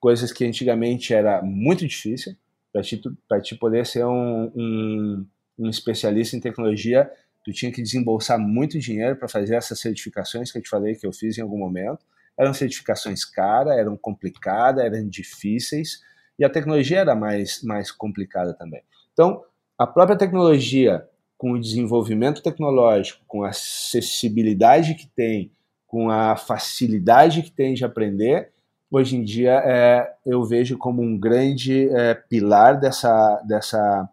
coisas 0.00 0.32
que 0.32 0.44
antigamente 0.44 1.14
era 1.14 1.42
muito 1.42 1.86
difícil 1.86 2.34
para 2.72 2.82
ti, 2.82 3.00
ti 3.42 3.54
poder 3.54 3.86
ser 3.86 4.04
um, 4.04 4.50
um, 4.56 5.26
um 5.58 5.70
especialista 5.70 6.36
em 6.36 6.40
tecnologia, 6.40 7.08
tu 7.44 7.52
tinha 7.52 7.70
que 7.70 7.82
desembolsar 7.82 8.38
muito 8.38 8.78
dinheiro 8.80 9.16
para 9.16 9.28
fazer 9.28 9.54
essas 9.54 9.78
certificações 9.78 10.50
que 10.50 10.58
eu 10.58 10.62
te 10.62 10.68
falei 10.68 10.96
que 10.96 11.06
eu 11.06 11.12
fiz 11.12 11.38
em 11.38 11.42
algum 11.42 11.58
momento. 11.58 12.04
Eram 12.36 12.52
certificações 12.52 13.24
caras, 13.24 13.78
eram 13.78 13.96
complicadas, 13.96 14.84
eram 14.84 15.08
difíceis 15.08 16.00
e 16.38 16.44
a 16.44 16.50
tecnologia 16.50 17.00
era 17.00 17.14
mais, 17.14 17.62
mais 17.62 17.90
complicada 17.90 18.52
também. 18.52 18.82
Então, 19.12 19.42
a 19.78 19.86
própria 19.86 20.18
tecnologia, 20.18 21.08
com 21.38 21.52
o 21.52 21.60
desenvolvimento 21.60 22.42
tecnológico, 22.42 23.24
com 23.26 23.44
a 23.44 23.50
acessibilidade 23.50 24.94
que 24.94 25.06
tem, 25.06 25.50
com 25.86 26.10
a 26.10 26.36
facilidade 26.36 27.42
que 27.42 27.50
tem 27.50 27.74
de 27.74 27.84
aprender, 27.84 28.50
hoje 28.90 29.16
em 29.16 29.22
dia 29.22 29.62
é, 29.64 30.14
eu 30.24 30.42
vejo 30.44 30.76
como 30.78 31.02
um 31.02 31.18
grande 31.18 31.88
é, 31.90 32.14
pilar 32.14 32.78
dessa, 32.78 33.40
dessa, 33.46 34.08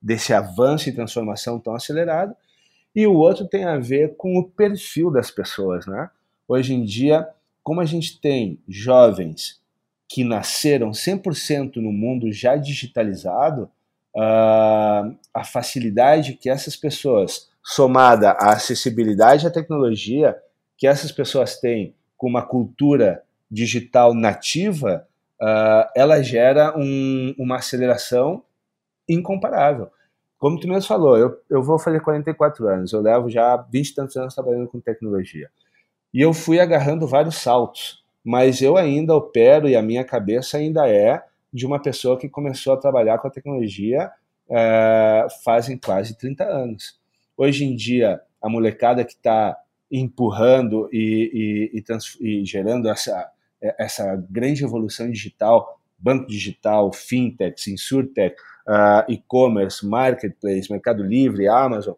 desse 0.00 0.32
avanço 0.32 0.88
e 0.88 0.92
transformação 0.92 1.58
tão 1.58 1.74
acelerado. 1.74 2.34
E 2.94 3.06
o 3.06 3.14
outro 3.14 3.46
tem 3.46 3.64
a 3.64 3.78
ver 3.78 4.16
com 4.16 4.38
o 4.38 4.48
perfil 4.48 5.10
das 5.10 5.30
pessoas. 5.30 5.86
Né? 5.86 6.10
Hoje 6.46 6.74
em 6.74 6.84
dia, 6.84 7.26
como 7.62 7.80
a 7.80 7.86
gente 7.86 8.20
tem 8.20 8.58
jovens 8.68 9.61
que 10.12 10.24
nasceram 10.24 10.90
100% 10.90 11.76
no 11.76 11.90
mundo 11.90 12.30
já 12.30 12.54
digitalizado, 12.54 13.70
uh, 14.14 15.16
a 15.32 15.42
facilidade 15.42 16.34
que 16.34 16.50
essas 16.50 16.76
pessoas, 16.76 17.48
somada 17.64 18.32
à 18.32 18.52
acessibilidade 18.52 19.46
à 19.46 19.50
tecnologia 19.50 20.36
que 20.76 20.86
essas 20.86 21.10
pessoas 21.10 21.58
têm 21.58 21.94
com 22.14 22.28
uma 22.28 22.42
cultura 22.42 23.22
digital 23.50 24.12
nativa, 24.12 25.08
uh, 25.40 25.88
ela 25.96 26.22
gera 26.22 26.76
um, 26.76 27.34
uma 27.38 27.56
aceleração 27.56 28.42
incomparável. 29.08 29.90
Como 30.38 30.60
tu 30.60 30.68
mesmo 30.68 30.86
falou, 30.86 31.16
eu, 31.16 31.40
eu 31.48 31.62
vou 31.62 31.78
fazer 31.78 32.00
44 32.00 32.68
anos, 32.68 32.92
eu 32.92 33.00
levo 33.00 33.30
já 33.30 33.56
20 33.56 33.88
e 33.88 33.94
tantos 33.94 34.16
anos 34.16 34.34
trabalhando 34.34 34.68
com 34.68 34.78
tecnologia. 34.78 35.48
E 36.12 36.20
eu 36.20 36.34
fui 36.34 36.60
agarrando 36.60 37.06
vários 37.06 37.36
saltos, 37.36 38.01
mas 38.24 38.62
eu 38.62 38.76
ainda 38.76 39.16
opero 39.16 39.68
e 39.68 39.76
a 39.76 39.82
minha 39.82 40.04
cabeça 40.04 40.58
ainda 40.58 40.88
é 40.88 41.22
de 41.52 41.66
uma 41.66 41.80
pessoa 41.80 42.18
que 42.18 42.28
começou 42.28 42.72
a 42.72 42.76
trabalhar 42.78 43.18
com 43.18 43.28
a 43.28 43.30
tecnologia 43.30 44.10
é, 44.48 45.26
fazem 45.44 45.76
quase 45.76 46.16
30 46.16 46.44
anos. 46.44 46.98
Hoje 47.36 47.64
em 47.64 47.74
dia, 47.74 48.20
a 48.40 48.48
molecada 48.48 49.04
que 49.04 49.12
está 49.12 49.56
empurrando 49.90 50.88
e, 50.92 51.70
e, 51.72 51.78
e, 51.78 52.40
e, 52.40 52.44
gerando 52.44 52.88
essa, 52.88 53.30
essa 53.78 54.16
grande 54.30 54.64
evolução 54.64 55.10
digital, 55.10 55.80
banco 55.98 56.26
digital, 56.26 56.92
fintechs, 56.92 57.68
insurtech, 57.68 58.34
uh, 58.66 59.10
e-commerce, 59.10 59.86
marketplace, 59.86 60.70
Mercado 60.70 61.02
Livre, 61.02 61.46
Amazon, 61.46 61.94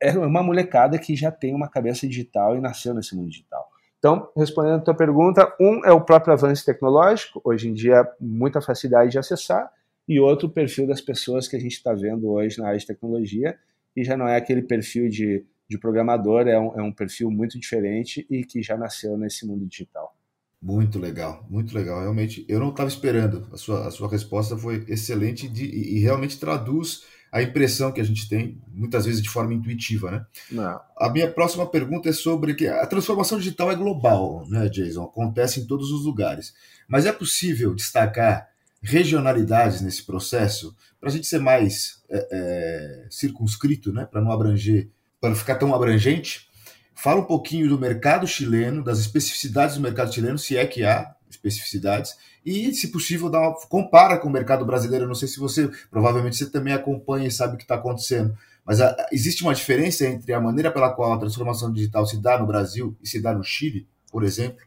é 0.00 0.10
uma 0.12 0.42
molecada 0.42 0.98
que 0.98 1.16
já 1.16 1.30
tem 1.30 1.54
uma 1.54 1.68
cabeça 1.68 2.06
digital 2.06 2.56
e 2.56 2.60
nasceu 2.60 2.92
nesse 2.92 3.16
mundo 3.16 3.30
digital. 3.30 3.66
Então, 3.98 4.30
respondendo 4.36 4.76
a 4.76 4.80
tua 4.80 4.94
pergunta, 4.94 5.52
um 5.60 5.84
é 5.84 5.92
o 5.92 6.00
próprio 6.00 6.32
avanço 6.32 6.64
tecnológico, 6.64 7.40
hoje 7.44 7.68
em 7.68 7.72
dia 7.72 8.06
muita 8.20 8.60
facilidade 8.60 9.10
de 9.10 9.18
acessar, 9.18 9.70
e 10.08 10.20
outro 10.20 10.48
o 10.48 10.50
perfil 10.50 10.86
das 10.86 11.00
pessoas 11.00 11.48
que 11.48 11.56
a 11.56 11.60
gente 11.60 11.72
está 11.72 11.92
vendo 11.92 12.30
hoje 12.30 12.58
na 12.58 12.68
área 12.68 12.78
de 12.78 12.86
tecnologia, 12.86 13.58
e 13.96 14.04
já 14.04 14.16
não 14.16 14.28
é 14.28 14.36
aquele 14.36 14.62
perfil 14.62 15.08
de, 15.08 15.44
de 15.68 15.78
programador, 15.78 16.46
é 16.46 16.58
um, 16.58 16.78
é 16.78 16.82
um 16.82 16.92
perfil 16.92 17.30
muito 17.30 17.58
diferente 17.58 18.26
e 18.30 18.44
que 18.44 18.62
já 18.62 18.76
nasceu 18.76 19.16
nesse 19.16 19.46
mundo 19.46 19.66
digital. 19.66 20.14
Muito 20.60 20.98
legal, 20.98 21.46
muito 21.48 21.74
legal. 21.74 22.00
Realmente, 22.00 22.44
eu 22.48 22.58
não 22.58 22.70
estava 22.70 22.88
esperando. 22.88 23.46
A 23.52 23.56
sua, 23.56 23.86
a 23.86 23.90
sua 23.90 24.08
resposta 24.08 24.56
foi 24.56 24.84
excelente 24.88 25.48
de, 25.48 25.64
e, 25.64 25.96
e 25.96 25.98
realmente 26.00 26.38
traduz 26.38 27.04
a 27.30 27.42
impressão 27.42 27.92
que 27.92 28.00
a 28.00 28.04
gente 28.04 28.28
tem, 28.28 28.60
muitas 28.72 29.04
vezes 29.04 29.22
de 29.22 29.28
forma 29.28 29.52
intuitiva, 29.52 30.10
né? 30.10 30.26
Não. 30.50 30.80
A 30.96 31.10
minha 31.10 31.30
próxima 31.30 31.66
pergunta 31.66 32.08
é 32.08 32.12
sobre 32.12 32.54
que 32.54 32.66
a 32.66 32.86
transformação 32.86 33.38
digital 33.38 33.70
é 33.70 33.74
global, 33.74 34.46
né, 34.48 34.68
Jason? 34.68 35.04
Acontece 35.04 35.60
em 35.60 35.66
todos 35.66 35.90
os 35.90 36.04
lugares. 36.04 36.54
Mas 36.88 37.04
é 37.04 37.12
possível 37.12 37.74
destacar 37.74 38.48
regionalidades 38.80 39.80
nesse 39.80 40.04
processo 40.04 40.74
para 41.00 41.08
a 41.08 41.12
gente 41.12 41.26
ser 41.26 41.40
mais 41.40 42.02
é, 42.08 42.28
é, 42.30 43.06
circunscrito, 43.10 43.92
né? 43.92 44.06
Para 44.06 44.20
não 44.20 44.30
abranger, 44.30 44.88
para 45.20 45.30
não 45.30 45.36
ficar 45.36 45.56
tão 45.56 45.74
abrangente. 45.74 46.48
Fala 46.94 47.20
um 47.20 47.26
pouquinho 47.26 47.68
do 47.68 47.78
mercado 47.78 48.26
chileno, 48.26 48.82
das 48.82 48.98
especificidades 48.98 49.74
do 49.74 49.82
mercado 49.82 50.14
chileno, 50.14 50.38
se 50.38 50.56
é 50.56 50.66
que 50.66 50.84
há 50.84 51.15
especificidades, 51.28 52.16
e, 52.44 52.72
se 52.72 52.92
possível, 52.92 53.28
dá 53.28 53.40
uma, 53.40 53.54
compara 53.68 54.18
com 54.18 54.28
o 54.28 54.32
mercado 54.32 54.64
brasileiro. 54.64 55.06
Não 55.06 55.14
sei 55.14 55.28
se 55.28 55.38
você, 55.38 55.68
provavelmente, 55.90 56.36
você 56.36 56.50
também 56.50 56.72
acompanha 56.72 57.26
e 57.26 57.30
sabe 57.30 57.54
o 57.54 57.56
que 57.56 57.64
está 57.64 57.74
acontecendo, 57.74 58.36
mas 58.64 58.80
a, 58.80 58.94
existe 59.12 59.42
uma 59.42 59.54
diferença 59.54 60.06
entre 60.06 60.32
a 60.32 60.40
maneira 60.40 60.70
pela 60.70 60.92
qual 60.92 61.12
a 61.12 61.18
transformação 61.18 61.72
digital 61.72 62.06
se 62.06 62.20
dá 62.20 62.38
no 62.38 62.46
Brasil 62.46 62.96
e 63.02 63.08
se 63.08 63.20
dá 63.20 63.34
no 63.34 63.42
Chile, 63.42 63.86
por 64.10 64.22
exemplo? 64.22 64.64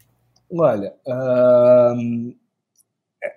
Olha, 0.51 0.93
uh, 1.05 2.35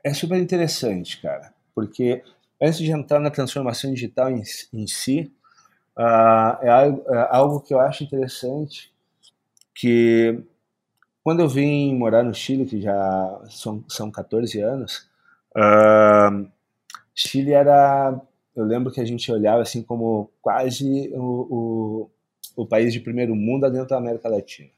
é 0.04 0.14
super 0.14 0.38
interessante, 0.38 1.20
cara, 1.20 1.52
porque 1.74 2.22
antes 2.60 2.78
de 2.78 2.90
entrar 2.90 3.20
na 3.20 3.30
transformação 3.30 3.92
digital 3.92 4.30
em, 4.30 4.42
em 4.72 4.86
si, 4.86 5.32
uh, 5.96 6.62
é, 6.62 6.68
algo, 6.68 7.04
é 7.08 7.28
algo 7.30 7.60
que 7.60 7.74
eu 7.74 7.80
acho 7.80 8.04
interessante, 8.04 8.92
que 9.74 10.42
quando 11.22 11.40
eu 11.40 11.48
vim 11.48 11.94
morar 11.96 12.22
no 12.22 12.34
Chile, 12.34 12.66
que 12.66 12.80
já 12.80 13.40
são, 13.48 13.84
são 13.88 14.10
14 14.10 14.60
anos, 14.60 15.08
uh, 15.56 16.46
Chile 17.14 17.52
era. 17.52 18.20
Eu 18.54 18.64
lembro 18.64 18.92
que 18.92 19.00
a 19.00 19.04
gente 19.04 19.30
olhava 19.32 19.62
assim 19.62 19.82
como 19.82 20.30
quase 20.42 21.10
o, 21.14 22.10
o, 22.56 22.62
o 22.62 22.66
país 22.66 22.92
de 22.92 23.00
primeiro 23.00 23.34
mundo 23.34 23.70
dentro 23.70 23.88
da 23.88 23.96
América 23.96 24.28
Latina. 24.28 24.68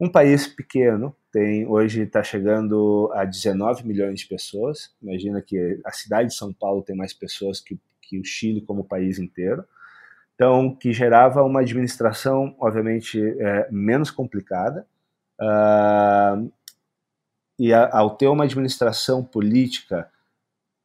Um 0.00 0.08
país 0.08 0.46
pequeno, 0.46 1.14
tem 1.30 1.66
hoje 1.66 2.02
está 2.02 2.22
chegando 2.22 3.10
a 3.14 3.24
19 3.24 3.86
milhões 3.86 4.20
de 4.20 4.26
pessoas. 4.26 4.94
Imagina 5.02 5.42
que 5.42 5.80
a 5.84 5.92
cidade 5.92 6.30
de 6.30 6.34
São 6.34 6.52
Paulo 6.52 6.82
tem 6.82 6.96
mais 6.96 7.12
pessoas 7.12 7.60
que, 7.60 7.78
que 8.00 8.18
o 8.18 8.24
Chile 8.24 8.62
como 8.62 8.84
país 8.84 9.18
inteiro. 9.18 9.64
Então, 10.34 10.74
que 10.74 10.92
gerava 10.92 11.42
uma 11.42 11.60
administração, 11.60 12.56
obviamente, 12.58 13.20
é, 13.38 13.68
menos 13.70 14.10
complicada, 14.10 14.86
Uh, 15.40 16.50
e 17.58 17.72
a, 17.72 17.88
ao 17.96 18.16
ter 18.16 18.28
uma 18.28 18.44
administração 18.44 19.22
política 19.22 20.10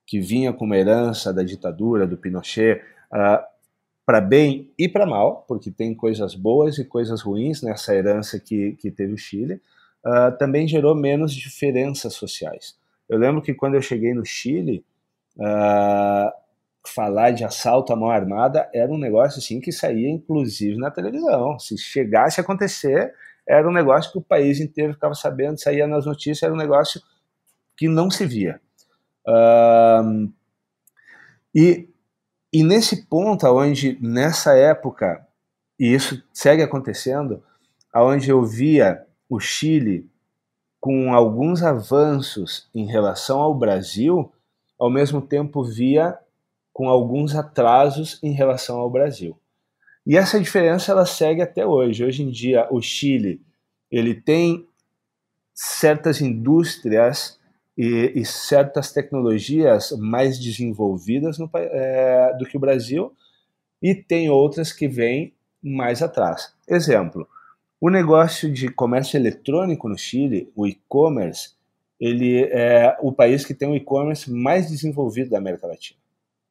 que 0.05 0.19
vinha 0.19 0.53
com 0.53 0.65
uma 0.65 0.77
herança 0.77 1.33
da 1.33 1.43
ditadura, 1.43 2.07
do 2.07 2.17
Pinochet, 2.17 2.81
uh, 3.11 3.43
para 4.05 4.21
bem 4.21 4.71
e 4.79 4.87
para 4.87 5.05
mal, 5.05 5.43
porque 5.47 5.69
tem 5.69 5.93
coisas 5.93 6.33
boas 6.33 6.77
e 6.77 6.85
coisas 6.85 7.21
ruins 7.21 7.61
nessa 7.61 7.93
herança 7.93 8.39
que, 8.39 8.71
que 8.73 8.89
teve 8.89 9.13
o 9.13 9.17
Chile, 9.17 9.61
uh, 10.05 10.37
também 10.37 10.67
gerou 10.67 10.95
menos 10.95 11.33
diferenças 11.33 12.13
sociais. 12.13 12.77
Eu 13.09 13.17
lembro 13.17 13.41
que 13.41 13.53
quando 13.53 13.75
eu 13.75 13.81
cheguei 13.81 14.13
no 14.13 14.25
Chile, 14.25 14.85
uh, 15.37 16.31
falar 16.87 17.31
de 17.31 17.43
assalto 17.43 17.91
à 17.91 17.95
mão 17.95 18.09
armada 18.09 18.69
era 18.73 18.91
um 18.91 18.97
negócio 18.97 19.39
assim 19.39 19.59
que 19.59 19.71
saía 19.71 20.09
inclusive 20.09 20.77
na 20.77 20.89
televisão. 20.89 21.59
Se 21.59 21.77
chegasse 21.77 22.39
a 22.39 22.43
acontecer, 22.43 23.13
era 23.47 23.67
um 23.67 23.71
negócio 23.73 24.11
que 24.11 24.17
o 24.17 24.23
país 24.23 24.59
inteiro 24.59 24.93
ficava 24.93 25.13
sabendo, 25.13 25.59
saía 25.59 25.87
nas 25.87 26.05
notícias, 26.05 26.43
era 26.43 26.53
um 26.53 26.57
negócio 26.57 27.01
que 27.77 27.87
não 27.87 28.09
se 28.09 28.25
via. 28.25 28.59
E, 31.55 31.89
e 32.51 32.63
nesse 32.63 33.05
ponto, 33.05 33.47
onde 33.47 33.97
nessa 34.01 34.55
época, 34.55 35.25
e 35.79 35.93
isso 35.93 36.23
segue 36.33 36.61
acontecendo, 36.61 37.43
onde 37.95 38.29
eu 38.29 38.43
via 38.43 39.05
o 39.29 39.39
Chile 39.39 40.09
com 40.79 41.13
alguns 41.13 41.63
avanços 41.63 42.69
em 42.73 42.85
relação 42.85 43.39
ao 43.39 43.55
Brasil, 43.55 44.31
ao 44.79 44.89
mesmo 44.89 45.21
tempo 45.21 45.63
via 45.63 46.17
com 46.71 46.87
alguns 46.87 47.35
atrasos 47.35 48.19
em 48.21 48.31
relação 48.31 48.79
ao 48.79 48.89
Brasil. 48.89 49.37
E 50.07 50.15
essa 50.15 50.39
diferença 50.39 50.93
ela 50.93 51.05
segue 51.05 51.41
até 51.41 51.65
hoje. 51.65 52.05
Hoje 52.05 52.23
em 52.23 52.31
dia, 52.31 52.65
o 52.71 52.81
Chile 52.81 53.41
ele 53.91 54.15
tem 54.15 54.65
certas 55.53 56.21
indústrias 56.21 57.37
e, 57.77 58.13
e 58.15 58.23
certas 58.23 58.93
tecnologias 58.93 59.91
mais 59.99 60.39
desenvolvidas 60.39 61.37
no, 61.37 61.49
é, 61.53 62.33
do 62.39 62.45
que 62.45 62.55
o 62.55 62.59
Brasil 62.59 63.13
e 63.83 63.93
tem 63.93 64.29
outras 64.29 64.71
que 64.71 64.87
vêm 64.87 65.33
mais 65.61 66.01
atrás. 66.01 66.53
Exemplo, 66.65 67.27
o 67.81 67.89
negócio 67.89 68.49
de 68.49 68.69
comércio 68.69 69.17
eletrônico 69.17 69.89
no 69.89 69.97
Chile, 69.97 70.49
o 70.55 70.65
e-commerce, 70.65 71.49
ele 71.99 72.45
é 72.45 72.95
o 73.01 73.11
país 73.11 73.43
que 73.43 73.53
tem 73.53 73.67
o 73.67 73.75
e-commerce 73.75 74.31
mais 74.31 74.69
desenvolvido 74.69 75.31
da 75.31 75.37
América 75.37 75.67
Latina 75.67 75.99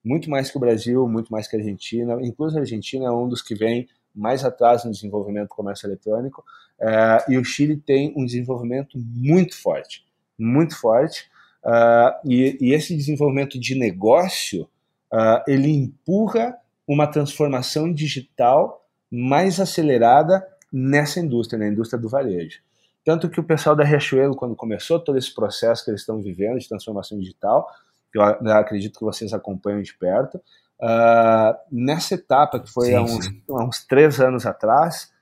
muito 0.07 0.31
mais 0.31 0.49
que 0.49 0.57
o 0.57 0.61
Brasil, 0.61 1.09
muito 1.09 1.33
mais 1.33 1.49
que 1.49 1.57
a 1.57 1.59
Argentina. 1.59 2.17
Inclusive 2.23 2.61
a 2.61 2.63
Argentina 2.63 3.07
é 3.07 3.11
um 3.11 3.29
dos 3.29 3.43
que 3.43 3.57
vem 3.57 3.89
mais 4.15 4.45
atrás 4.45 4.85
no 4.85 4.93
desenvolvimento 4.93 5.49
do 5.49 5.55
comércio 5.55 5.89
eletrônico. 5.89 6.45
Uh, 6.79 7.33
e 7.33 7.37
o 7.37 7.45
Chile 7.45 7.77
tem 7.77 8.15
um 8.17 8.25
desenvolvimento 8.25 8.97
muito 8.97 9.61
forte, 9.61 10.07
muito 10.39 10.79
forte. 10.79 11.29
Uh, 11.65 12.31
e, 12.31 12.57
e, 12.61 12.73
esse 12.73 12.97
desenvolvimento 12.97 13.59
de 13.59 13.75
negócio, 13.75 14.69
uh, 15.13 15.43
ele 15.49 15.73
empurra 15.73 16.57
uma 16.87 17.09
transformação 17.09 17.93
digital 17.93 18.87
mais 19.11 19.59
acelerada 19.59 20.47
nessa 20.73 21.19
indústria, 21.19 21.59
na 21.59 21.67
indústria 21.67 22.01
do 22.01 22.09
varejo. 22.09 22.61
Tanto 23.05 23.29
que 23.29 23.41
o 23.41 23.45
pessoal 23.45 23.75
da 23.75 23.83
Riachuelo, 23.83 24.37
quando 24.37 24.55
começou 24.55 25.01
todo 25.01 25.19
esse 25.19 25.35
processo 25.35 25.85
que 25.85 25.91
eles 25.91 26.03
estão 26.03 26.23
vivendo 26.23 26.61
de 26.61 26.69
transformação 26.69 27.19
digital, 27.19 27.69
que 28.17 28.49
eu 28.49 28.53
acredito 28.53 28.99
que 28.99 29.05
vocês 29.05 29.33
acompanham 29.33 29.83
de 29.83 29.95
perto. 29.95 30.41
Uh, 30.81 31.57
nessa 31.71 32.15
etapa, 32.15 32.61
que 32.61 32.71
foi 32.71 32.87
sim, 32.87 32.95
há, 32.95 33.03
uns, 33.03 33.27
há, 33.51 33.65
uns, 33.65 33.85
três 33.85 34.21
anos 34.21 34.47
atrás, 34.47 35.13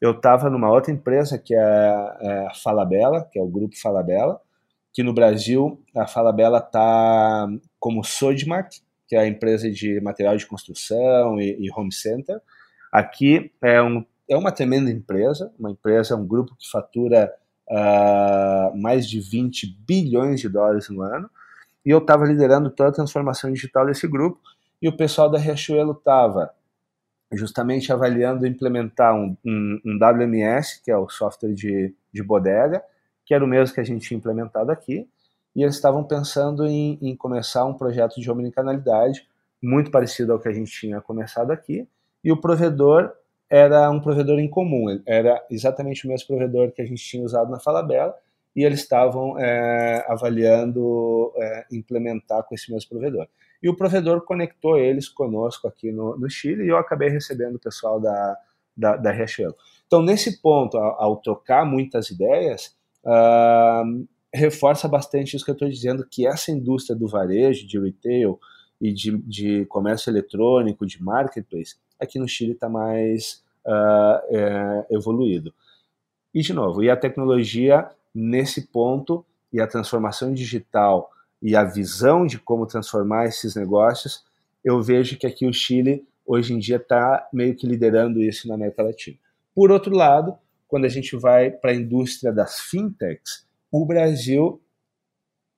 eu 0.00 0.12
estava 0.12 0.50
numa 0.50 0.70
outra 0.70 0.92
empresa 0.92 1.38
que 1.38 1.54
é, 1.54 1.58
é, 1.58 2.46
a 2.46 2.54
Falabella, 2.54 3.28
que 3.30 3.38
é 3.38 3.42
o 3.42 3.48
grupo 3.48 3.78
Falabella, 3.80 4.40
que 4.92 5.02
no 5.02 5.12
Brasil 5.12 5.82
a 5.96 6.06
Falabella 6.06 6.58
está 6.58 7.48
como 7.78 8.04
Sodimac, 8.04 8.80
que 9.08 9.16
é 9.16 9.20
a 9.20 9.26
empresa 9.26 9.70
de 9.70 10.00
material 10.00 10.36
de 10.36 10.46
construção 10.46 11.40
e, 11.40 11.56
e 11.58 11.70
home 11.72 11.92
center. 11.92 12.40
Aqui 12.92 13.52
é, 13.62 13.82
um, 13.82 14.04
é 14.28 14.36
uma 14.36 14.52
tremenda 14.52 14.90
empresa, 14.90 15.52
uma 15.58 15.70
empresa, 15.70 16.16
um 16.16 16.26
grupo 16.26 16.56
que 16.56 16.68
fatura 16.70 17.32
uh, 17.68 18.76
mais 18.76 19.08
de 19.08 19.20
20 19.20 19.78
bilhões 19.86 20.40
de 20.40 20.48
dólares 20.48 20.88
no 20.88 21.02
ano, 21.02 21.28
e 21.84 21.90
eu 21.90 21.98
estava 21.98 22.24
liderando 22.24 22.70
toda 22.70 22.88
a 22.90 22.92
transformação 22.92 23.52
digital 23.52 23.86
desse 23.86 24.08
grupo. 24.08 24.40
e 24.80 24.88
o 24.88 24.96
pessoal 24.96 25.30
da 25.30 25.38
Riachuelo 25.38 25.92
estava 25.92 26.50
justamente 27.32 27.92
avaliando 27.92 28.46
implementar 28.46 29.14
um, 29.14 29.36
um, 29.44 29.80
um, 29.84 29.96
WMS, 29.96 30.82
que 30.82 30.90
é 30.90 30.96
o 30.96 31.08
software 31.08 31.52
de, 31.52 31.94
de 32.12 32.22
bodega, 32.22 32.82
que 33.24 33.34
era 33.34 33.44
o 33.44 33.48
mesmo 33.48 33.74
que 33.74 33.80
a 33.80 33.84
gente 33.84 34.06
tinha 34.06 34.18
implementado 34.18 34.70
aqui, 34.70 35.08
e 35.56 35.62
eles 35.62 35.74
estavam 35.74 36.04
pensando 36.04 36.66
em, 36.66 36.98
em 37.00 37.16
começar 37.16 37.64
um 37.64 37.74
projeto 37.74 38.20
de 38.20 38.30
omnicanalidade 38.30 39.26
muito 39.62 39.90
parecido 39.90 40.32
ao 40.32 40.38
que 40.38 40.48
a 40.48 40.52
gente 40.52 40.70
tinha 40.70 41.00
começado 41.00 41.50
aqui, 41.50 41.88
e 42.22 42.30
o 42.30 42.40
provedor 42.40 43.12
era 43.48 43.90
um 43.90 44.00
provedor 44.00 44.38
em 44.38 44.48
comum, 44.48 45.00
era 45.06 45.44
exatamente 45.50 46.06
o 46.06 46.08
mesmo 46.08 46.26
provedor 46.26 46.72
que 46.72 46.82
a 46.82 46.84
gente 46.84 47.02
tinha 47.02 47.24
usado 47.24 47.50
na 47.50 47.60
Falabella, 47.60 48.14
e 48.54 48.64
eles 48.64 48.80
estavam 48.80 49.38
é, 49.38 50.04
avaliando 50.08 51.32
é, 51.36 51.66
implementar 51.72 52.44
com 52.44 52.54
esse 52.54 52.72
mesmo 52.72 52.88
provedor. 52.88 53.26
E 53.62 53.68
o 53.68 53.76
provedor 53.76 54.20
conectou 54.22 54.78
eles 54.78 55.08
conosco 55.08 55.66
aqui 55.66 55.90
no, 55.90 56.16
no 56.16 56.28
Chile, 56.28 56.64
e 56.64 56.68
eu 56.68 56.76
acabei 56.76 57.08
recebendo 57.08 57.56
o 57.56 57.60
pessoal 57.60 58.00
da, 58.00 58.36
da, 58.76 58.96
da 58.96 59.10
Riachuelo. 59.10 59.54
Então, 59.86 60.02
nesse 60.02 60.40
ponto, 60.40 60.76
ao, 60.76 61.02
ao 61.02 61.16
trocar 61.16 61.64
muitas 61.64 62.10
ideias, 62.10 62.76
uh, 63.04 64.06
reforça 64.32 64.88
bastante 64.88 65.36
isso 65.36 65.44
que 65.44 65.50
eu 65.50 65.54
estou 65.54 65.68
dizendo, 65.68 66.06
que 66.08 66.26
essa 66.26 66.50
indústria 66.50 66.96
do 66.96 67.08
varejo, 67.08 67.66
de 67.66 67.78
retail 67.78 68.38
e 68.80 68.92
de, 68.92 69.16
de 69.18 69.64
comércio 69.66 70.10
eletrônico, 70.10 70.84
de 70.84 71.02
marketplace, 71.02 71.76
aqui 71.98 72.18
no 72.18 72.28
Chile 72.28 72.52
está 72.52 72.68
mais 72.68 73.42
uh, 73.64 74.36
é, 74.36 74.86
evoluído. 74.90 75.54
E, 76.34 76.42
de 76.42 76.52
novo, 76.52 76.82
e 76.82 76.90
a 76.90 76.96
tecnologia 76.96 77.88
nesse 78.14 78.68
ponto, 78.68 79.24
e 79.52 79.60
a 79.60 79.66
transformação 79.66 80.34
digital 80.34 81.10
e 81.40 81.54
a 81.54 81.62
visão 81.62 82.26
de 82.26 82.38
como 82.38 82.66
transformar 82.66 83.26
esses 83.26 83.54
negócios, 83.54 84.24
eu 84.64 84.82
vejo 84.82 85.16
que 85.16 85.26
aqui 85.26 85.46
o 85.46 85.52
Chile, 85.52 86.06
hoje 86.26 86.54
em 86.54 86.58
dia, 86.58 86.76
está 86.76 87.28
meio 87.32 87.54
que 87.54 87.66
liderando 87.66 88.22
isso 88.22 88.48
na 88.48 88.54
América 88.54 88.82
Latina. 88.82 89.16
Por 89.54 89.70
outro 89.70 89.94
lado, 89.94 90.36
quando 90.66 90.86
a 90.86 90.88
gente 90.88 91.14
vai 91.16 91.50
para 91.50 91.70
a 91.70 91.74
indústria 91.74 92.32
das 92.32 92.60
fintechs, 92.60 93.46
o 93.70 93.84
Brasil 93.86 94.60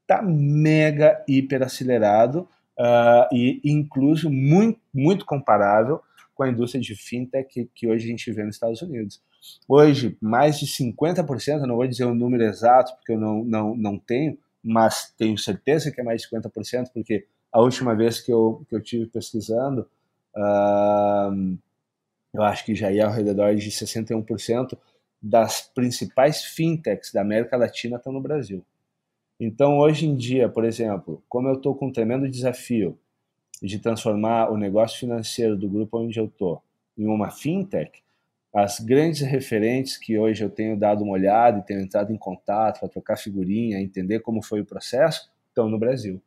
está 0.03 0.23
mega 0.23 1.25
hiper 1.27 1.63
acelerado 1.63 2.49
uh, 2.79 3.35
e 3.35 3.61
incluso 3.65 4.31
muito, 4.31 4.81
muito 4.93 5.25
comparável 5.25 6.01
com 6.35 6.43
a 6.43 6.51
indústria 6.51 6.83
de 6.83 6.95
fintech 6.95 7.49
que, 7.49 7.71
que, 7.75 7.89
hoje 7.89 8.05
a 8.05 8.09
gente 8.09 8.31
vê 8.31 8.45
nos 8.45 8.57
Estados 8.57 8.83
Unidos. 8.83 9.23
Hoje, 9.69 10.17
mais 10.21 10.59
de 10.59 10.67
50%, 10.67 11.61
não 11.63 11.77
vou 11.77 11.87
dizer 11.87 12.05
o 12.05 12.15
número 12.15 12.45
exato 12.45 12.95
porque 12.97 13.13
eu 13.13 13.19
não, 13.19 13.45
não, 13.45 13.77
não 13.77 13.99
tenho, 13.99 14.39
mas 14.63 15.13
tenho 15.17 15.37
certeza 15.39 15.91
que 15.91 16.01
é 16.01 16.05
mais 16.05 16.23
de 16.23 16.29
50%, 16.29 16.91
porque 16.93 17.27
a 17.53 17.61
última 17.61 17.95
vez 17.95 18.21
que 18.21 18.33
eu, 18.33 18.65
que 18.69 18.75
eu 18.75 18.83
tive 18.83 19.07
pesquisando, 19.07 19.89
uh, 20.37 21.59
eu 22.35 22.43
acho 22.43 22.65
que 22.65 22.75
já 22.75 22.93
ia 22.93 23.07
ao 23.07 23.13
redor 23.13 23.55
de 23.55 23.71
61%, 23.71 24.77
das 25.23 25.63
principais 25.63 26.45
fintechs 26.45 27.13
da 27.13 27.21
América 27.21 27.57
Latina 27.57 27.97
estão 27.97 28.13
no 28.13 28.21
Brasil. 28.21 28.65
Então, 29.41 29.79
hoje 29.79 30.07
em 30.07 30.15
dia, 30.15 30.49
por 30.49 30.65
exemplo, 30.65 31.23
como 31.29 31.49
eu 31.49 31.55
estou 31.55 31.75
com 31.75 31.87
um 31.87 31.93
tremendo 31.93 32.29
desafio 32.29 32.99
de 33.63 33.79
transformar 33.79 34.51
o 34.51 34.57
negócio 34.57 34.99
financeiro 34.99 35.57
do 35.57 35.69
grupo 35.69 35.99
onde 35.99 36.19
eu 36.19 36.27
estou 36.27 36.63
em 36.97 37.07
uma 37.07 37.31
fintech, 37.31 38.03
as 38.57 38.81
grandes 38.81 39.21
referentes 39.21 39.99
que 39.99 40.19
hoje 40.19 40.43
eu 40.43 40.49
tenho 40.49 40.79
dado 40.79 41.05
uma 41.05 41.13
olhada 41.13 41.59
e 41.59 41.63
tenho 41.63 41.83
entrado 41.83 42.11
em 42.11 42.17
contato 42.17 42.81
para 42.81 42.89
trocar 42.89 43.19
figurinha, 43.19 43.79
entender 43.79 44.21
como 44.21 44.43
foi 44.43 44.63
o 44.63 44.65
processo, 44.65 45.31
estão 45.51 45.69
no 45.69 45.79
Brasil. 45.79 46.23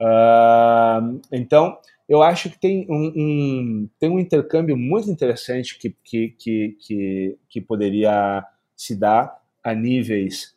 Uh, 0.00 1.20
então, 1.30 1.78
eu 2.08 2.22
acho 2.22 2.48
que 2.48 2.58
tem 2.58 2.86
um, 2.88 3.12
um, 3.14 3.88
tem 3.98 4.08
um 4.08 4.18
intercâmbio 4.18 4.74
muito 4.74 5.10
interessante 5.10 5.78
que, 5.78 5.94
que, 6.02 6.28
que, 6.38 6.76
que, 6.80 7.38
que 7.46 7.60
poderia 7.60 8.42
se 8.74 8.96
dar 8.96 9.38
a 9.62 9.74
níveis 9.74 10.56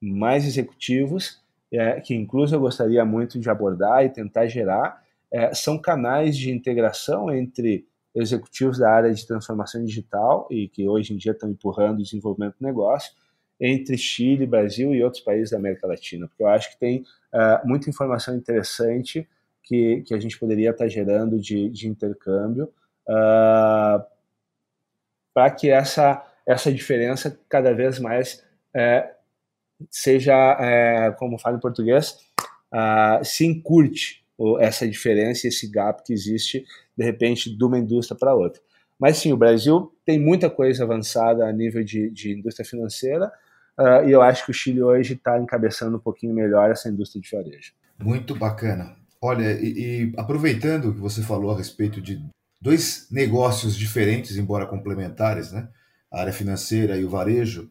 mais 0.00 0.44
executivos, 0.44 1.40
é, 1.72 2.00
que 2.00 2.12
incluso 2.12 2.56
eu 2.56 2.60
gostaria 2.60 3.04
muito 3.04 3.38
de 3.38 3.48
abordar 3.48 4.04
e 4.04 4.08
tentar 4.08 4.48
gerar, 4.48 5.00
é, 5.32 5.54
são 5.54 5.78
canais 5.78 6.36
de 6.36 6.50
integração 6.50 7.30
entre 7.32 7.86
executivos 8.14 8.78
da 8.78 8.90
área 8.90 9.12
de 9.12 9.26
transformação 9.26 9.84
digital 9.84 10.48
e 10.50 10.68
que 10.68 10.88
hoje 10.88 11.12
em 11.12 11.16
dia 11.16 11.32
estão 11.32 11.48
empurrando 11.48 12.00
o 12.00 12.02
desenvolvimento 12.02 12.56
do 12.58 12.66
negócio 12.66 13.12
entre 13.60 13.96
Chile, 13.98 14.46
Brasil 14.46 14.94
e 14.94 15.04
outros 15.04 15.22
países 15.22 15.50
da 15.50 15.58
América 15.58 15.86
Latina, 15.86 16.26
porque 16.26 16.42
eu 16.42 16.48
acho 16.48 16.70
que 16.70 16.78
tem 16.78 17.04
uh, 17.32 17.66
muita 17.66 17.90
informação 17.90 18.34
interessante 18.34 19.28
que, 19.62 20.02
que 20.06 20.14
a 20.14 20.18
gente 20.18 20.38
poderia 20.38 20.70
estar 20.70 20.88
gerando 20.88 21.38
de, 21.38 21.68
de 21.68 21.86
intercâmbio 21.86 22.72
uh, 23.06 24.02
para 25.34 25.50
que 25.50 25.68
essa, 25.70 26.26
essa 26.46 26.72
diferença 26.72 27.38
cada 27.48 27.72
vez 27.74 27.98
mais 27.98 28.44
é, 28.74 29.14
seja, 29.90 30.34
é, 30.60 31.10
como 31.12 31.38
falo 31.38 31.56
em 31.56 31.60
português, 31.60 32.18
uh, 32.72 33.24
se 33.24 33.46
encurte 33.46 34.20
essa 34.58 34.88
diferença, 34.88 35.46
esse 35.46 35.70
gap 35.70 36.02
que 36.02 36.14
existe, 36.14 36.64
de 37.00 37.06
repente, 37.06 37.56
de 37.56 37.64
uma 37.64 37.78
indústria 37.78 38.16
para 38.18 38.34
outra. 38.34 38.60
Mas 38.98 39.16
sim, 39.16 39.32
o 39.32 39.36
Brasil 39.36 39.90
tem 40.04 40.20
muita 40.20 40.50
coisa 40.50 40.84
avançada 40.84 41.46
a 41.46 41.52
nível 41.52 41.82
de, 41.82 42.10
de 42.10 42.32
indústria 42.32 42.68
financeira, 42.68 43.32
uh, 43.78 44.06
e 44.06 44.12
eu 44.12 44.20
acho 44.20 44.44
que 44.44 44.50
o 44.50 44.54
Chile 44.54 44.82
hoje 44.82 45.14
está 45.14 45.40
encabeçando 45.40 45.96
um 45.96 46.00
pouquinho 46.00 46.34
melhor 46.34 46.70
essa 46.70 46.90
indústria 46.90 47.22
de 47.22 47.30
varejo. 47.30 47.72
Muito 47.98 48.36
bacana. 48.36 48.94
Olha, 49.18 49.50
e, 49.52 50.10
e 50.10 50.12
aproveitando 50.18 50.92
que 50.92 51.00
você 51.00 51.22
falou 51.22 51.52
a 51.52 51.56
respeito 51.56 52.02
de 52.02 52.22
dois 52.60 53.06
negócios 53.10 53.74
diferentes, 53.74 54.36
embora 54.36 54.66
complementares, 54.66 55.50
né? 55.50 55.68
A 56.12 56.20
área 56.20 56.32
financeira 56.34 56.98
e 56.98 57.04
o 57.04 57.08
varejo, 57.08 57.70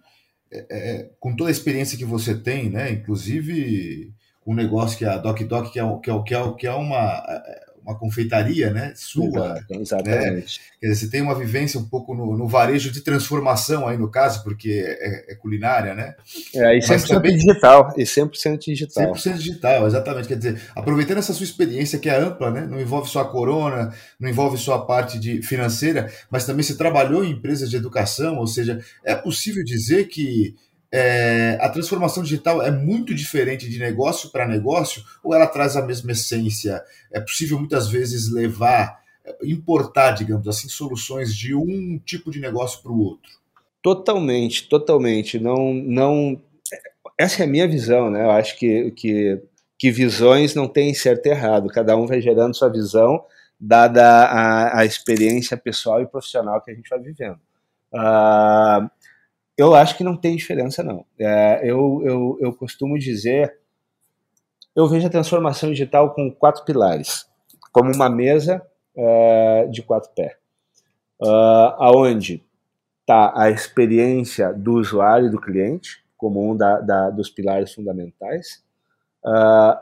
é, 0.52 0.66
é, 0.72 1.10
com 1.20 1.36
toda 1.36 1.52
a 1.52 1.52
experiência 1.52 1.98
que 2.00 2.06
você 2.06 2.36
tem, 2.36 2.68
né? 2.68 2.92
Inclusive 2.92 4.12
um 4.46 4.56
negócio 4.56 4.98
que 4.98 5.06
é 5.06 5.10
a 5.10 5.18
Doc 5.18 5.40
Doc, 5.42 5.72
que 5.72 5.80
é, 5.80 5.84
que 6.00 6.10
é, 6.10 6.14
é, 6.14 6.54
que 6.58 6.66
é 6.66 6.74
uma 6.74 7.24
uma 7.84 7.98
confeitaria, 7.98 8.72
né? 8.72 8.94
Sua. 8.96 9.28
Exato, 9.28 9.74
exatamente. 9.74 10.60
Né? 10.60 10.66
Quer 10.80 10.88
dizer, 10.88 10.96
você 10.96 11.12
tem 11.12 11.22
uma 11.22 11.36
vivência 11.36 11.80
um 11.80 11.86
pouco 11.86 12.14
no, 12.14 12.38
no 12.38 12.48
varejo 12.48 12.92
de 12.92 13.02
transformação 13.02 13.88
aí 13.88 13.98
no 13.98 14.10
caso, 14.10 14.44
porque 14.44 14.84
é, 14.86 15.34
é 15.34 15.36
culinária, 15.36 15.94
né? 15.94 16.16
É, 16.56 16.78
e 16.78 16.80
100% 16.80 17.08
também... 17.08 17.36
digital. 17.36 17.94
E 17.98 18.04
100% 18.04 18.58
digital. 18.60 19.14
100% 19.14 19.34
digital, 19.38 19.88
exatamente. 19.88 20.28
Quer 20.28 20.38
dizer, 20.38 20.62
aproveitando 20.76 21.18
essa 21.18 21.34
sua 21.34 21.44
experiência 21.44 22.00
que 22.00 22.10
é 22.10 22.18
ampla, 22.18 22.52
né? 22.52 22.66
Não 22.66 22.80
envolve 22.80 23.10
só 23.10 23.22
a 23.22 23.30
corona, 23.30 23.94
não 24.20 24.30
envolve 24.30 24.58
só 24.58 24.76
a 24.76 24.86
parte 24.86 25.20
de 25.20 25.42
financeira, 25.42 26.12
mas 26.30 26.46
também 26.46 26.64
você 26.64 26.76
trabalhou 26.76 27.24
em 27.24 27.32
empresas 27.32 27.70
de 27.70 27.78
educação, 27.78 28.38
ou 28.38 28.48
seja, 28.48 28.80
é 29.04 29.16
possível 29.16 29.64
dizer 29.64 30.08
que 30.08 30.56
é, 30.92 31.58
a 31.62 31.70
transformação 31.70 32.24
digital 32.24 32.62
é 32.64 32.72
muito 32.72 33.14
diferente 33.14 33.70
de 33.70 33.78
negócio 33.78 34.32
para 34.32 34.48
negócio 34.48 35.04
ou 35.24 35.34
ela 35.36 35.46
traz 35.46 35.76
a 35.76 35.86
mesma 35.86 36.12
essência? 36.12 36.84
É 37.12 37.20
possível 37.20 37.60
muitas 37.60 37.88
vezes 37.88 38.32
levar, 38.32 39.00
importar, 39.44 40.12
digamos 40.12 40.48
assim, 40.48 40.68
soluções 40.68 41.36
de 41.36 41.54
um 41.54 42.00
tipo 42.00 42.32
de 42.32 42.40
negócio 42.40 42.82
para 42.82 42.92
o 42.92 43.00
outro? 43.00 43.32
Totalmente, 43.82 44.68
totalmente. 44.68 45.40
Não, 45.40 45.74
não. 45.74 46.42
Essa 47.18 47.44
é 47.44 47.46
a 47.46 47.50
minha 47.50 47.68
visão, 47.68 48.10
né? 48.10 48.24
Eu 48.24 48.32
acho 48.32 48.58
que, 48.58 48.92
que, 48.92 49.42
que 49.78 49.92
visões 49.92 50.56
não 50.56 50.68
têm 50.68 50.94
certo 50.94 51.28
e 51.28 51.30
errado. 51.30 51.70
Cada 51.70 51.96
um 51.96 52.08
vai 52.08 52.20
gerando 52.20 52.56
sua 52.56 52.70
visão, 52.70 53.24
dada 53.60 54.04
a, 54.04 54.80
a 54.80 54.86
experiência 54.86 55.56
pessoal 55.56 56.02
e 56.02 56.08
profissional 56.08 56.62
que 56.62 56.72
a 56.72 56.74
gente 56.74 56.90
vai 56.90 57.00
vivendo. 57.00 57.40
Uh, 57.94 58.90
eu 59.60 59.76
acho 59.76 59.98
que 59.98 60.06
não 60.06 60.16
tem 60.16 60.38
diferença, 60.38 60.82
não. 60.82 61.06
É, 61.20 61.60
eu, 61.70 62.02
eu, 62.06 62.38
eu 62.40 62.54
costumo 62.54 62.98
dizer, 62.98 63.60
eu 64.74 64.88
vejo 64.88 65.06
a 65.06 65.10
transformação 65.10 65.70
digital 65.70 66.14
com 66.14 66.32
quatro 66.32 66.64
pilares, 66.64 67.26
como 67.74 67.94
uma 67.94 68.10
mesa 68.10 68.66
é, 68.96 69.68
de 69.68 69.84
quatro 69.84 70.12
pés, 70.16 70.32
uh, 71.22 71.76
aonde 71.78 72.42
está 73.02 73.34
a 73.36 73.50
experiência 73.50 74.54
do 74.54 74.76
usuário 74.76 75.28
e 75.28 75.30
do 75.30 75.42
cliente, 75.42 76.06
como 76.16 76.50
um 76.50 76.56
da, 76.56 76.80
da 76.80 77.10
dos 77.10 77.30
pilares 77.30 77.74
fundamentais. 77.74 78.64
Uh, 79.26 79.78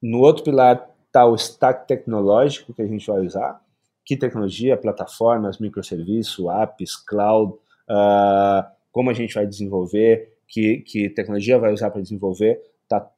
no 0.00 0.20
outro 0.20 0.42
pilar 0.42 0.88
está 1.06 1.26
o 1.26 1.34
stack 1.34 1.86
tecnológico 1.86 2.72
que 2.72 2.80
a 2.80 2.86
gente 2.86 3.06
vai 3.06 3.20
usar, 3.20 3.60
que 4.06 4.16
tecnologia, 4.16 4.74
plataformas, 4.74 5.58
microserviços, 5.58 6.46
apps, 6.48 6.96
cloud, 6.96 7.58
uh, 7.90 8.68
como 8.92 9.10
a 9.10 9.12
gente 9.12 9.34
vai 9.34 9.46
desenvolver, 9.46 10.32
que, 10.46 10.78
que 10.78 11.08
tecnologia 11.10 11.58
vai 11.58 11.72
usar 11.72 11.90
para 11.90 12.02
desenvolver, 12.02 12.60
tá 12.88 13.10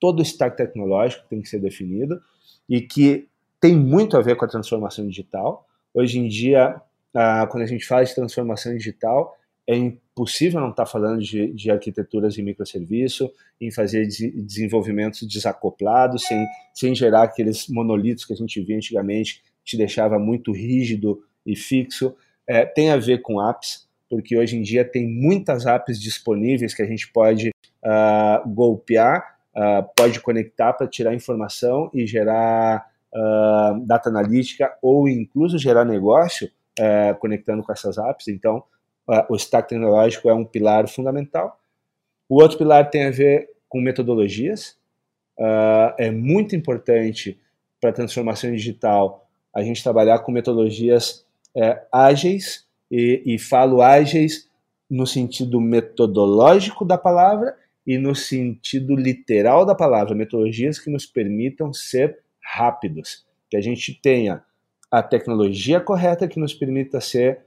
todo 0.00 0.20
o 0.20 0.22
stack 0.22 0.56
tecnológico 0.56 1.26
tem 1.28 1.42
que 1.42 1.48
ser 1.48 1.58
definido 1.58 2.20
e 2.68 2.80
que 2.80 3.28
tem 3.60 3.76
muito 3.76 4.16
a 4.16 4.22
ver 4.22 4.36
com 4.36 4.44
a 4.44 4.48
transformação 4.48 5.06
digital. 5.06 5.66
Hoje 5.92 6.18
em 6.18 6.28
dia, 6.28 6.80
uh, 7.14 7.46
quando 7.48 7.64
a 7.64 7.66
gente 7.66 7.84
fala 7.84 8.04
de 8.04 8.14
transformação 8.14 8.76
digital, 8.76 9.36
é 9.68 9.92
possível 10.14 10.60
não 10.60 10.70
estar 10.70 10.84
tá 10.84 10.90
falando 10.90 11.20
de, 11.20 11.52
de 11.52 11.70
arquiteturas 11.70 12.38
em 12.38 12.42
microserviço, 12.42 13.30
em 13.60 13.70
fazer 13.70 14.06
de, 14.06 14.30
desenvolvimentos 14.30 15.28
desacoplados, 15.28 16.24
sem, 16.24 16.46
sem 16.72 16.94
gerar 16.94 17.24
aqueles 17.24 17.68
monolitos 17.68 18.24
que 18.24 18.32
a 18.32 18.36
gente 18.36 18.60
via 18.62 18.76
antigamente, 18.76 19.42
que 19.64 19.72
te 19.72 19.76
deixava 19.76 20.18
muito 20.18 20.52
rígido 20.52 21.22
e 21.44 21.54
fixo. 21.54 22.16
É, 22.46 22.64
tem 22.64 22.90
a 22.90 22.96
ver 22.96 23.20
com 23.20 23.46
apps, 23.46 23.87
porque 24.08 24.36
hoje 24.36 24.56
em 24.56 24.62
dia 24.62 24.84
tem 24.84 25.06
muitas 25.06 25.66
apps 25.66 26.00
disponíveis 26.00 26.74
que 26.74 26.82
a 26.82 26.86
gente 26.86 27.10
pode 27.12 27.50
uh, 27.84 28.48
golpear, 28.48 29.38
uh, 29.54 29.86
pode 29.96 30.20
conectar 30.20 30.72
para 30.72 30.86
tirar 30.86 31.14
informação 31.14 31.90
e 31.92 32.06
gerar 32.06 32.86
uh, 33.14 33.86
data 33.86 34.08
analítica 34.08 34.76
ou 34.80 35.08
incluso 35.08 35.58
gerar 35.58 35.84
negócio 35.84 36.50
conectando 37.18 37.60
com 37.64 37.72
essas 37.72 37.98
apps. 37.98 38.28
Então, 38.28 38.62
o 39.28 39.34
stack 39.34 39.68
tecnológico 39.68 40.30
é 40.30 40.32
um 40.32 40.44
pilar 40.44 40.86
fundamental. 40.86 41.58
O 42.28 42.40
outro 42.40 42.56
pilar 42.56 42.88
tem 42.88 43.04
a 43.06 43.10
ver 43.10 43.48
com 43.68 43.80
metodologias. 43.80 44.78
é 45.98 46.08
muito 46.12 46.54
importante 46.54 47.36
para 47.80 47.90
a 47.90 47.92
transformação 47.92 48.52
digital 48.52 49.28
a 49.52 49.60
gente 49.64 49.82
trabalhar 49.82 50.20
com 50.20 50.30
metodologias 50.30 51.26
é, 51.56 51.82
ágeis 51.90 52.67
e, 52.90 53.22
e 53.26 53.38
falo 53.38 53.82
ágeis 53.82 54.48
no 54.90 55.06
sentido 55.06 55.60
metodológico 55.60 56.84
da 56.84 56.96
palavra 56.96 57.56
e 57.86 57.98
no 57.98 58.14
sentido 58.14 58.94
literal 58.94 59.64
da 59.64 59.74
palavra, 59.74 60.14
metodologias 60.14 60.78
que 60.78 60.90
nos 60.90 61.06
permitam 61.06 61.72
ser 61.72 62.18
rápidos, 62.42 63.26
que 63.50 63.56
a 63.56 63.60
gente 63.60 63.98
tenha 64.00 64.42
a 64.90 65.02
tecnologia 65.02 65.80
correta 65.80 66.28
que 66.28 66.40
nos 66.40 66.54
permita 66.54 67.00
ser 67.00 67.40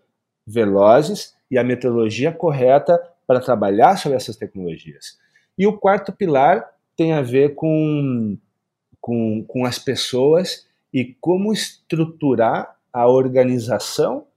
velozes 0.46 1.36
e 1.50 1.58
a 1.58 1.64
metodologia 1.64 2.32
correta 2.32 3.00
para 3.26 3.40
trabalhar 3.40 3.98
sobre 3.98 4.18
essas 4.18 4.36
tecnologias. 4.36 5.18
E 5.58 5.66
o 5.66 5.78
quarto 5.78 6.12
pilar 6.12 6.70
tem 6.96 7.14
a 7.14 7.22
ver 7.22 7.56
com, 7.56 8.38
com, 9.00 9.44
com 9.48 9.66
as 9.66 9.80
pessoas 9.80 10.68
e 10.94 11.16
como 11.20 11.54
estruturar 11.54 12.76
a 12.92 13.08
organização 13.08 14.28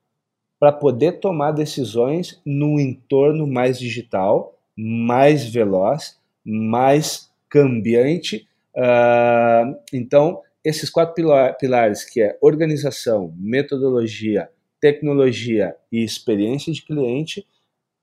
para 0.64 0.72
poder 0.72 1.20
tomar 1.20 1.52
decisões 1.52 2.40
no 2.42 2.80
entorno 2.80 3.46
mais 3.46 3.78
digital, 3.78 4.58
mais 4.74 5.44
veloz, 5.44 6.18
mais 6.42 7.30
cambiante. 7.50 8.48
Uh, 8.74 9.76
então, 9.92 10.40
esses 10.64 10.88
quatro 10.88 11.22
pilares, 11.60 12.02
que 12.02 12.22
é 12.22 12.38
organização, 12.40 13.34
metodologia, 13.36 14.48
tecnologia 14.80 15.76
e 15.92 16.02
experiência 16.02 16.72
de 16.72 16.80
cliente, 16.80 17.46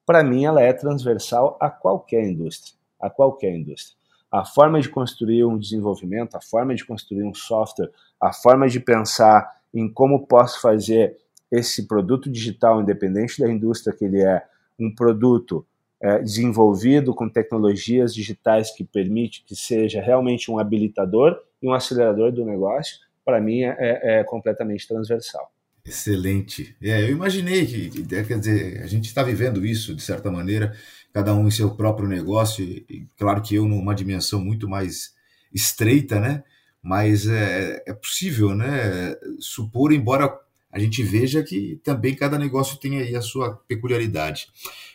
para 0.05 0.23
mim 0.23 0.45
ela 0.45 0.61
é 0.61 0.71
transversal 0.71 1.57
a 1.59 1.67
qualquer 1.67 2.23
indústria, 2.23 2.75
a 2.99 3.09
qualquer 3.09 3.55
indústria. 3.55 3.97
A 4.31 4.45
forma 4.45 4.79
de 4.79 4.87
construir 4.87 5.45
um 5.45 5.57
desenvolvimento, 5.57 6.35
a 6.35 6.41
forma 6.41 6.75
de 6.75 6.85
construir 6.85 7.23
um 7.23 7.33
software, 7.33 7.89
a 8.21 8.31
forma 8.31 8.69
de 8.69 8.79
pensar 8.79 9.51
em 9.73 9.91
como 9.91 10.27
posso 10.27 10.61
fazer 10.61 11.17
esse 11.51 11.87
produto 11.87 12.29
digital, 12.29 12.81
independente 12.81 13.39
da 13.39 13.49
indústria 13.49 13.95
que 13.95 14.05
ele 14.05 14.21
é, 14.21 14.43
um 14.79 14.93
produto 14.93 15.65
é, 16.01 16.19
desenvolvido 16.19 17.13
com 17.13 17.29
tecnologias 17.29 18.15
digitais 18.15 18.71
que 18.71 18.83
permite 18.83 19.43
que 19.45 19.55
seja 19.55 20.01
realmente 20.01 20.49
um 20.49 20.57
habilitador 20.57 21.39
e 21.61 21.67
um 21.67 21.73
acelerador 21.73 22.31
do 22.31 22.43
negócio, 22.43 22.99
para 23.23 23.39
mim 23.39 23.63
é, 23.63 23.75
é, 23.77 24.19
é, 24.19 24.23
completamente 24.23 24.87
transversal. 24.87 25.51
Excelente. 25.85 26.75
É, 26.81 27.03
eu 27.03 27.11
imaginei 27.11 27.65
que, 27.65 28.05
quer 28.05 28.39
dizer, 28.39 28.81
a 28.81 28.87
gente 28.87 29.05
está 29.05 29.23
vivendo 29.23 29.65
isso 29.65 29.95
de 29.95 30.01
certa 30.01 30.31
maneira, 30.31 30.75
cada 31.13 31.33
um 31.33 31.47
em 31.47 31.51
seu 31.51 31.75
próprio 31.75 32.07
negócio, 32.07 32.63
e, 32.63 33.05
claro 33.17 33.41
que 33.41 33.55
eu 33.55 33.65
numa 33.65 33.93
dimensão 33.93 34.39
muito 34.39 34.67
mais 34.69 35.13
estreita, 35.53 36.19
né? 36.19 36.43
Mas 36.81 37.27
é, 37.27 37.83
é 37.85 37.93
possível, 37.93 38.55
né? 38.55 39.15
Supor, 39.39 39.91
embora 39.91 40.35
a 40.71 40.79
gente 40.79 41.03
veja 41.03 41.43
que 41.43 41.79
também 41.83 42.15
cada 42.15 42.37
negócio 42.37 42.77
tem 42.77 42.99
aí 42.99 43.15
a 43.15 43.21
sua 43.21 43.55
peculiaridade. 43.67 44.47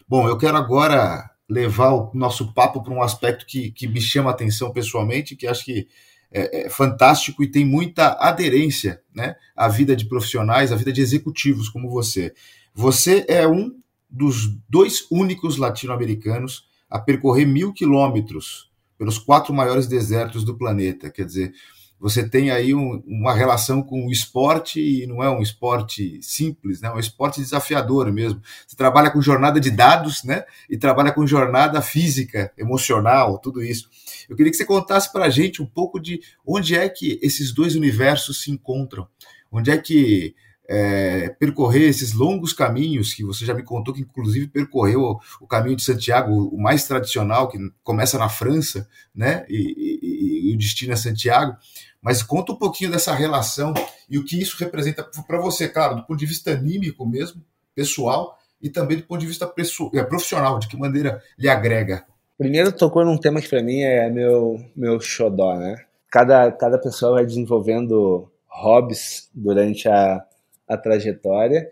Bom, 0.09 0.29
eu 0.29 0.39
quero 0.39 0.57
agora 0.57 1.31
levar 1.49 1.93
o 1.93 2.11
nosso 2.15 2.53
papo 2.53 2.83
para 2.83 2.93
um 2.93 3.03
aspecto 3.03 3.47
que, 3.47 3.71
que 3.71 3.87
me 3.87 4.01
chama 4.01 4.31
a 4.31 4.33
atenção 4.33 4.73
pessoalmente, 4.73 5.37
que 5.37 5.47
acho 5.47 5.65
que 5.65 5.87
é, 6.31 6.67
é, 6.67 6.71
fantástico 6.71 7.43
e 7.43 7.51
tem 7.51 7.65
muita 7.65 8.17
aderência 8.19 9.01
né, 9.15 9.37
à 9.55 9.69
vida 9.69 9.95
de 9.95 10.07
profissionais, 10.07 10.73
à 10.73 10.77
vida 10.77 10.93
de 10.93 11.01
executivos 11.01 11.69
como 11.69 11.89
você. 11.89 12.35
Você 12.75 13.25
é 13.29 13.47
um 13.47 13.73
dos 14.11 14.49
dois 14.69 15.07
únicos 15.11 15.57
latino-americanos 15.57 16.67
a 16.91 16.99
percorrer 16.99 17.47
mil 17.47 17.73
quilômetros 17.73 18.71
pelos 18.99 19.19
quatro 19.19 19.53
maiores 19.53 19.87
desertos 19.87 20.45
do 20.45 20.57
planeta. 20.57 21.11
Quer 21.11 21.27
dizer, 21.27 21.53
você 21.99 22.29
tem 22.29 22.51
aí 22.51 22.75
um, 22.75 23.03
uma 23.07 23.35
relação 23.35 23.83
com 23.83 24.07
o 24.07 24.13
esporte 24.13 24.81
e 24.81 25.07
não 25.07 25.23
é 25.23 25.31
um 25.31 25.41
esporte 25.41 26.21
simples, 26.23 26.81
né? 26.81 26.89
É 26.89 26.93
um 26.93 26.99
esporte 26.99 27.41
desafiador 27.41 28.13
mesmo. 28.13 28.41
Você 28.67 28.77
trabalha 28.77 29.11
com 29.11 29.21
jornada 29.23 29.59
de 29.59 29.71
dados, 29.71 30.23
né? 30.23 30.45
E 30.69 30.77
trabalha 30.77 31.13
com 31.13 31.27
jornada 31.27 31.81
física, 31.81 32.53
emocional, 32.57 33.39
tudo 33.39 33.63
isso. 33.63 33.89
Eu 34.29 34.37
queria 34.37 34.51
que 34.51 34.59
você 34.59 34.65
contasse 34.65 35.11
para 35.11 35.25
a 35.25 35.31
gente 35.31 35.63
um 35.63 35.67
pouco 35.67 35.99
de 35.99 36.21
onde 36.47 36.75
é 36.75 36.89
que 36.89 37.19
esses 37.23 37.53
dois 37.53 37.75
universos 37.75 38.43
se 38.43 38.51
encontram, 38.51 39.09
onde 39.51 39.71
é 39.71 39.79
que 39.79 40.35
é, 40.69 41.29
percorrer 41.39 41.89
esses 41.89 42.13
longos 42.13 42.53
caminhos 42.53 43.15
que 43.15 43.25
você 43.25 43.45
já 43.45 43.55
me 43.55 43.63
contou 43.63 43.95
que 43.95 44.01
inclusive 44.01 44.49
percorreu 44.49 45.19
o, 45.41 45.47
caminho 45.47 45.77
de 45.77 45.85
Santiago, 45.85 46.49
o 46.49 46.61
mais 46.61 46.85
tradicional 46.87 47.49
que 47.49 47.59
começa 47.83 48.19
na 48.19 48.29
França, 48.29 48.89
né? 49.15 49.47
E, 49.49 49.96
e, 50.27 50.55
o 50.55 50.59
destino 50.59 50.93
é 50.93 50.97
Santiago. 50.97 51.57
Mas 52.01 52.23
conta 52.23 52.53
um 52.53 52.57
pouquinho 52.57 52.91
dessa 52.91 53.15
relação 53.15 53.75
e 54.09 54.19
o 54.19 54.25
que 54.25 54.41
isso 54.41 54.57
representa 54.59 55.03
para 55.27 55.41
você, 55.41 55.69
claro, 55.69 55.97
do 55.97 56.03
ponto 56.05 56.19
de 56.19 56.27
vista 56.27 56.53
anímico 56.53 57.07
mesmo, 57.07 57.43
pessoal, 57.75 58.39
e 58.63 58.71
também 58.71 58.99
do 58.99 59.03
ponto 59.05 59.21
de 59.21 59.27
vista 59.27 59.53
é, 59.95 60.03
profissional, 60.03 60.59
de 60.59 60.69
que 60.69 60.77
maneira 60.77 61.23
lhe 61.39 61.49
agrega. 61.49 62.05
Primeiro 62.39 62.71
tocou 62.71 63.05
num 63.05 63.19
tema 63.19 63.41
que 63.41 63.49
para 63.49 63.63
mim 63.63 63.81
é 63.81 64.11
meu 64.11 64.63
meu 64.77 65.01
xodó, 65.01 65.57
né? 65.57 65.77
Cada, 66.11 66.53
cada 66.53 66.79
pessoa 66.79 67.15
vai 67.15 67.27
desenvolvendo 67.27 68.31
hobbies 68.47 69.29
durante 69.35 69.89
a, 69.89 70.25
a 70.69 70.77
trajetória 70.77 71.69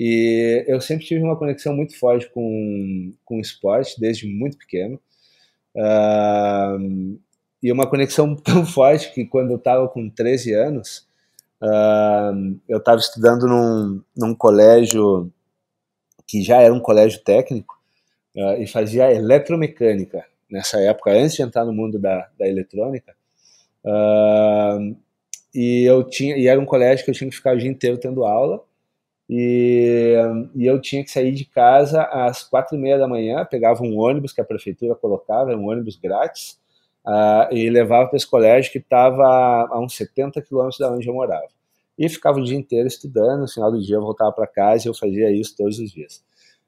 e 0.00 0.64
eu 0.68 0.80
sempre 0.80 1.04
tive 1.04 1.22
uma 1.22 1.36
conexão 1.36 1.74
muito 1.74 1.98
forte 1.98 2.30
com, 2.30 3.12
com 3.24 3.38
o 3.38 3.40
esporte 3.40 4.00
desde 4.00 4.28
muito 4.28 4.56
pequeno. 4.56 5.00
Uh, 5.74 7.18
e 7.62 7.72
uma 7.72 7.88
conexão 7.88 8.34
tão 8.36 8.64
forte 8.64 9.12
que 9.12 9.24
quando 9.24 9.50
eu 9.50 9.56
estava 9.56 9.88
com 9.88 10.08
13 10.08 10.54
anos, 10.54 11.06
uh, 11.62 12.58
eu 12.68 12.78
estava 12.78 12.98
estudando 12.98 13.46
num, 13.46 14.02
num 14.16 14.34
colégio 14.34 15.30
que 16.26 16.42
já 16.42 16.60
era 16.60 16.72
um 16.72 16.80
colégio 16.80 17.22
técnico 17.22 17.78
uh, 18.36 18.60
e 18.60 18.66
fazia 18.66 19.12
eletromecânica 19.12 20.24
nessa 20.50 20.80
época, 20.80 21.10
antes 21.10 21.36
de 21.36 21.42
entrar 21.42 21.64
no 21.64 21.72
mundo 21.72 21.98
da, 21.98 22.28
da 22.38 22.46
eletrônica. 22.46 23.14
Uh, 23.84 24.96
e 25.54 25.84
eu 25.84 26.04
tinha 26.04 26.36
e 26.36 26.46
era 26.46 26.60
um 26.60 26.66
colégio 26.66 27.04
que 27.04 27.10
eu 27.10 27.14
tinha 27.14 27.30
que 27.30 27.36
ficar 27.36 27.54
o 27.54 27.58
dia 27.58 27.70
inteiro 27.70 27.98
tendo 27.98 28.24
aula 28.24 28.62
e, 29.28 30.14
e 30.54 30.66
eu 30.66 30.80
tinha 30.80 31.02
que 31.02 31.10
sair 31.10 31.32
de 31.32 31.44
casa 31.44 32.02
às 32.02 32.42
quatro 32.42 32.76
e 32.76 32.80
meia 32.80 32.98
da 32.98 33.08
manhã 33.08 33.44
pegava 33.44 33.82
um 33.82 33.98
ônibus 33.98 34.32
que 34.32 34.40
a 34.40 34.44
prefeitura 34.44 34.94
colocava 34.94 35.54
um 35.54 35.68
ônibus 35.68 35.96
grátis 35.96 36.58
uh, 37.08 37.52
e 37.54 37.70
levava 37.70 38.08
para 38.08 38.16
esse 38.16 38.26
colégio 38.26 38.70
que 38.70 38.78
estava 38.78 39.24
a 39.70 39.80
uns 39.80 39.96
70 39.96 40.42
quilômetros 40.42 40.78
da 40.78 40.92
onde 40.92 41.08
eu 41.08 41.14
morava. 41.14 41.48
E 41.98 42.08
ficava 42.08 42.38
o 42.38 42.44
dia 42.44 42.56
inteiro 42.56 42.86
estudando, 42.86 43.40
no 43.40 43.48
final 43.48 43.72
do 43.72 43.80
dia 43.80 43.96
eu 43.96 44.02
voltava 44.02 44.30
para 44.30 44.46
casa 44.46 44.86
e 44.86 44.88
eu 44.88 44.94
fazia 44.94 45.30
isso 45.30 45.56
todos 45.56 45.78
os 45.78 45.90
dias. 45.90 46.22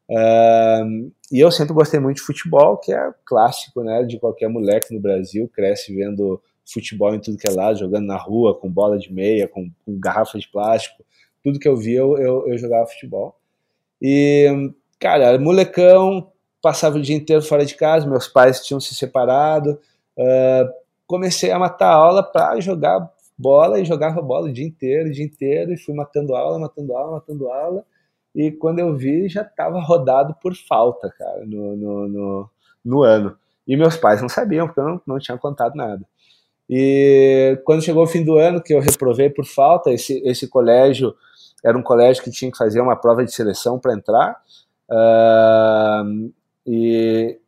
Uh, 0.09 1.13
e 1.31 1.39
eu 1.39 1.53
sempre 1.53 1.73
gostei 1.73 2.01
muito 2.01 2.17
de 2.17 2.23
futebol, 2.23 2.79
que 2.79 2.93
é 2.93 3.15
clássico, 3.25 3.83
né, 3.85 4.03
de 4.03 4.19
qualquer 4.19 4.49
moleque 4.49 4.93
no 4.93 5.01
Brasil, 5.01 5.49
cresce 5.49 5.95
vendo 5.95 6.43
futebol 6.65 7.15
em 7.15 7.21
tudo 7.21 7.39
que 7.39 7.47
é 7.47 7.53
lado, 7.53 7.79
jogando 7.79 8.07
na 8.07 8.17
rua, 8.17 8.59
com 8.59 8.69
bola 8.69 8.99
de 8.99 9.13
meia, 9.13 9.47
com, 9.47 9.71
com 9.85 10.01
garrafa 10.01 10.39
de 10.39 10.49
plástico, 10.49 11.05
tudo 11.45 11.59
que 11.59 11.69
eu 11.69 11.77
via 11.77 11.99
eu, 11.99 12.19
eu, 12.19 12.49
eu 12.49 12.59
jogava 12.59 12.87
futebol. 12.87 13.37
E, 14.03 14.73
cara, 14.99 15.39
molecão, 15.39 16.33
passava 16.61 16.99
o 16.99 17.03
dia 17.03 17.17
inteiro 17.17 17.43
fora 17.43 17.65
de 17.65 17.75
casa, 17.77 18.07
meus 18.07 18.27
pais 18.27 18.65
tinham 18.65 18.81
se 18.81 18.95
separado, 18.95 19.79
Comecei 21.07 21.51
a 21.51 21.59
matar 21.59 21.93
aula 21.93 22.23
para 22.23 22.61
jogar 22.61 23.11
bola 23.41 23.81
e 23.81 23.85
jogava 23.85 24.21
bola 24.21 24.49
o 24.49 24.53
dia 24.53 24.67
inteiro, 24.67 25.09
o 25.09 25.13
dia 25.13 25.25
inteiro, 25.25 25.73
e 25.73 25.77
fui 25.77 25.95
matando 25.95 26.37
aula, 26.37 26.59
matando 26.59 26.95
aula, 26.95 27.13
matando 27.13 27.49
aula. 27.49 27.85
E 28.35 28.53
quando 28.53 28.79
eu 28.79 28.97
vi, 28.97 29.29
já 29.29 29.43
estava 29.43 29.81
rodado 29.81 30.37
por 30.41 30.55
falta, 30.55 31.13
cara, 31.19 31.45
no, 31.45 31.77
no, 31.77 32.09
no, 32.09 32.51
no, 32.85 33.03
ano. 33.03 33.37
E 33.67 33.77
meus 33.77 33.97
pais 33.97 34.21
não 34.21 34.29
sabiam, 34.29 34.67
porque 34.67 34.81
eu 34.81 34.85
não, 34.85 35.01
não 35.07 35.19
tinha 35.19 35.37
contado 35.39 35.75
nada. 35.75 36.07
E 36.69 37.61
quando 37.65 37.83
chegou 37.83 38.05
o 38.05 38.07
fim 38.07 38.25
do 38.25 38.37
ano, 38.37 38.63
que 38.63 38.73
eu 38.73 38.79
reprovei 38.79 39.29
por 39.29 39.45
falta, 39.45 39.91
esse, 39.91 40.23
esse 40.25 40.47
colégio 40.47 41.15
era 41.65 41.77
um 41.77 41.83
colégio 41.83 42.23
que 42.23 42.31
tinha 42.31 42.51
que 42.51 42.59
fazer 42.59 42.81
uma 42.81 42.95
prova 42.95 43.25
de 43.25 43.33
seleção 43.33 43.79
para 43.79 43.95
entrar. 43.95 44.41
Uh, 44.89 46.33
e, 46.67 47.39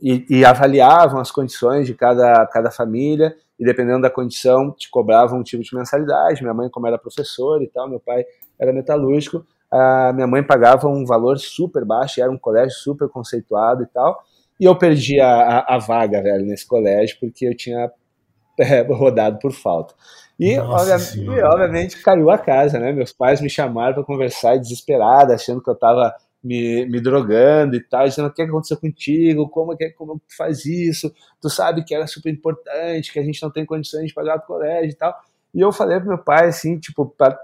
e, 0.00 0.24
e, 0.30 0.44
avaliavam 0.44 1.20
as 1.20 1.30
condições 1.30 1.86
de 1.86 1.94
cada, 1.94 2.46
cada 2.46 2.70
família 2.70 3.36
e 3.58 3.64
dependendo 3.64 4.02
da 4.02 4.10
condição 4.10 4.70
te 4.70 4.88
cobravam 4.88 5.40
um 5.40 5.42
tipo 5.42 5.62
de 5.62 5.74
mensalidade. 5.74 6.40
Minha 6.40 6.54
mãe, 6.54 6.70
como 6.70 6.86
era 6.86 6.96
professora 6.96 7.64
e 7.64 7.68
tal, 7.68 7.88
meu 7.88 7.98
pai 7.98 8.24
era 8.58 8.72
metalúrgico, 8.72 9.44
a 9.70 10.12
minha 10.14 10.26
mãe 10.26 10.42
pagava 10.42 10.88
um 10.88 11.04
valor 11.04 11.38
super 11.38 11.84
baixo, 11.84 12.22
era 12.22 12.30
um 12.30 12.38
colégio 12.38 12.76
super 12.78 13.08
conceituado 13.08 13.82
e 13.82 13.86
tal, 13.86 14.22
e 14.58 14.64
eu 14.64 14.76
perdi 14.76 15.20
a, 15.20 15.28
a, 15.28 15.74
a 15.74 15.78
vaga, 15.78 16.22
velho, 16.22 16.44
nesse 16.44 16.66
colégio, 16.66 17.16
porque 17.20 17.46
eu 17.46 17.56
tinha 17.56 17.90
é, 18.58 18.80
rodado 18.82 19.38
por 19.38 19.52
falta. 19.52 19.94
E, 20.38 20.56
obviamente, 20.58 21.20
e, 21.20 21.42
obviamente, 21.42 22.02
caiu 22.02 22.30
a 22.30 22.38
casa, 22.38 22.78
né? 22.78 22.92
Meus 22.92 23.12
pais 23.12 23.40
me 23.40 23.50
chamaram 23.50 23.94
para 23.94 24.04
conversar 24.04 24.56
desesperada, 24.56 25.34
achando 25.34 25.60
que 25.60 25.68
eu 25.68 25.74
estava 25.74 26.14
me, 26.42 26.86
me 26.86 27.00
drogando 27.00 27.76
e 27.76 27.80
tal, 27.80 28.06
dizendo 28.06 28.28
o 28.28 28.32
que 28.32 28.42
aconteceu 28.42 28.76
contigo, 28.76 29.48
como 29.48 29.76
que 29.76 29.90
como 29.90 30.18
tu 30.18 30.36
faz 30.36 30.64
isso, 30.64 31.12
tu 31.40 31.50
sabe 31.50 31.84
que 31.84 31.94
era 31.94 32.06
super 32.06 32.32
importante, 32.32 33.12
que 33.12 33.18
a 33.18 33.22
gente 33.22 33.42
não 33.42 33.50
tem 33.50 33.66
condições 33.66 34.06
de 34.06 34.14
pagar 34.14 34.36
o 34.36 34.42
colégio 34.42 34.90
e 34.90 34.94
tal. 34.94 35.14
E 35.54 35.60
eu 35.60 35.72
falei 35.72 35.98
pro 35.98 36.08
meu 36.08 36.18
pai, 36.18 36.48
assim, 36.48 36.78
tipo, 36.78 37.06
pra, 37.06 37.38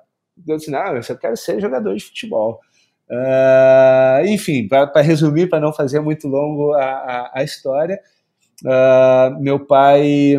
eu 0.47 0.57
disse, 0.57 0.71
não, 0.71 0.97
eu 0.97 1.03
só 1.03 1.15
quero 1.15 1.37
ser 1.37 1.61
jogador 1.61 1.95
de 1.95 2.05
futebol. 2.05 2.61
Uh, 3.09 4.27
enfim, 4.27 4.67
para 4.69 5.01
resumir, 5.03 5.49
para 5.49 5.61
não 5.61 5.73
fazer 5.73 6.01
muito 6.01 6.27
longo 6.29 6.73
a, 6.75 6.85
a, 6.85 7.31
a 7.35 7.45
história, 7.45 8.01
uh, 8.65 9.41
meu 9.41 9.65
pai 9.67 10.39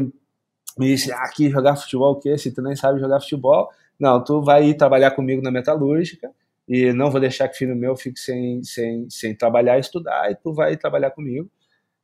me 0.78 0.88
disse, 0.88 1.12
ah, 1.12 1.24
aqui 1.24 1.50
jogar 1.50 1.76
futebol 1.76 2.14
o 2.14 2.20
quê? 2.20 2.38
Se 2.38 2.52
tu 2.52 2.62
nem 2.62 2.76
sabe 2.76 3.00
jogar 3.00 3.20
futebol, 3.22 3.70
não, 4.00 4.24
tu 4.24 4.42
vai 4.42 4.66
ir 4.66 4.76
trabalhar 4.76 5.12
comigo 5.12 5.42
na 5.42 5.52
metalúrgica 5.52 6.30
e 6.68 6.92
não 6.94 7.12
vou 7.12 7.22
deixar 7.22 7.48
que 7.48 7.58
filho 7.58 7.76
meu 7.76 7.96
fique 7.96 8.20
sem, 8.20 8.64
sem, 8.64 9.10
sem 9.10 9.36
trabalhar 9.36 9.78
e 9.78 9.82
estudar, 9.82 10.32
e 10.32 10.36
tu 10.36 10.54
vai 10.54 10.76
trabalhar 10.76 11.12
comigo. 11.12 11.50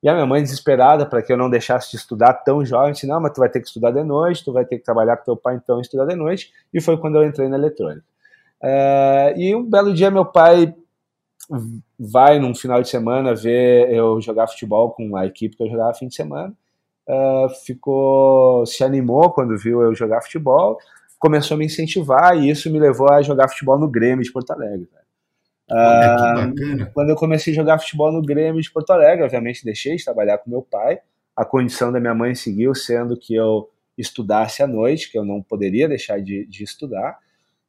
E 0.04 0.10
a 0.10 0.14
minha 0.14 0.26
mãe, 0.26 0.42
desesperada 0.42 1.06
para 1.06 1.22
que 1.22 1.32
eu 1.32 1.38
não 1.38 1.50
deixasse 1.50 1.92
de 1.92 1.98
estudar 1.98 2.34
tão 2.34 2.66
jovem, 2.66 2.94
disse: 2.94 3.06
Não, 3.06 3.22
mas 3.22 3.34
tu 3.34 3.40
vai 3.40 3.50
ter 3.50 3.60
que 3.60 3.68
estudar 3.68 3.92
de 3.92 4.04
noite, 4.04 4.44
tu 4.44 4.52
vai 4.52 4.66
ter 4.66 4.78
que 4.78 4.84
trabalhar 4.84 5.18
com 5.18 5.26
teu 5.26 5.38
pai 5.38 5.56
então 5.56 5.78
e 5.78 5.82
estudar 5.82 6.06
de 6.06 6.16
noite. 6.16 6.52
E 6.74 6.82
foi 6.82 6.98
quando 6.98 7.18
eu 7.18 7.24
entrei 7.24 7.48
na 7.48 7.58
eletrônica. 7.58 8.04
Uh, 8.64 9.38
e 9.38 9.56
um 9.56 9.64
belo 9.64 9.94
dia, 9.94 10.10
meu 10.10 10.26
pai 10.26 10.74
vai 12.00 12.40
num 12.40 12.56
final 12.56 12.82
de 12.82 12.90
semana 12.90 13.36
ver 13.36 13.92
eu 13.92 14.20
jogar 14.22 14.48
futebol 14.48 14.92
com 14.92 15.16
a 15.16 15.26
equipe 15.26 15.56
que 15.56 15.64
eu 15.64 15.70
jogava 15.70 15.94
fim 15.94 16.08
de 16.08 16.16
semana. 16.16 16.54
Uh, 17.08 17.50
ficou 17.66 18.66
se 18.66 18.84
animou 18.84 19.32
quando 19.32 19.58
viu 19.58 19.82
eu 19.82 19.94
jogar 19.94 20.22
futebol 20.22 20.78
começou 21.22 21.54
a 21.54 21.58
me 21.60 21.66
incentivar 21.68 22.36
e 22.36 22.50
isso 22.50 22.70
me 22.72 22.80
levou 22.80 23.08
a 23.08 23.22
jogar 23.22 23.48
futebol 23.48 23.78
no 23.78 23.88
Grêmio 23.88 24.26
de 24.26 24.32
Porto 24.32 24.52
Alegre. 24.52 24.90
Olha, 25.70 26.48
uh, 26.50 26.92
quando 26.94 27.12
eu 27.12 27.16
comecei 27.16 27.54
a 27.54 27.56
jogar 27.56 27.78
futebol 27.78 28.12
no 28.12 28.24
Grêmio 28.24 28.60
de 28.60 28.72
Porto 28.72 28.90
Alegre, 28.90 29.24
obviamente 29.24 29.64
deixei 29.64 29.96
de 29.96 30.04
trabalhar 30.04 30.40
com 30.40 30.50
meu 30.50 30.64
pai. 30.64 31.00
A 31.38 31.46
condição 31.46 31.92
da 31.92 32.00
minha 32.00 32.16
mãe 32.16 32.34
seguiu 32.34 32.74
sendo 32.74 33.16
que 33.16 33.36
eu 33.36 33.70
estudasse 33.96 34.64
à 34.64 34.68
noite, 34.68 35.12
que 35.12 35.18
eu 35.18 35.24
não 35.24 35.44
poderia 35.44 35.88
deixar 35.88 36.20
de, 36.20 36.46
de 36.48 36.64
estudar. 36.64 37.20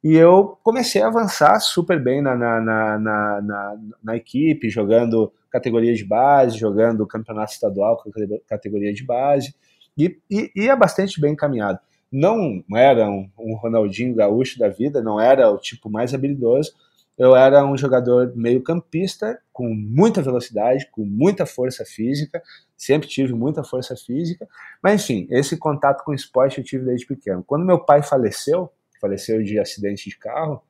E 0.03 0.15
eu 0.15 0.57
comecei 0.63 1.03
a 1.03 1.07
avançar 1.07 1.59
super 1.59 2.03
bem 2.03 2.23
na, 2.23 2.35
na, 2.35 2.59
na, 2.59 3.41
na, 3.41 3.77
na 4.03 4.15
equipe, 4.17 4.67
jogando 4.67 5.31
categoria 5.51 5.93
de 5.93 6.03
base, 6.03 6.57
jogando 6.57 7.05
campeonato 7.05 7.53
estadual 7.53 7.97
com 7.97 8.11
categoria 8.47 8.91
de 8.91 9.05
base, 9.05 9.53
e, 9.95 10.17
e 10.29 10.51
ia 10.55 10.75
bastante 10.75 11.21
bem 11.21 11.33
encaminhado 11.33 11.79
não 12.13 12.63
era 12.75 13.09
um, 13.09 13.27
um 13.39 13.55
Ronaldinho 13.55 14.13
gaúcho 14.13 14.59
da 14.59 14.69
vida, 14.69 15.01
não 15.01 15.19
era 15.19 15.49
o 15.49 15.57
tipo 15.57 15.89
mais 15.89 16.13
habilidoso, 16.13 16.71
eu 17.17 17.35
era 17.35 17.65
um 17.65 17.75
jogador 17.75 18.33
meio 18.35 18.61
campista, 18.61 19.39
com 19.51 19.73
muita 19.73 20.21
velocidade, 20.21 20.87
com 20.91 21.03
muita 21.03 21.45
força 21.45 21.83
física, 21.83 22.41
sempre 22.77 23.07
tive 23.07 23.33
muita 23.33 23.63
força 23.63 23.95
física, 23.95 24.47
mas 24.81 25.01
enfim, 25.01 25.27
esse 25.31 25.57
contato 25.57 26.03
com 26.03 26.11
o 26.11 26.15
esporte 26.15 26.59
eu 26.59 26.63
tive 26.63 26.85
desde 26.85 27.07
pequeno. 27.07 27.43
Quando 27.43 27.65
meu 27.65 27.79
pai 27.79 28.03
faleceu, 28.03 28.71
faleceu 29.01 29.43
de 29.43 29.57
acidente 29.59 30.07
de 30.07 30.17
carro, 30.17 30.61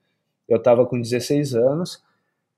eu 0.48 0.58
estava 0.58 0.86
com 0.86 1.00
16 1.00 1.56
anos 1.56 2.02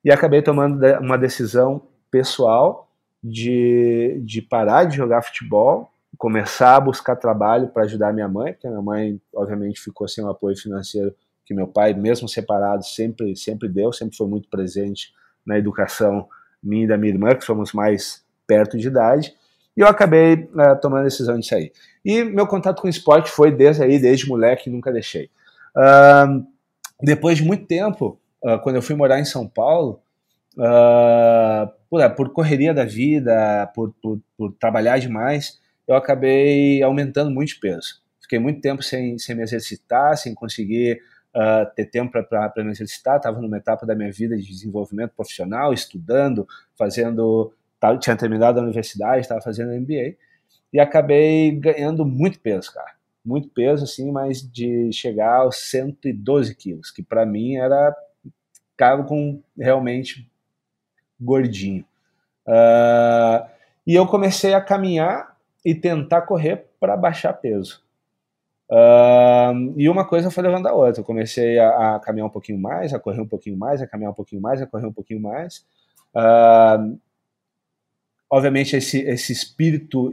e 0.03 0.11
acabei 0.11 0.43
tomando 0.43 0.79
uma 0.99 1.17
decisão 1.17 1.81
pessoal 2.11 2.87
de, 3.23 4.21
de 4.23 4.41
parar 4.43 4.85
de 4.85 4.95
jogar 4.95 5.23
futebol 5.23 5.91
começar 6.17 6.75
a 6.75 6.79
buscar 6.79 7.15
trabalho 7.15 7.67
para 7.69 7.83
ajudar 7.83 8.13
minha 8.13 8.27
mãe, 8.27 8.53
porque 8.53 8.67
minha 8.67 8.81
mãe, 8.81 9.21
obviamente, 9.33 9.79
ficou 9.79 10.07
sem 10.07 10.23
o 10.23 10.29
apoio 10.29 10.57
financeiro 10.57 11.13
que 11.45 11.53
meu 11.53 11.67
pai, 11.67 11.93
mesmo 11.93 12.27
separado, 12.27 12.83
sempre, 12.83 13.35
sempre 13.35 13.69
deu, 13.69 13.93
sempre 13.93 14.17
foi 14.17 14.27
muito 14.27 14.49
presente 14.49 15.13
na 15.45 15.57
educação 15.57 16.27
minha 16.61 16.85
e 16.85 16.87
da 16.87 16.97
minha 16.97 17.13
irmã, 17.13 17.35
que 17.35 17.45
somos 17.45 17.71
mais 17.71 18.25
perto 18.47 18.77
de 18.77 18.87
idade, 18.87 19.33
e 19.77 19.81
eu 19.81 19.87
acabei 19.87 20.33
uh, 20.33 20.79
tomando 20.81 21.01
a 21.01 21.05
decisão 21.05 21.37
de 21.37 21.45
sair. 21.45 21.71
E 22.03 22.23
meu 22.23 22.47
contato 22.47 22.81
com 22.81 22.87
o 22.87 22.89
esporte 22.89 23.29
foi 23.29 23.51
desde 23.51 23.83
aí, 23.83 23.99
desde 23.99 24.27
moleque, 24.27 24.69
nunca 24.69 24.91
deixei. 24.91 25.29
Uh, 25.75 26.45
depois 27.01 27.37
de 27.37 27.43
muito 27.43 27.67
tempo, 27.67 28.19
uh, 28.43 28.57
quando 28.63 28.77
eu 28.77 28.81
fui 28.81 28.95
morar 28.95 29.19
em 29.19 29.25
São 29.25 29.47
Paulo, 29.47 30.01
por, 31.89 32.09
por, 32.11 32.29
correria 32.29 32.73
da 32.73 32.85
vida, 32.85 33.69
por, 33.75 33.93
por, 34.01 34.21
por 34.37 34.53
trabalhar 34.53 34.97
demais, 34.97 35.59
eu 35.87 35.95
acabei 35.95 36.81
aumentando 36.81 37.31
muito 37.31 37.49
de 37.49 37.59
peso. 37.59 38.01
Fiquei 38.21 38.39
muito 38.39 38.59
tempo 38.59 38.81
sem, 38.81 39.19
sem 39.19 39.35
me 39.35 39.43
exercitar, 39.43 40.17
sem 40.17 40.33
conseguir 40.33 40.99
uh, 41.35 41.71
ter 41.75 41.85
tempo 41.85 42.11
para 42.11 42.51
me 42.63 42.71
exercitar. 42.71 43.17
Estava 43.17 43.39
numa 43.39 43.57
etapa 43.57 43.85
da 43.85 43.93
minha 43.93 44.11
vida 44.11 44.35
de 44.35 44.47
desenvolvimento 44.47 45.11
profissional, 45.11 45.73
estudando, 45.73 46.47
fazendo. 46.75 47.53
Tava, 47.79 47.97
tinha 47.99 48.15
terminado 48.15 48.59
a 48.59 48.63
universidade, 48.63 49.21
estava 49.21 49.41
fazendo 49.41 49.79
MBA. 49.79 50.15
E 50.73 50.79
acabei 50.79 51.51
ganhando 51.51 52.03
muito 52.03 52.39
peso, 52.39 52.73
cara. 52.73 52.95
Muito 53.23 53.47
peso, 53.49 53.83
assim, 53.83 54.11
mas 54.11 54.41
de 54.41 54.91
chegar 54.91 55.41
aos 55.41 55.57
112 55.69 56.55
quilos, 56.55 56.89
que 56.89 57.03
para 57.03 57.25
mim 57.25 57.57
era. 57.57 57.95
ficava 58.71 59.03
com 59.03 59.39
realmente 59.57 60.27
gordinho. 61.19 61.85
Uh, 62.47 63.47
e 63.85 63.93
eu 63.93 64.07
comecei 64.07 64.53
a 64.53 64.61
caminhar 64.61 65.34
e 65.65 65.73
tentar 65.73 66.21
correr 66.21 66.67
para 66.79 66.95
baixar 66.95 67.33
peso. 67.33 67.83
Uh, 68.69 69.73
e 69.77 69.89
uma 69.89 70.07
coisa 70.07 70.29
foi 70.29 70.43
levando 70.43 70.67
a 70.67 70.73
outra. 70.73 71.01
Eu 71.01 71.05
comecei 71.05 71.57
a, 71.57 71.95
a, 71.95 71.99
caminhar 71.99 72.27
um 72.27 72.31
pouquinho 72.31 72.59
mais, 72.59 72.93
a 72.93 72.99
correr 72.99 73.21
um 73.21 73.27
pouquinho 73.27 73.57
mais, 73.57 73.81
a 73.81 73.87
caminhar 73.87 74.11
um 74.11 74.15
pouquinho 74.15 74.41
mais, 74.41 74.61
a 74.61 74.67
correr 74.67 74.85
um 74.85 74.93
pouquinho 74.93 75.21
mais. 75.21 75.65
Uh, 76.15 76.99
obviamente, 78.29 78.75
esse, 78.75 79.01
esse 79.01 79.33
espírito 79.33 80.11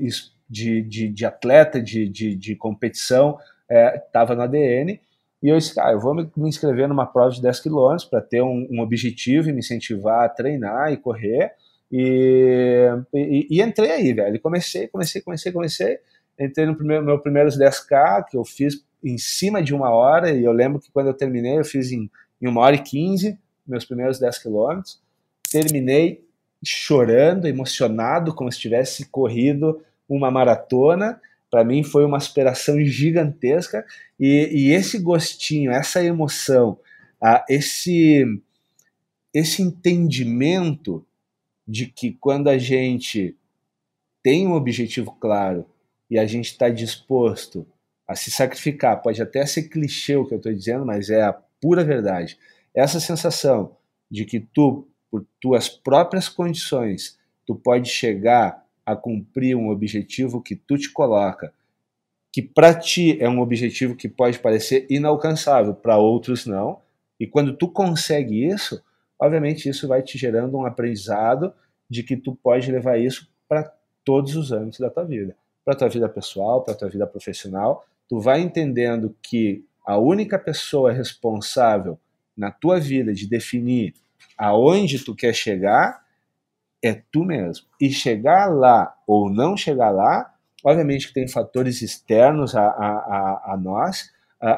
de, 0.48 0.82
de, 0.82 1.08
de 1.08 1.26
atleta, 1.26 1.80
de, 1.80 2.08
de, 2.08 2.34
de 2.34 2.56
competição, 2.56 3.38
estava 3.68 4.32
é, 4.32 4.36
no 4.36 4.42
ADN. 4.42 5.00
E 5.42 5.48
eu 5.48 5.58
disse, 5.58 5.78
ah, 5.80 5.90
eu 5.92 5.98
vou 5.98 6.14
me, 6.14 6.30
me 6.36 6.48
inscrever 6.48 6.88
numa 6.88 7.06
prova 7.06 7.30
de 7.30 7.42
10 7.42 7.60
quilômetros 7.60 8.04
para 8.04 8.20
ter 8.20 8.42
um, 8.42 8.66
um 8.70 8.80
objetivo 8.80 9.48
e 9.48 9.52
me 9.52 9.58
incentivar 9.58 10.24
a 10.24 10.28
treinar 10.28 10.92
e 10.92 10.96
correr. 10.96 11.52
E, 11.92 12.88
e, 13.12 13.46
e, 13.50 13.62
entrei 13.62 13.90
aí, 13.90 14.12
velho. 14.14 14.40
Comecei, 14.40 14.88
comecei, 14.88 15.20
comecei, 15.20 15.52
comecei. 15.52 15.98
Entrei 16.40 16.64
no 16.64 16.74
primeiro, 16.74 17.04
meu 17.04 17.18
primeiros 17.18 17.58
10K, 17.58 18.24
que 18.30 18.36
eu 18.36 18.44
fiz 18.44 18.82
em 19.04 19.18
cima 19.18 19.62
de 19.62 19.74
uma 19.74 19.90
hora, 19.90 20.30
e 20.30 20.42
eu 20.42 20.52
lembro 20.52 20.80
que 20.80 20.90
quando 20.90 21.08
eu 21.08 21.14
terminei, 21.14 21.58
eu 21.58 21.64
fiz 21.64 21.92
em, 21.92 22.10
em 22.40 22.48
uma 22.48 22.62
hora 22.62 22.76
e 22.76 22.82
quinze, 22.82 23.38
meus 23.66 23.84
primeiros 23.84 24.18
10 24.18 24.38
quilômetros. 24.38 25.00
Terminei 25.50 26.24
chorando, 26.64 27.46
emocionado, 27.46 28.34
como 28.34 28.50
se 28.50 28.58
tivesse 28.58 29.04
corrido 29.06 29.82
uma 30.08 30.30
maratona. 30.30 31.20
Para 31.50 31.64
mim 31.64 31.82
foi 31.82 32.04
uma 32.06 32.16
aspiração 32.16 32.80
gigantesca, 32.80 33.84
e, 34.18 34.48
e 34.50 34.72
esse 34.72 34.98
gostinho, 34.98 35.70
essa 35.70 36.02
emoção, 36.02 36.78
ah, 37.20 37.44
esse, 37.48 38.24
esse 39.34 39.60
entendimento 39.60 41.04
de 41.72 41.86
que 41.86 42.12
quando 42.12 42.48
a 42.48 42.58
gente 42.58 43.34
tem 44.22 44.46
um 44.46 44.52
objetivo 44.52 45.10
claro 45.12 45.64
e 46.10 46.18
a 46.18 46.26
gente 46.26 46.50
está 46.50 46.68
disposto 46.68 47.66
a 48.06 48.14
se 48.14 48.30
sacrificar, 48.30 49.00
pode 49.00 49.22
até 49.22 49.46
ser 49.46 49.70
clichê 49.70 50.14
o 50.14 50.26
que 50.26 50.34
eu 50.34 50.36
estou 50.36 50.52
dizendo, 50.52 50.84
mas 50.84 51.08
é 51.08 51.22
a 51.22 51.32
pura 51.32 51.82
verdade. 51.82 52.38
Essa 52.74 53.00
sensação 53.00 53.74
de 54.10 54.26
que 54.26 54.38
tu, 54.38 54.86
por 55.10 55.24
tuas 55.40 55.66
próprias 55.66 56.28
condições, 56.28 57.18
tu 57.46 57.54
pode 57.54 57.88
chegar 57.88 58.66
a 58.84 58.94
cumprir 58.94 59.56
um 59.56 59.70
objetivo 59.70 60.42
que 60.42 60.54
tu 60.54 60.76
te 60.76 60.90
coloca, 60.90 61.54
que 62.30 62.42
para 62.42 62.74
ti 62.74 63.16
é 63.18 63.26
um 63.30 63.40
objetivo 63.40 63.96
que 63.96 64.10
pode 64.10 64.38
parecer 64.38 64.86
inalcançável, 64.90 65.72
para 65.72 65.96
outros 65.96 66.44
não. 66.44 66.82
E 67.18 67.26
quando 67.26 67.56
tu 67.56 67.66
consegue 67.66 68.44
isso, 68.44 68.82
obviamente 69.22 69.68
isso 69.68 69.86
vai 69.86 70.02
te 70.02 70.18
gerando 70.18 70.58
um 70.58 70.66
aprendizado 70.66 71.54
de 71.88 72.02
que 72.02 72.16
tu 72.16 72.34
pode 72.34 72.72
levar 72.72 72.98
isso 72.98 73.30
para 73.48 73.72
todos 74.04 74.34
os 74.34 74.50
âmbitos 74.50 74.80
da 74.80 74.90
tua 74.90 75.04
vida, 75.04 75.36
para 75.64 75.76
tua 75.76 75.88
vida 75.88 76.08
pessoal, 76.08 76.64
para 76.64 76.74
tua 76.74 76.88
vida 76.88 77.06
profissional. 77.06 77.86
Tu 78.08 78.18
vai 78.18 78.40
entendendo 78.40 79.14
que 79.22 79.64
a 79.86 79.96
única 79.96 80.40
pessoa 80.40 80.90
responsável 80.90 81.96
na 82.36 82.50
tua 82.50 82.80
vida 82.80 83.14
de 83.14 83.28
definir 83.28 83.94
aonde 84.36 85.04
tu 85.04 85.14
quer 85.14 85.32
chegar 85.32 86.02
é 86.82 86.92
tu 87.12 87.24
mesmo. 87.24 87.66
E 87.80 87.92
chegar 87.92 88.46
lá 88.46 88.92
ou 89.06 89.30
não 89.30 89.56
chegar 89.56 89.90
lá, 89.90 90.34
obviamente 90.64 91.06
que 91.06 91.14
tem 91.14 91.28
fatores 91.28 91.80
externos 91.80 92.56
a, 92.56 92.66
a, 92.66 92.88
a, 92.88 93.52
a 93.52 93.56
nós, 93.56 94.10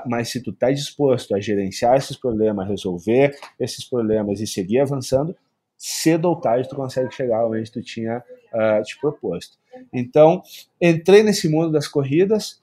mas 0.06 0.30
se 0.30 0.42
tu 0.42 0.50
está 0.50 0.70
disposto 0.70 1.34
a 1.34 1.40
gerenciar 1.40 1.96
esses 1.96 2.16
problemas, 2.16 2.68
resolver 2.68 3.36
esses 3.60 3.84
problemas 3.84 4.40
e 4.40 4.46
seguir 4.46 4.80
avançando, 4.80 5.36
cedo 5.76 6.26
ou 6.26 6.36
tarde 6.36 6.68
tu 6.68 6.76
consegue 6.76 7.14
chegar 7.14 7.46
onde 7.46 7.70
tu 7.70 7.82
tinha 7.82 8.18
uh, 8.18 8.82
te 8.82 8.98
proposto. 8.98 9.58
Então, 9.92 10.42
entrei 10.80 11.22
nesse 11.22 11.48
mundo 11.48 11.72
das 11.72 11.86
corridas, 11.86 12.62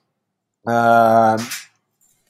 uh, 0.66 1.36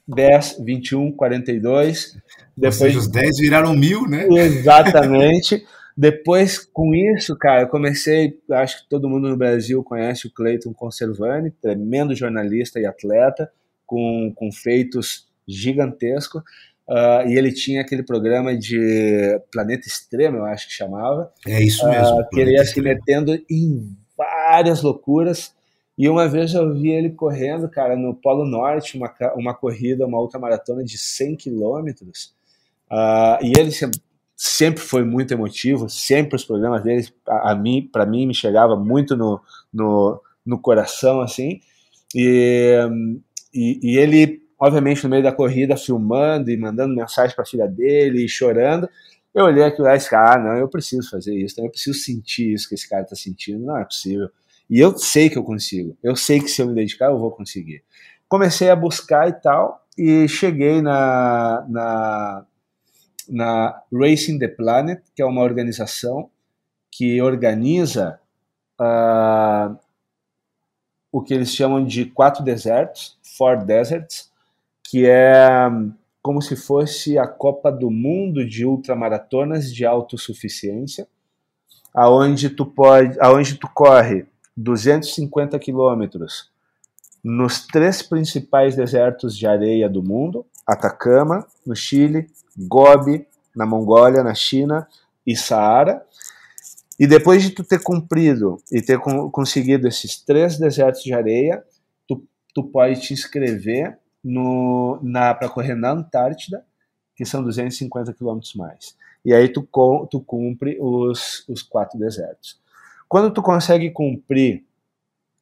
10, 0.06 0.58
21, 0.60 1.12
42. 1.12 2.18
Depois, 2.56 2.80
Ou 2.80 2.86
seja, 2.86 2.98
os 2.98 3.08
10 3.08 3.38
viraram 3.38 3.74
mil, 3.74 4.06
né? 4.06 4.26
Exatamente. 4.28 5.64
Depois, 5.96 6.58
com 6.58 6.94
isso, 6.94 7.36
cara, 7.36 7.62
eu 7.62 7.68
comecei. 7.68 8.38
Acho 8.50 8.82
que 8.82 8.88
todo 8.88 9.08
mundo 9.08 9.28
no 9.28 9.36
Brasil 9.36 9.82
conhece 9.84 10.26
o 10.26 10.32
Cleiton 10.32 10.72
Conservani, 10.72 11.50
tremendo 11.50 12.14
jornalista 12.14 12.80
e 12.80 12.86
atleta, 12.86 13.50
com, 13.86 14.32
com 14.34 14.50
feitos 14.52 15.26
gigantescos. 15.46 16.42
Uh, 16.88 17.28
e 17.28 17.38
ele 17.38 17.52
tinha 17.52 17.80
aquele 17.80 18.02
programa 18.02 18.56
de 18.56 19.40
Planeta 19.52 19.86
Extremo, 19.86 20.38
eu 20.38 20.44
acho 20.44 20.66
que 20.66 20.74
chamava. 20.74 21.32
É 21.46 21.62
isso 21.62 21.88
mesmo. 21.88 22.20
Uh, 22.20 22.28
que 22.28 22.40
ele 22.40 22.52
ia 22.52 22.64
se 22.64 22.80
metendo 22.80 23.34
em 23.48 23.96
várias 24.16 24.82
loucuras. 24.82 25.54
E 25.96 26.08
uma 26.08 26.26
vez 26.26 26.54
eu 26.54 26.74
vi 26.74 26.90
ele 26.90 27.10
correndo, 27.10 27.68
cara, 27.68 27.96
no 27.96 28.14
Polo 28.14 28.44
Norte, 28.44 28.96
uma, 28.96 29.12
uma 29.36 29.54
corrida, 29.54 30.06
uma 30.06 30.18
outra 30.18 30.40
maratona 30.40 30.82
de 30.82 30.98
100 30.98 31.36
quilômetros. 31.36 32.34
Uh, 32.90 33.38
e 33.42 33.52
ele 33.58 33.70
sempre 34.36 34.82
foi 34.82 35.04
muito 35.04 35.32
emotivo, 35.32 35.88
sempre 35.88 36.36
os 36.36 36.44
programas 36.44 36.82
dele, 36.82 37.08
a, 37.26 37.52
a 37.52 37.54
mim, 37.54 37.88
para 37.90 38.04
mim, 38.04 38.26
me 38.26 38.34
chegava 38.34 38.76
muito 38.76 39.16
no, 39.16 39.40
no, 39.72 40.20
no 40.44 40.58
coração, 40.58 41.20
assim. 41.20 41.60
E, 42.14 42.76
e, 43.54 43.78
e, 43.82 43.98
ele, 43.98 44.42
obviamente, 44.58 45.02
no 45.04 45.10
meio 45.10 45.22
da 45.22 45.32
corrida, 45.32 45.76
filmando 45.76 46.50
e 46.50 46.56
mandando 46.56 46.94
mensagem 46.94 47.34
para 47.34 47.42
a 47.42 47.46
filha 47.46 47.66
dele 47.66 48.24
e 48.24 48.28
chorando. 48.28 48.88
Eu 49.34 49.46
olhei 49.46 49.64
aquilo 49.64 49.86
lá 49.86 49.94
e 49.94 49.98
disse, 49.98 50.14
ah, 50.14 50.38
não, 50.38 50.54
eu 50.56 50.68
preciso 50.68 51.08
fazer 51.08 51.34
isso, 51.34 51.60
eu 51.60 51.70
preciso 51.70 51.98
sentir 51.98 52.52
isso 52.52 52.68
que 52.68 52.74
esse 52.74 52.88
cara 52.88 53.02
está 53.02 53.16
sentindo, 53.16 53.64
não 53.64 53.78
é 53.78 53.84
possível. 53.84 54.28
E 54.68 54.78
eu 54.78 54.96
sei 54.96 55.30
que 55.30 55.38
eu 55.38 55.44
consigo. 55.44 55.96
Eu 56.02 56.16
sei 56.16 56.40
que 56.40 56.48
se 56.48 56.60
eu 56.62 56.66
me 56.66 56.74
dedicar, 56.74 57.06
eu 57.06 57.18
vou 57.18 57.30
conseguir. 57.30 57.82
Comecei 58.28 58.70
a 58.70 58.76
buscar 58.76 59.28
e 59.28 59.32
tal, 59.32 59.86
e 59.96 60.26
cheguei 60.28 60.80
na, 60.80 61.66
na, 61.68 62.46
na 63.28 63.82
Racing 63.92 64.38
the 64.38 64.48
Planet, 64.48 65.02
que 65.14 65.22
é 65.22 65.26
uma 65.26 65.42
organização 65.42 66.30
que 66.90 67.20
organiza 67.20 68.18
uh, 68.80 69.78
o 71.12 71.20
que 71.22 71.34
eles 71.34 71.54
chamam 71.54 71.84
de 71.84 72.06
quatro 72.06 72.42
desertos, 72.42 73.18
Four 73.36 73.64
Deserts, 73.64 74.32
que 74.82 75.06
é 75.06 75.68
como 76.22 76.40
se 76.40 76.56
fosse 76.56 77.18
a 77.18 77.26
Copa 77.26 77.70
do 77.70 77.90
Mundo 77.90 78.48
de 78.48 78.64
ultramaratonas 78.64 79.72
de 79.72 79.84
autossuficiência, 79.84 81.06
aonde 81.92 82.48
tu 82.48 82.64
pode, 82.64 83.18
aonde 83.20 83.56
tu 83.56 83.68
corre 83.68 84.26
250 84.56 85.58
quilômetros 85.58 86.50
nos 87.22 87.66
três 87.66 88.02
principais 88.02 88.74
desertos 88.74 89.36
de 89.36 89.46
areia 89.46 89.88
do 89.88 90.02
mundo: 90.02 90.44
Atacama, 90.66 91.46
no 91.66 91.76
Chile, 91.76 92.28
Gobi, 92.56 93.26
na 93.54 93.66
Mongólia, 93.66 94.22
na 94.22 94.34
China 94.34 94.88
e 95.26 95.36
Saara. 95.36 96.04
E 96.98 97.06
depois 97.06 97.42
de 97.42 97.50
tu 97.50 97.64
ter 97.64 97.82
cumprido 97.82 98.58
e 98.70 98.80
ter 98.82 98.98
conseguido 98.98 99.88
esses 99.88 100.18
três 100.18 100.58
desertos 100.58 101.02
de 101.02 101.12
areia, 101.12 101.64
tu, 102.06 102.24
tu 102.54 102.64
pode 102.64 103.00
te 103.00 103.12
inscrever 103.12 103.98
para 105.38 105.48
correr 105.48 105.74
na 105.74 105.90
Antártida, 105.90 106.64
que 107.16 107.24
são 107.24 107.42
250 107.42 108.12
quilômetros 108.12 108.54
mais. 108.54 108.96
E 109.24 109.32
aí 109.32 109.48
tu, 109.48 109.66
tu 110.10 110.20
cumpre 110.20 110.78
os, 110.80 111.44
os 111.48 111.62
quatro 111.62 111.98
desertos. 111.98 112.60
Quando 113.08 113.32
tu 113.32 113.42
consegue 113.42 113.90
cumprir 113.90 114.64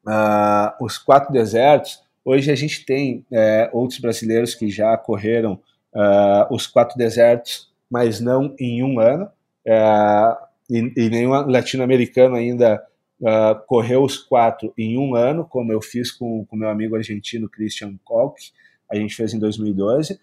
uh, 0.07 0.85
os 0.85 0.99
quatro 0.99 1.33
desertos, 1.33 2.03
hoje 2.25 2.51
a 2.51 2.55
gente 2.55 2.85
tem 2.85 3.25
é, 3.33 3.71
outros 3.73 4.01
brasileiros 4.01 4.55
que 4.55 4.69
já 4.71 4.97
correram 4.97 5.55
uh, 5.95 6.53
os 6.53 6.67
quatro 6.67 6.97
desertos, 6.99 7.71
mas 7.89 8.21
não 8.21 8.55
em 8.59 8.83
um 8.83 8.99
ano, 8.99 9.27
uh, 9.67 10.50
e, 10.71 10.93
e 10.97 11.11
nenhum 11.11 11.33
latino-americano 11.33 12.37
ainda 12.37 12.83
uh, 13.21 13.67
correu 13.67 14.03
os 14.03 14.17
quatro 14.17 14.73
em 14.79 14.97
um 14.97 15.15
ano, 15.15 15.45
como 15.45 15.73
eu 15.73 15.83
fiz 15.83 16.11
com 16.11 16.47
o 16.51 16.57
meu 16.57 16.69
amigo 16.69 16.97
argentino 16.97 17.49
Christian 17.49 17.95
Koch, 18.05 18.53
a 18.91 18.97
gente 18.97 19.15
fez 19.15 19.35
em 19.35 19.39
2012. 19.39 20.19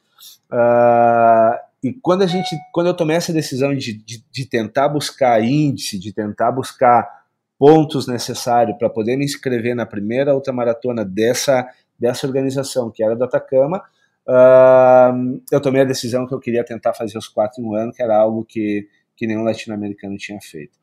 e 1.83 1.93
quando 2.01 2.23
a 2.23 2.27
gente, 2.27 2.55
quando 2.73 2.87
eu 2.87 2.93
tomei 2.93 3.15
essa 3.15 3.31
decisão 3.31 3.75
de, 3.75 3.93
de, 3.93 4.23
de 4.31 4.45
tentar 4.45 4.89
buscar 4.89 5.43
índice, 5.43 5.99
de 5.99 6.11
tentar 6.11 6.51
buscar 6.51 7.17
pontos 7.57 8.07
necessários 8.07 8.77
para 8.77 8.89
poder 8.89 9.15
me 9.17 9.25
inscrever 9.25 9.75
na 9.75 9.85
primeira 9.85 10.35
ultramaratona 10.35 11.03
dessa, 11.03 11.67
dessa 11.99 12.27
organização, 12.27 12.91
que 12.91 13.03
era 13.03 13.15
do 13.15 13.23
Atacama, 13.23 13.81
uh, 14.27 15.41
eu 15.51 15.59
tomei 15.59 15.81
a 15.81 15.85
decisão 15.85 16.27
que 16.27 16.33
eu 16.33 16.39
queria 16.39 16.63
tentar 16.63 16.93
fazer 16.93 17.17
os 17.17 17.27
quatro 17.27 17.61
em 17.61 17.65
um 17.65 17.75
ano, 17.75 17.91
que 17.91 18.03
era 18.03 18.15
algo 18.15 18.45
que, 18.45 18.87
que 19.17 19.27
nenhum 19.27 19.43
latino-americano 19.43 20.15
tinha 20.15 20.39
feito. 20.39 20.77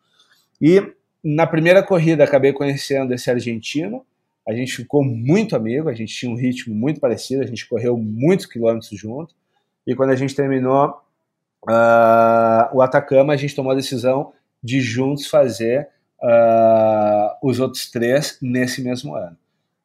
E 0.61 0.83
na 1.23 1.47
primeira 1.47 1.83
corrida 1.83 2.25
acabei 2.25 2.53
conhecendo 2.53 3.15
esse 3.15 3.31
argentino, 3.31 4.05
a 4.47 4.53
gente 4.53 4.77
ficou 4.77 5.03
muito 5.03 5.57
amigo, 5.57 5.89
a 5.89 5.95
gente 5.95 6.15
tinha 6.15 6.31
um 6.31 6.37
ritmo 6.37 6.75
muito 6.75 7.01
parecido, 7.01 7.43
a 7.43 7.47
gente 7.47 7.67
correu 7.67 7.97
muitos 7.97 8.45
quilômetros 8.45 8.91
junto, 8.91 9.35
e 9.87 9.95
quando 9.95 10.11
a 10.11 10.17
gente 10.17 10.35
terminou 10.35 11.01
uh, 11.67 12.77
o 12.77 12.83
Atacama, 12.83 13.33
a 13.33 13.37
gente 13.37 13.55
tomou 13.55 13.73
a 13.73 13.77
decisão 13.77 14.33
de 14.63 14.81
juntos 14.81 15.27
fazer 15.27 15.89
uh, 16.23 17.37
os 17.43 17.61
outros 17.61 17.91
três 17.91 18.39
nesse 18.43 18.83
mesmo 18.83 19.15
ano. 19.15 19.37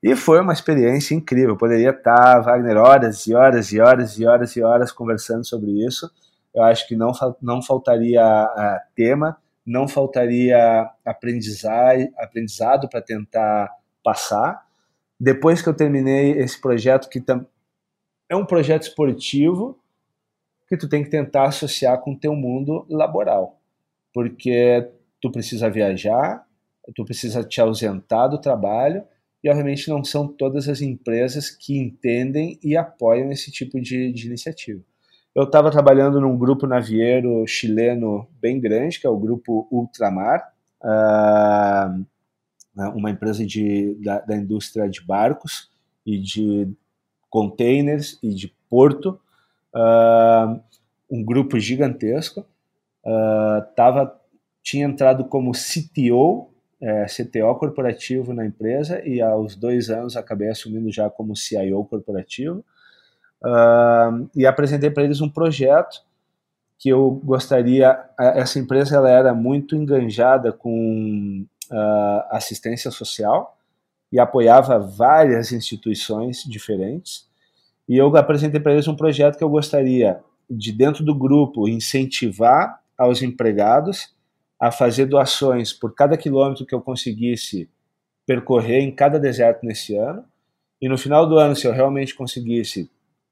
E 0.01 0.15
foi 0.15 0.39
uma 0.39 0.53
experiência 0.53 1.13
incrível. 1.13 1.51
Eu 1.51 1.57
poderia 1.57 1.89
estar, 1.89 2.39
Wagner, 2.39 2.77
horas 2.77 3.27
e 3.27 3.33
horas 3.33 3.71
e 3.73 3.81
horas 3.81 4.17
e 4.17 4.25
horas 4.25 4.55
e 4.55 4.61
horas 4.61 4.91
conversando 4.91 5.45
sobre 5.45 5.71
isso. 5.85 6.09
Eu 6.53 6.63
acho 6.63 6.87
que 6.87 6.95
não, 6.95 7.11
não 7.41 7.61
faltaria 7.61 8.21
tema, 8.95 9.37
não 9.65 9.87
faltaria 9.87 10.89
aprendizado 11.05 12.89
para 12.89 13.01
tentar 13.01 13.69
passar. 14.03 14.67
Depois 15.19 15.61
que 15.61 15.69
eu 15.69 15.75
terminei 15.75 16.31
esse 16.31 16.59
projeto, 16.59 17.09
que 17.09 17.23
é 18.29 18.35
um 18.35 18.45
projeto 18.45 18.83
esportivo, 18.83 19.77
que 20.67 20.77
tu 20.77 20.87
tem 20.87 21.03
que 21.03 21.09
tentar 21.09 21.45
associar 21.45 21.99
com 22.01 22.13
o 22.13 22.19
teu 22.19 22.35
mundo 22.35 22.85
laboral. 22.89 23.59
Porque 24.13 24.89
tu 25.21 25.31
precisa 25.31 25.69
viajar, 25.69 26.45
tu 26.95 27.03
precisa 27.03 27.43
te 27.43 27.59
ausentar 27.59 28.29
do 28.29 28.39
trabalho, 28.39 29.03
e 29.43 29.49
obviamente 29.49 29.89
não 29.89 30.03
são 30.03 30.27
todas 30.27 30.67
as 30.67 30.81
empresas 30.81 31.49
que 31.49 31.77
entendem 31.77 32.59
e 32.63 32.75
apoiam 32.75 33.31
esse 33.31 33.51
tipo 33.51 33.79
de, 33.79 34.11
de 34.11 34.27
iniciativa. 34.27 34.81
Eu 35.35 35.43
estava 35.43 35.69
trabalhando 35.69 36.19
num 36.19 36.37
grupo 36.37 36.65
navieiro 36.65 37.45
chileno 37.47 38.27
bem 38.41 38.59
grande, 38.59 38.99
que 38.99 39.05
é 39.05 39.09
o 39.09 39.17
grupo 39.17 39.67
Ultramar, 39.71 40.51
uh, 40.83 42.05
uma 42.95 43.11
empresa 43.11 43.45
de, 43.45 43.95
da, 44.03 44.19
da, 44.21 44.35
indústria 44.35 44.89
de 44.89 45.01
barcos 45.01 45.69
e 46.05 46.17
de 46.17 46.67
containers 47.29 48.17
e 48.23 48.33
de 48.33 48.53
porto, 48.69 49.19
uh, 49.75 50.59
um 51.09 51.23
grupo 51.23 51.59
gigantesco. 51.59 52.45
Estava 53.69 54.19
tinha 54.61 54.85
entrado 54.85 55.25
como 55.25 55.51
CTO, 55.51 56.49
é, 56.81 57.05
CTO 57.05 57.55
corporativo 57.55 58.33
na 58.33 58.45
empresa 58.45 59.01
e 59.07 59.21
aos 59.21 59.55
dois 59.55 59.89
anos 59.89 60.15
acabei 60.15 60.49
assumindo 60.49 60.91
já 60.91 61.09
como 61.09 61.35
CIO 61.35 61.83
corporativo 61.85 62.63
uh, 63.43 64.29
e 64.35 64.45
apresentei 64.45 64.89
para 64.89 65.03
eles 65.03 65.21
um 65.21 65.29
projeto 65.29 66.01
que 66.77 66.89
eu 66.89 67.21
gostaria. 67.23 67.99
Essa 68.17 68.59
empresa 68.59 68.95
ela 68.95 69.09
era 69.09 69.33
muito 69.33 69.75
enganjada 69.75 70.51
com 70.51 71.45
uh, 71.71 72.23
assistência 72.31 72.89
social 72.89 73.57
e 74.11 74.19
apoiava 74.19 74.79
várias 74.79 75.51
instituições 75.51 76.43
diferentes. 76.43 77.27
E 77.87 77.97
eu 77.97 78.15
apresentei 78.15 78.59
para 78.59 78.73
eles 78.73 78.87
um 78.87 78.95
projeto 78.95 79.37
que 79.37 79.43
eu 79.43 79.49
gostaria 79.49 80.19
de 80.49 80.71
dentro 80.71 81.03
do 81.03 81.13
grupo 81.13 81.67
incentivar 81.67 82.81
aos 82.97 83.21
empregados 83.21 84.13
a 84.59 84.71
fazer 84.71 85.05
doações 85.05 85.71
por 85.71 85.93
cada 85.93 86.17
quilômetro 86.17 86.65
que 86.65 86.75
eu 86.75 86.81
conseguisse 86.81 87.69
percorrer 88.25 88.81
em 88.81 88.91
cada 88.91 89.19
deserto 89.19 89.65
nesse 89.65 89.95
ano. 89.95 90.23
E 90.81 90.89
no 90.89 90.97
final 90.97 91.27
do 91.27 91.37
ano, 91.37 91.55
se 91.55 91.65
eu 91.65 91.71
realmente 91.71 92.15
conseguisse 92.15 92.89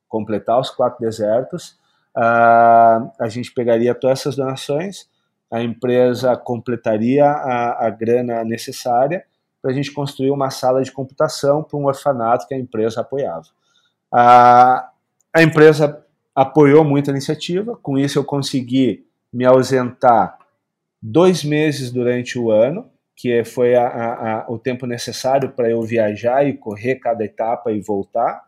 completar 0.07 0.59
os 0.59 0.69
quatro 0.69 0.99
desertos, 0.99 1.77
uh, 2.15 3.11
a 3.19 3.27
gente 3.29 3.51
pegaria 3.53 3.93
todas 3.95 4.19
essas 4.19 4.35
donações, 4.35 5.09
a 5.51 5.61
empresa 5.61 6.35
completaria 6.35 7.25
a, 7.25 7.87
a 7.87 7.89
grana 7.89 8.43
necessária 8.43 9.25
para 9.61 9.71
a 9.71 9.73
gente 9.73 9.91
construir 9.91 10.31
uma 10.31 10.49
sala 10.49 10.83
de 10.83 10.91
computação 10.91 11.63
para 11.63 11.77
um 11.77 11.85
orfanato 11.85 12.47
que 12.47 12.53
a 12.53 12.59
empresa 12.59 13.01
apoiava. 13.01 13.47
A, 14.13 14.89
a 15.33 15.43
empresa 15.43 16.03
apoiou 16.35 16.83
muito 16.83 17.09
a 17.09 17.13
iniciativa, 17.13 17.75
com 17.75 17.97
isso 17.97 18.19
eu 18.19 18.23
consegui 18.23 19.05
me 19.33 19.45
ausentar 19.45 20.37
dois 21.01 21.43
meses 21.43 21.91
durante 21.91 22.37
o 22.37 22.51
ano, 22.51 22.89
que 23.15 23.43
foi 23.43 23.75
a, 23.75 23.87
a, 23.87 24.45
o 24.47 24.59
tempo 24.59 24.85
necessário 24.85 25.49
para 25.49 25.69
eu 25.69 25.81
viajar 25.81 26.47
e 26.47 26.53
correr 26.53 26.95
cada 26.95 27.25
etapa 27.25 27.71
e 27.71 27.81
voltar. 27.81 28.46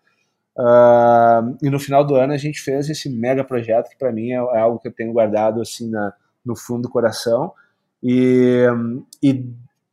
Uh, 0.57 1.55
e 1.61 1.69
no 1.69 1.79
final 1.79 2.05
do 2.05 2.15
ano 2.15 2.33
a 2.33 2.37
gente 2.37 2.59
fez 2.59 2.89
esse 2.89 3.09
mega 3.09 3.43
projeto 3.43 3.89
que 3.89 3.97
para 3.97 4.11
mim 4.11 4.31
é, 4.31 4.35
é, 4.35 4.59
algo 4.59 4.79
que 4.79 4.89
eu 4.89 4.91
tenho 4.91 5.13
guardado 5.13 5.61
assim 5.61 5.89
na, 5.89 6.13
no 6.45 6.55
fundo 6.55 6.83
do 6.83 6.89
coração. 6.89 7.53
E, 8.01 8.65
e, 9.21 9.45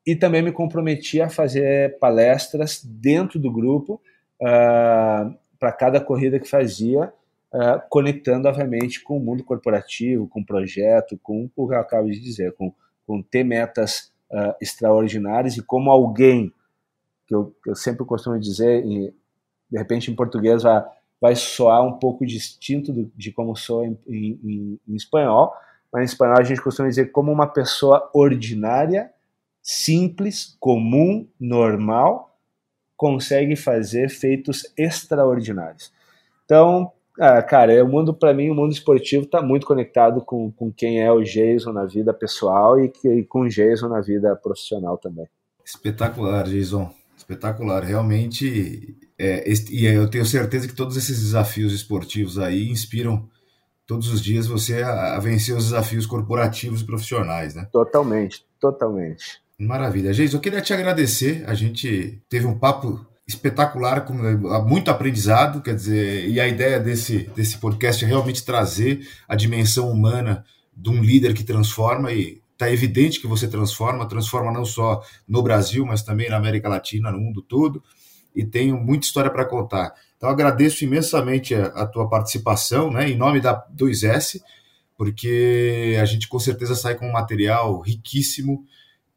e 0.07 0.17
também 0.17 0.43
me 0.43 0.53
comprometi 0.53 1.21
a 1.21 1.29
fazer 1.29 1.99
palestras 1.99 2.83
dentro 2.85 3.39
do 3.39 3.51
grupo 3.51 4.01
uh, 4.41 5.35
para 5.59 5.73
cada 5.73 6.01
corrida 6.01 6.39
que 6.39 6.49
fazia 6.49 7.13
uh, 7.53 7.81
conectando 7.89 8.49
obviamente 8.49 9.03
com 9.03 9.17
o 9.17 9.21
mundo 9.21 9.45
corporativo, 9.45 10.29
com 10.29 10.41
o 10.41 10.47
projeto, 10.47 11.19
com 11.23 11.49
o 11.57 11.69
que 11.69 11.75
eu 11.75 11.81
acabo 11.81 12.09
de 12.11 12.21
dizer, 12.21 12.53
com, 12.55 12.73
com 13.07 13.23
ter 13.23 13.45
metas 13.45 14.15
extraordinárias 14.61 15.57
e 15.57 15.63
como 15.63 15.89
alguém 15.89 16.53
que 17.29 17.35
eu, 17.35 17.55
eu 17.65 17.77
sempre 17.77 18.05
costumo 18.05 18.39
dizer 18.41 18.85
de 19.71 19.79
repente 19.79 20.11
em 20.11 20.15
português 20.15 20.63
vai, 20.63 20.85
vai 21.21 21.35
soar 21.35 21.85
um 21.85 21.93
pouco 21.93 22.27
distinto 22.27 22.93
do, 22.93 23.11
de 23.17 23.33
como 23.33 23.57
soa 23.57 23.87
em, 23.87 23.99
em, 24.07 24.81
em, 24.89 24.95
espanhol, 24.95 25.53
mas 25.93 26.03
em 26.03 26.13
espanhol 26.13 26.39
a 26.39 26.43
gente 26.43 26.63
costuma 26.63 26.89
dizer 26.89 27.11
como 27.13 27.33
uma 27.33 27.47
pessoa 27.47 28.11
ordinária, 28.15 29.11
simples, 29.63 30.57
comum, 30.61 31.27
normal, 31.41 32.39
consegue 32.97 33.57
fazer 33.57 34.09
feitos 34.09 34.73
extraordinários. 34.77 35.93
Então, 36.45 36.93
ah, 37.19 37.43
cara, 37.43 37.83
o 37.83 37.89
mundo, 37.89 38.13
para 38.13 38.35
mim, 38.35 38.51
o 38.51 38.55
mundo 38.55 38.73
esportivo 38.73 39.25
está 39.25 39.41
muito 39.41 39.67
conectado 39.67 40.21
com, 40.21 40.51
com 40.53 40.71
quem 40.71 41.03
é 41.03 41.11
o 41.11 41.23
Jason 41.23 41.73
na 41.73 41.87
vida 41.87 42.13
pessoal 42.13 42.79
e, 42.79 42.93
e 43.05 43.25
com 43.25 43.41
o 43.41 43.49
Jason 43.49 43.89
na 43.89 44.01
vida 44.01 44.37
profissional 44.37 44.99
também. 44.99 45.27
Espetacular, 45.65 46.45
Jason. 46.45 46.91
Espetacular. 47.17 47.83
Realmente 47.83 48.97
é, 49.19 49.45
e 49.71 49.87
eu 49.87 50.09
tenho 50.09 50.27
certeza 50.27 50.69
que 50.69 50.75
todos 50.75 50.97
esses 50.97 51.19
desafios 51.21 51.73
esportivos 51.73 52.39
aí 52.39 52.69
inspiram 52.69 53.29
todos 53.87 54.09
os 54.09 54.21
dias 54.21 54.47
você 54.47 54.83
a, 54.83 55.17
a 55.17 55.21
vencer 55.21 55.57
os 55.57 55.65
desafios 55.65 56.05
corporativos 56.07 56.83
e 56.83 56.85
profissionais, 56.85 57.55
né? 57.55 57.67
Totalmente, 57.73 58.45
totalmente. 58.61 59.41
Maravilha. 59.59 60.13
Geis, 60.13 60.35
eu 60.35 60.41
queria 60.41 60.61
te 60.61 60.75
agradecer. 60.75 61.45
A 61.47 61.55
gente 61.55 62.21
teve 62.29 62.47
um 62.47 62.59
papo 62.59 63.07
espetacular, 63.27 64.05
com 64.05 64.13
muito 64.69 64.91
aprendizado, 64.91 65.63
quer 65.63 65.75
dizer, 65.75 66.29
e 66.29 66.39
a 66.39 66.47
ideia 66.47 66.79
desse, 66.79 67.31
desse 67.35 67.59
podcast 67.59 68.05
é 68.05 68.09
realmente 68.09 68.45
trazer 68.45 69.09
a 69.27 69.35
dimensão 69.35 69.91
humana 69.91 70.45
de 70.77 70.91
um 70.91 71.03
líder 71.03 71.33
que 71.33 71.43
transforma 71.43 72.13
e 72.13 72.41
está 72.53 72.71
evidente 72.71 73.21
que 73.21 73.27
você 73.27 73.49
transforma, 73.49 74.07
transforma 74.07 74.53
não 74.53 74.65
só 74.65 75.03
no 75.27 75.43
Brasil, 75.43 75.85
mas 75.85 76.03
também 76.03 76.29
na 76.29 76.37
América 76.37 76.69
Latina, 76.69 77.11
no 77.11 77.19
mundo 77.19 77.43
todo 77.43 77.83
e 78.37 78.45
tenho 78.45 78.77
muita 78.77 79.07
história 79.07 79.31
para 79.31 79.47
contar. 79.47 79.95
Então 80.17 80.29
agradeço 80.29 80.85
imensamente 80.85 81.55
a, 81.55 81.67
a, 81.69 81.87
tua 81.87 82.09
participação, 82.09 82.91
né, 82.91 83.09
em 83.09 83.17
nome 83.17 83.41
da 83.41 83.67
2S, 83.75 84.41
porque 84.97 85.97
a 86.01 86.05
gente 86.05 86.29
com 86.29 86.39
certeza 86.39 86.75
sai 86.75 86.95
com 86.95 87.09
um 87.09 87.13
material 87.13 87.81
riquíssimo 87.81 88.65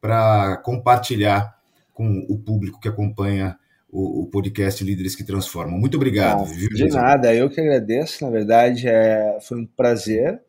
para 0.01 0.57
compartilhar 0.57 1.57
com 1.93 2.25
o 2.29 2.39
público 2.39 2.79
que 2.79 2.87
acompanha 2.87 3.57
o, 3.91 4.21
o, 4.21 4.25
podcast 4.27 4.83
Líderes 4.83 5.15
que 5.15 5.23
Transformam. 5.23 5.77
Muito 5.77 5.95
obrigado. 5.95 6.41
Ah, 6.41 6.45
viu, 6.45 6.69
de 6.69 6.87
nada, 6.87 7.33
eu 7.33 7.49
que 7.49 7.59
agradeço. 7.59 8.23
Na 8.23 8.31
verdade, 8.31 8.87
é, 8.87 9.37
foi 9.41 9.59
um 9.59 9.65
prazer. 9.65 10.41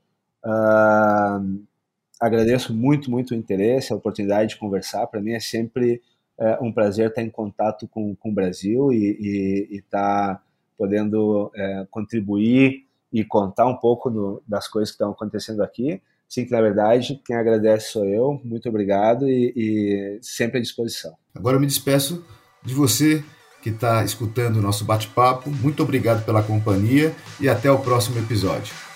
Uh, 0.45 1.65
agradeço 2.21 2.75
muito, 2.75 3.11
muito 3.11 3.33
o 3.33 3.35
interesse, 3.35 3.93
a 3.93 3.97
oportunidade 3.97 4.51
de 4.51 4.59
conversar. 4.59 5.07
Para 5.07 5.21
mim 5.21 5.33
é 5.33 5.41
sempre 5.41 6.03
é 6.41 6.59
um 6.61 6.73
prazer 6.73 7.09
estar 7.09 7.23
em 7.23 7.31
contato 7.31 7.87
com, 7.87 8.17
com 8.17 8.31
o 8.31 8.35
Brasil 8.35 8.91
e 8.93 9.69
estar 9.71 10.37
tá 10.37 10.43
podendo 10.77 11.51
é, 11.55 11.87
contribuir 11.91 12.87
e 13.13 13.23
contar 13.23 13.67
um 13.67 13.77
pouco 13.77 14.43
das 14.49 14.67
coisas 14.67 14.91
que 14.91 14.95
estão 14.95 15.11
acontecendo 15.11 15.63
aqui. 15.63 16.01
Sim, 16.27 16.47
que 16.47 16.53
na 16.53 16.61
verdade 16.61 17.21
quem 17.25 17.37
agradece 17.37 17.91
sou 17.91 18.05
eu. 18.05 18.41
Muito 18.43 18.69
obrigado 18.69 19.29
e, 19.29 19.53
e 19.55 20.19
sempre 20.23 20.59
à 20.59 20.63
disposição. 20.63 21.13
Agora 21.35 21.57
eu 21.57 21.61
me 21.61 21.67
despeço 21.67 22.25
de 22.65 22.73
você 22.73 23.23
que 23.63 23.69
está 23.69 24.03
escutando 24.05 24.57
o 24.57 24.63
nosso 24.63 24.85
bate-papo. 24.85 25.51
Muito 25.51 25.83
obrigado 25.83 26.25
pela 26.25 26.43
companhia 26.43 27.15
e 27.39 27.49
até 27.49 27.71
o 27.71 27.79
próximo 27.79 28.19
episódio. 28.19 28.90